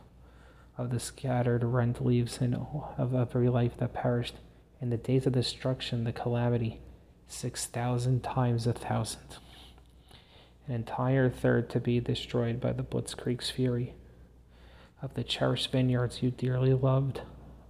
of 0.76 0.90
the 0.90 1.00
scattered, 1.00 1.64
rent 1.64 2.04
leaves 2.04 2.40
and 2.42 2.56
of 2.98 3.14
every 3.14 3.48
life 3.48 3.78
that 3.78 3.94
perished. 3.94 4.34
In 4.82 4.90
the 4.90 4.98
days 4.98 5.28
of 5.28 5.34
destruction, 5.34 6.04
the 6.04 6.12
calamity, 6.12 6.82
six 7.28 7.68
thousand 7.68 8.24
times 8.24 8.66
a 8.66 8.74
thousand. 8.74 9.38
An 10.68 10.74
entire 10.74 11.30
third 11.30 11.70
to 11.70 11.80
be 11.80 12.00
destroyed 12.00 12.60
by 12.60 12.74
the 12.74 12.82
Blitzkrieg's 12.82 13.52
fury. 13.52 13.94
Of 15.04 15.14
the 15.14 15.24
cherished 15.24 15.72
vineyards 15.72 16.24
you 16.24 16.32
dearly 16.32 16.74
loved, 16.74 17.22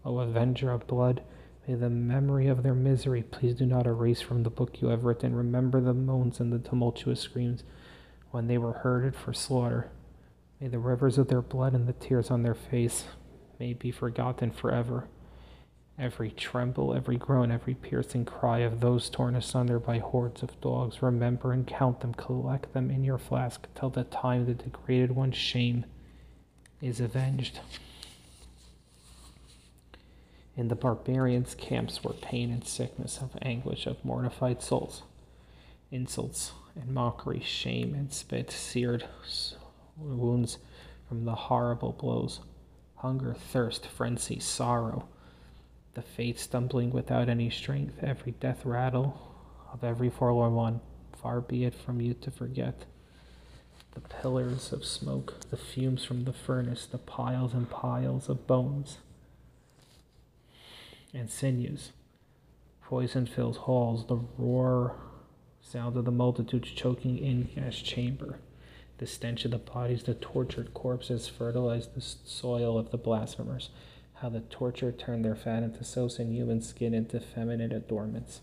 O 0.05 0.19
avenger 0.19 0.71
of 0.71 0.87
blood, 0.87 1.23
may 1.67 1.75
the 1.75 1.89
memory 1.89 2.47
of 2.47 2.63
their 2.63 2.73
misery 2.73 3.21
please 3.21 3.55
do 3.55 3.65
not 3.65 3.85
erase 3.85 4.21
from 4.21 4.43
the 4.43 4.49
book 4.49 4.81
you 4.81 4.87
have 4.87 5.03
written. 5.03 5.35
Remember 5.35 5.81
the 5.81 5.93
moans 5.93 6.39
and 6.39 6.53
the 6.53 6.59
tumultuous 6.59 7.19
screams 7.19 7.63
when 8.31 8.47
they 8.47 8.57
were 8.57 8.73
herded 8.73 9.13
for 9.13 9.33
slaughter. 9.33 9.91
May 10.59 10.67
the 10.69 10.79
rivers 10.79 11.17
of 11.17 11.27
their 11.27 11.41
blood 11.41 11.73
and 11.73 11.87
the 11.87 11.93
tears 11.93 12.31
on 12.31 12.43
their 12.43 12.53
face 12.53 13.05
may 13.59 13.73
be 13.73 13.91
forgotten 13.91 14.51
forever. 14.51 15.07
Every 15.97 16.31
tremble, 16.31 16.93
every 16.93 17.17
groan, 17.17 17.51
every 17.51 17.73
piercing 17.73 18.25
cry 18.25 18.59
of 18.59 18.79
those 18.79 19.09
torn 19.09 19.35
asunder 19.35 19.79
by 19.79 19.99
hordes 19.99 20.43
of 20.43 20.59
dogs, 20.59 21.01
remember 21.01 21.53
and 21.53 21.65
count 21.65 22.01
them, 22.01 22.13
collect 22.13 22.73
them 22.73 22.91
in 22.91 23.03
your 23.03 23.17
flask 23.17 23.67
till 23.75 23.89
the 23.89 24.03
time 24.03 24.45
the 24.45 24.53
degraded 24.53 25.11
one's 25.11 25.37
shame 25.37 25.85
is 26.81 26.99
avenged. 26.99 27.59
In 30.57 30.69
the 30.69 30.75
barbarians' 30.75 31.55
camps 31.55 32.03
were 32.03 32.13
pain 32.13 32.49
and 32.49 32.65
sickness 32.65 33.19
of 33.21 33.37
anguish 33.41 33.85
of 33.85 34.03
mortified 34.03 34.61
souls, 34.61 35.03
insults 35.91 36.51
and 36.75 36.93
mockery, 36.93 37.41
shame 37.41 37.93
and 37.93 38.11
spit, 38.11 38.51
seared 38.51 39.05
wounds 39.97 40.57
from 41.07 41.25
the 41.25 41.35
horrible 41.35 41.93
blows, 41.93 42.39
hunger, 42.95 43.33
thirst, 43.33 43.85
frenzy, 43.85 44.39
sorrow, 44.39 45.07
the 45.93 46.01
fate 46.01 46.39
stumbling 46.39 46.91
without 46.91 47.29
any 47.29 47.49
strength, 47.49 48.03
every 48.03 48.33
death 48.33 48.65
rattle 48.65 49.31
of 49.71 49.83
every 49.83 50.09
forlorn 50.09 50.53
one, 50.53 50.81
far 51.21 51.41
be 51.41 51.65
it 51.65 51.75
from 51.75 52.01
you 52.01 52.13
to 52.13 52.31
forget. 52.31 52.85
The 53.93 54.01
pillars 54.01 54.73
of 54.73 54.83
smoke, 54.83 55.49
the 55.49 55.57
fumes 55.57 56.03
from 56.03 56.25
the 56.25 56.33
furnace, 56.33 56.85
the 56.85 56.97
piles 56.97 57.53
and 57.53 57.69
piles 57.69 58.27
of 58.27 58.45
bones 58.45 58.97
and 61.13 61.29
sinews. 61.29 61.91
Poison 62.83 63.25
fills 63.25 63.57
halls, 63.57 64.05
the 64.07 64.19
roar 64.37 64.97
sound 65.61 65.97
of 65.97 66.05
the 66.05 66.11
multitudes 66.11 66.69
choking 66.71 67.17
in 67.17 67.49
gas 67.55 67.77
chamber. 67.77 68.39
The 68.97 69.07
stench 69.07 69.43
of 69.43 69.51
the 69.51 69.57
bodies, 69.57 70.03
the 70.03 70.13
tortured 70.13 70.73
corpses 70.73 71.27
fertilize 71.27 71.87
the 71.87 72.01
soil 72.01 72.77
of 72.77 72.91
the 72.91 72.97
blasphemers. 72.97 73.69
How 74.15 74.29
the 74.29 74.39
torture 74.39 74.93
turned 74.93 75.25
their 75.25 75.35
fat 75.35 75.63
into 75.63 75.83
sows 75.83 76.17
and 76.17 76.33
human 76.33 76.61
skin 76.61 76.93
into 76.93 77.19
feminine 77.19 77.73
adornments. 77.73 78.39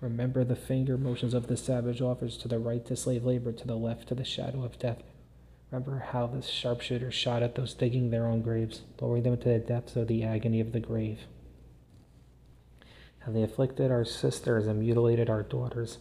Remember 0.00 0.44
the 0.44 0.54
finger 0.54 0.96
motions 0.96 1.34
of 1.34 1.48
the 1.48 1.56
savage 1.56 2.00
offers 2.00 2.36
to 2.38 2.46
the 2.46 2.60
right 2.60 2.86
to 2.86 2.94
slave 2.94 3.24
labor, 3.24 3.50
to 3.50 3.66
the 3.66 3.74
left 3.74 4.06
to 4.08 4.14
the 4.14 4.24
shadow 4.24 4.62
of 4.62 4.78
death. 4.78 5.02
Remember 5.72 5.98
how 6.12 6.28
the 6.28 6.42
sharpshooters 6.42 7.14
shot 7.14 7.42
at 7.42 7.56
those 7.56 7.74
digging 7.74 8.10
their 8.10 8.26
own 8.26 8.40
graves, 8.40 8.82
lowering 9.00 9.24
them 9.24 9.36
to 9.36 9.48
the 9.48 9.58
depths 9.58 9.96
of 9.96 10.06
the 10.06 10.22
agony 10.22 10.60
of 10.60 10.70
the 10.70 10.78
grave. 10.78 11.22
How 13.18 13.32
they 13.32 13.42
afflicted 13.42 13.90
our 13.90 14.04
sisters 14.04 14.68
and 14.68 14.78
mutilated 14.78 15.28
our 15.28 15.42
daughters. 15.42 15.98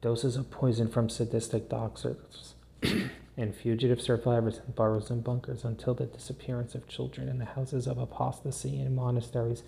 Doses 0.00 0.36
of 0.36 0.52
poison 0.52 0.86
from 0.86 1.08
sadistic 1.08 1.68
doctors 1.68 2.54
and 3.36 3.54
fugitive 3.54 4.00
survivors 4.00 4.60
in 4.66 4.72
burrows 4.72 5.10
and 5.10 5.22
bunkers 5.22 5.64
until 5.64 5.94
the 5.94 6.06
disappearance 6.06 6.74
of 6.74 6.88
children 6.88 7.28
in 7.28 7.38
the 7.38 7.44
houses 7.44 7.86
of 7.86 7.98
apostasy 7.98 8.80
and 8.80 8.96
monasteries. 8.96 9.62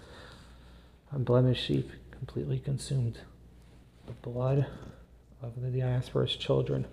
Unblemished 1.12 1.64
sheep 1.64 1.90
completely 2.10 2.58
consumed. 2.58 3.18
The 4.06 4.12
blood 4.12 4.66
of 5.42 5.60
the 5.60 5.68
diaspora's 5.68 6.36
children. 6.36 6.86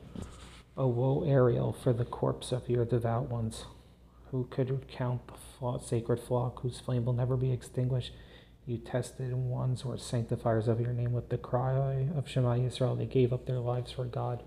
O 0.77 0.87
woe, 0.87 1.23
Ariel, 1.23 1.73
for 1.73 1.93
the 1.93 2.05
corpse 2.05 2.51
of 2.51 2.69
your 2.69 2.85
devout 2.85 3.29
ones. 3.29 3.65
Who 4.31 4.45
could 4.49 4.87
count 4.87 5.27
the 5.27 5.33
flaw- 5.33 5.79
sacred 5.79 6.19
flock 6.19 6.61
whose 6.61 6.79
flame 6.79 7.05
will 7.05 7.13
never 7.13 7.35
be 7.35 7.51
extinguished? 7.51 8.11
You 8.65 8.77
tested 8.77 9.33
ones 9.33 9.83
or 9.83 9.97
sanctifiers 9.97 10.67
of 10.67 10.81
your 10.81 10.93
name 10.93 11.13
with 11.13 11.29
the 11.29 11.37
cry 11.37 12.07
of 12.15 12.27
Shema 12.27 12.55
Yisrael. 12.55 12.97
They 12.97 13.05
gave 13.05 13.31
up 13.31 13.45
their 13.45 13.59
lives 13.59 13.91
for 13.91 14.05
God 14.05 14.43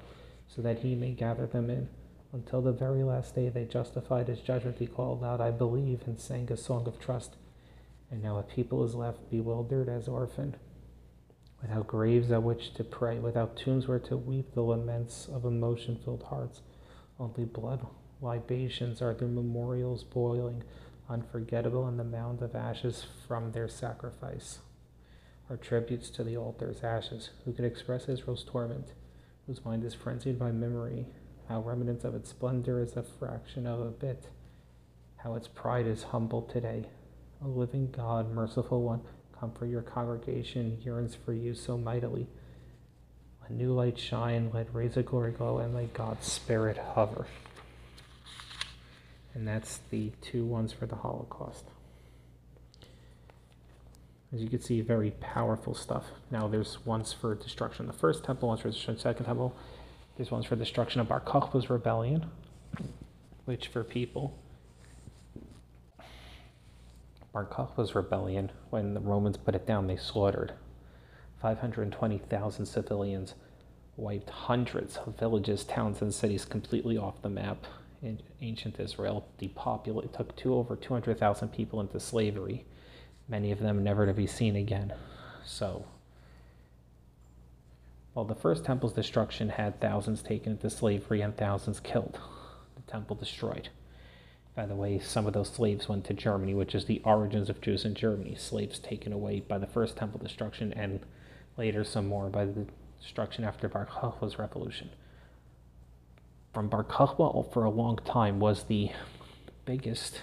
so 0.55 0.62
that 0.62 0.80
he 0.80 0.94
may 0.94 1.12
gather 1.12 1.46
them 1.46 1.70
in. 1.70 1.88
Until 2.32 2.61
the 2.61 2.72
very 2.72 3.03
last 3.03 3.34
day, 3.34 3.48
they 3.48 3.64
justified 3.64 4.28
his 4.28 4.40
judgment. 4.40 4.78
He 4.78 4.86
called 4.86 5.24
out, 5.24 5.40
I 5.40 5.51
believe, 5.51 6.03
and 6.07 6.18
sang 6.18 6.51
a 6.51 6.57
song 6.57 6.86
of 6.86 6.98
trust. 6.98 7.36
And 8.11 8.22
now 8.22 8.38
a 8.38 8.42
people 8.42 8.84
is 8.84 8.94
left 8.94 9.30
bewildered 9.30 9.88
as 9.88 10.09
orphan, 10.09 10.57
without 11.62 11.86
graves 11.86 12.30
at 12.32 12.42
which 12.42 12.74
to 12.74 12.84
pray, 12.84 13.18
without 13.18 13.57
tombs 13.57 13.86
where 13.86 14.01
to 14.01 14.16
weep 14.16 14.55
the 14.55 14.62
laments 14.62 15.28
of 15.32 15.44
emotion 15.44 15.98
filled 16.05 16.24
hearts. 16.24 16.62
Only 17.18 17.44
blood 17.44 17.86
libations 18.20 19.01
are 19.01 19.14
their 19.14 19.28
memorials 19.28 20.05
boiling, 20.05 20.64
unforgettable 21.09 21.88
in 21.88 21.96
the 21.96 22.05
mound 22.05 22.42
of 22.42 22.55
ashes 22.57 23.07
from 23.26 23.53
their 23.53 23.68
sacrifice. 23.68 24.61
Are 25.48 25.57
tributes 25.57 26.11
to 26.11 26.24
the 26.24 26.36
altar's 26.36 26.82
ashes. 26.82 27.30
Who 27.44 27.53
could 27.53 27.64
express 27.64 28.09
Israel's 28.09 28.44
torment, 28.44 28.92
whose 29.51 29.64
mind 29.64 29.82
is 29.82 29.94
frenzied 29.94 30.38
by 30.38 30.53
memory, 30.53 31.05
how 31.48 31.61
remnants 31.61 32.05
of 32.05 32.14
its 32.14 32.30
splendor 32.30 32.80
is 32.80 32.96
a 32.96 33.03
fraction 33.03 33.66
of 33.66 33.80
a 33.80 33.90
bit, 33.90 34.28
how 35.16 35.34
its 35.34 35.48
pride 35.48 35.88
is 35.88 36.05
humbled 36.05 36.48
today. 36.48 36.84
O 37.44 37.48
living 37.48 37.90
God, 37.90 38.32
merciful 38.32 38.80
one, 38.80 39.01
comfort 39.36 39.66
your 39.66 39.82
congregation 39.82 40.78
yearns 40.82 41.16
for 41.16 41.32
you 41.32 41.53
so 41.53 41.76
mightily. 41.76 42.28
Let 43.42 43.51
new 43.51 43.72
light 43.72 43.98
shine, 43.98 44.53
let 44.55 44.72
rays 44.72 44.96
of 44.96 45.07
glory 45.07 45.32
glow, 45.32 45.59
and 45.59 45.74
let 45.74 45.94
God's 45.94 46.30
Spirit 46.30 46.78
hover. 46.94 47.26
And 49.34 49.48
that's 49.48 49.80
the 49.90 50.12
two 50.20 50.44
ones 50.44 50.72
for 50.72 50.86
the 50.86 50.94
Holocaust. 50.94 51.64
As 54.33 54.41
you 54.41 54.49
can 54.49 54.61
see, 54.61 54.81
very 54.81 55.11
powerful 55.20 55.74
stuff. 55.74 56.05
Now 56.31 56.47
there's 56.47 56.85
ones 56.87 57.12
for 57.12 57.35
destruction 57.35 57.89
of 57.89 57.93
the 57.93 57.99
first 57.99 58.22
temple, 58.24 58.49
ones 58.49 58.61
for 58.61 58.68
destruction 58.68 58.93
of 58.93 58.99
the 58.99 59.03
second 59.03 59.26
temple. 59.26 59.57
There's 60.16 60.31
ones 60.31 60.47
for 60.47 60.55
destruction 60.55 61.01
of 61.01 61.09
Bar 61.09 61.20
Kokhba's 61.20 61.68
rebellion, 61.68 62.26
which 63.45 63.68
for 63.68 63.83
people, 63.83 64.39
Bar 67.33 67.47
Kokhba's 67.47 67.95
rebellion, 67.95 68.53
when 68.70 68.95
the 68.95 69.01
Romans 69.01 69.37
put 69.37 69.55
it 69.55 69.66
down, 69.66 69.87
they 69.87 69.97
slaughtered 69.97 70.53
520,000 71.41 72.66
civilians, 72.66 73.35
wiped 73.97 74.31
hundreds 74.31 74.97
of 74.99 75.18
villages, 75.18 75.64
towns, 75.64 76.03
and 76.03 76.12
cities 76.14 76.45
completely 76.45 76.97
off 76.97 77.22
the 77.22 77.31
map 77.31 77.66
in 78.03 78.20
ancient 78.41 78.78
Israel, 78.78 79.26
depopulated, 79.39 80.12
took 80.12 80.37
two 80.37 80.55
over 80.55 80.76
200,000 80.76 81.49
people 81.49 81.81
into 81.81 81.99
slavery, 81.99 82.64
many 83.31 83.53
of 83.53 83.61
them 83.61 83.83
never 83.85 84.05
to 84.07 84.12
be 84.12 84.26
seen 84.26 84.57
again. 84.57 84.93
So, 85.47 85.87
while 88.12 88.24
the 88.24 88.35
first 88.35 88.64
temple's 88.64 88.93
destruction 88.93 89.51
had 89.51 89.81
thousands 89.81 90.22
taken 90.22 90.53
into 90.53 90.68
slavery 90.68 91.20
and 91.20 91.37
thousands 91.37 91.78
killed, 91.78 92.18
the 92.74 92.83
temple 92.91 93.14
destroyed. 93.14 93.68
By 94.57 94.66
the 94.66 94.74
way, 94.74 94.99
some 94.99 95.26
of 95.26 95.33
those 95.33 95.49
slaves 95.49 95.89
went 95.89 96.05
to 96.07 96.14
Germany, 96.14 96.55
which 96.55 96.74
is 96.74 96.87
the 96.87 97.01
origins 97.05 97.49
of 97.49 97.61
Jews 97.61 97.85
in 97.85 97.95
Germany. 97.95 98.35
Slaves 98.35 98.81
taken 98.81 99.12
away 99.12 99.41
by 99.41 99.59
the 99.59 99.66
first 99.66 99.97
temple 99.97 100.18
destruction, 100.18 100.72
and 100.72 101.01
later 101.57 101.85
some 101.85 102.09
more 102.09 102.28
by 102.28 102.45
the 102.45 102.66
destruction 103.01 103.45
after 103.45 103.68
Bar 103.68 103.87
Kokhba's 103.87 104.39
revolution. 104.41 104.91
From 106.53 106.68
Bar 106.68 106.83
Kokhba 106.83 107.53
for 107.53 107.64
a 107.64 107.70
long 107.70 107.97
time 108.05 108.41
was 108.41 108.64
the 108.64 108.91
biggest 109.64 110.20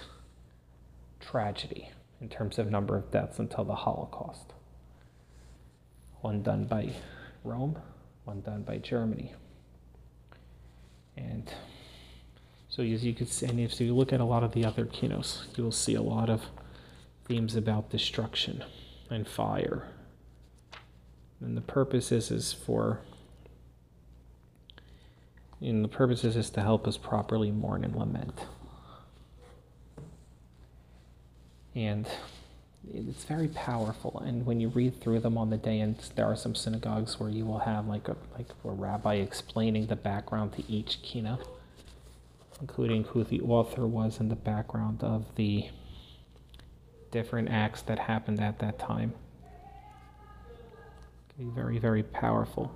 tragedy 1.20 1.90
in 2.20 2.28
terms 2.28 2.58
of 2.58 2.70
number 2.70 2.96
of 2.96 3.10
deaths 3.10 3.38
until 3.38 3.64
the 3.64 3.74
Holocaust. 3.74 4.52
One 6.20 6.42
done 6.42 6.64
by 6.64 6.90
Rome, 7.44 7.78
one 8.24 8.40
done 8.40 8.62
by 8.62 8.78
Germany. 8.78 9.34
And 11.16 11.52
so 12.68 12.82
as 12.82 13.04
you 13.04 13.14
could 13.14 13.28
see, 13.28 13.46
and 13.46 13.60
if 13.60 13.80
you 13.80 13.94
look 13.94 14.12
at 14.12 14.20
a 14.20 14.24
lot 14.24 14.42
of 14.42 14.52
the 14.52 14.64
other 14.64 14.84
kinos, 14.84 15.44
you 15.56 15.64
will 15.64 15.72
see 15.72 15.94
a 15.94 16.02
lot 16.02 16.28
of 16.28 16.42
themes 17.26 17.56
about 17.56 17.90
destruction 17.90 18.64
and 19.10 19.26
fire. 19.26 19.88
And 21.40 21.56
the 21.56 21.62
purpose 21.62 22.10
is, 22.10 22.30
is 22.30 22.52
for 22.52 23.00
and 25.60 25.84
the 25.84 25.88
purpose 25.88 26.24
is, 26.24 26.36
is 26.36 26.50
to 26.50 26.60
help 26.60 26.86
us 26.86 26.96
properly 26.96 27.50
mourn 27.50 27.84
and 27.84 27.96
lament. 27.96 28.46
And 31.78 32.08
it's 32.92 33.22
very 33.22 33.46
powerful. 33.46 34.20
And 34.26 34.44
when 34.44 34.58
you 34.58 34.66
read 34.68 35.00
through 35.00 35.20
them 35.20 35.38
on 35.38 35.50
the 35.50 35.56
day, 35.56 35.78
and 35.78 35.96
there 36.16 36.26
are 36.26 36.34
some 36.34 36.56
synagogues 36.56 37.20
where 37.20 37.30
you 37.30 37.44
will 37.44 37.60
have 37.60 37.86
like 37.86 38.08
a 38.08 38.16
like 38.36 38.48
a 38.64 38.70
rabbi 38.70 39.14
explaining 39.14 39.86
the 39.86 39.94
background 39.94 40.54
to 40.54 40.64
each 40.68 41.00
kina, 41.02 41.38
including 42.60 43.04
who 43.04 43.22
the 43.22 43.40
author 43.42 43.86
was 43.86 44.18
and 44.18 44.28
the 44.28 44.36
background 44.36 45.04
of 45.04 45.36
the 45.36 45.68
different 47.12 47.48
acts 47.48 47.82
that 47.82 48.00
happened 48.00 48.40
at 48.40 48.58
that 48.58 48.80
time. 48.80 49.12
Very, 51.38 51.78
very 51.78 52.02
powerful. 52.02 52.74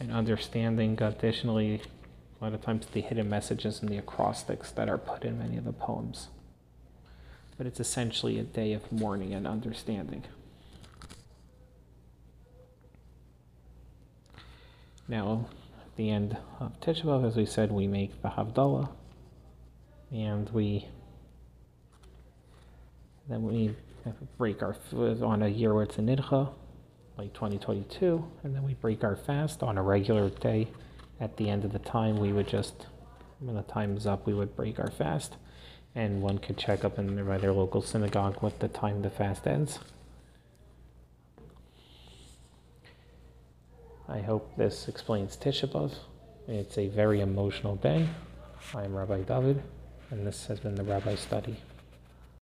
And 0.00 0.10
understanding 0.10 1.02
additionally 1.02 1.82
a 2.40 2.44
lot 2.44 2.54
of 2.54 2.62
times 2.62 2.86
the 2.86 3.02
hidden 3.02 3.28
messages 3.28 3.82
and 3.82 3.90
the 3.90 3.98
acrostics 3.98 4.70
that 4.70 4.88
are 4.88 4.96
put 4.96 5.22
in 5.22 5.38
many 5.38 5.58
of 5.58 5.64
the 5.64 5.72
poems 5.74 6.28
but 7.56 7.66
it's 7.66 7.80
essentially 7.80 8.38
a 8.38 8.42
day 8.42 8.72
of 8.72 8.90
mourning 8.92 9.32
and 9.32 9.46
understanding. 9.46 10.24
Now, 15.08 15.48
at 15.84 15.96
the 15.96 16.10
end 16.10 16.36
of 16.60 16.78
Tisha 16.80 17.04
B'Av, 17.04 17.26
as 17.26 17.36
we 17.36 17.46
said, 17.46 17.70
we 17.70 17.86
make 17.86 18.20
the 18.22 18.28
Havdalah, 18.28 18.90
and 20.12 20.50
we 20.50 20.86
then 23.28 23.42
we 23.42 23.74
break 24.38 24.62
our 24.62 24.76
on 24.94 25.42
a 25.42 25.48
year 25.48 25.74
where 25.74 25.82
it's 25.82 25.98
a 25.98 26.00
Nidcha, 26.00 26.52
like 27.18 27.32
2022, 27.32 28.24
and 28.44 28.54
then 28.54 28.62
we 28.62 28.74
break 28.74 29.02
our 29.02 29.16
fast 29.16 29.62
on 29.62 29.78
a 29.78 29.82
regular 29.82 30.30
day. 30.30 30.68
At 31.18 31.36
the 31.36 31.48
end 31.48 31.64
of 31.64 31.72
the 31.72 31.80
time, 31.80 32.18
we 32.18 32.32
would 32.32 32.46
just, 32.46 32.86
when 33.40 33.56
the 33.56 33.62
time 33.62 33.96
is 33.96 34.06
up, 34.06 34.26
we 34.26 34.34
would 34.34 34.54
break 34.54 34.78
our 34.78 34.90
fast 34.90 35.36
and 35.96 36.20
one 36.20 36.38
could 36.38 36.58
check 36.58 36.84
up 36.84 36.98
in 36.98 37.16
their 37.16 37.52
local 37.52 37.80
synagogue 37.80 38.36
what 38.40 38.60
the 38.60 38.68
time 38.68 39.00
the 39.00 39.08
fast 39.08 39.46
ends. 39.46 39.78
I 44.06 44.20
hope 44.20 44.56
this 44.56 44.88
explains 44.88 45.36
Tisha 45.36 45.66
B'Av. 45.66 45.94
It's 46.46 46.76
a 46.78 46.88
very 46.88 47.22
emotional 47.22 47.76
day. 47.76 48.08
I 48.74 48.84
am 48.84 48.94
Rabbi 48.94 49.22
David, 49.22 49.62
and 50.10 50.26
this 50.26 50.46
has 50.46 50.60
been 50.60 50.74
the 50.74 50.84
Rabbi 50.84 51.14
Study. 51.14 51.56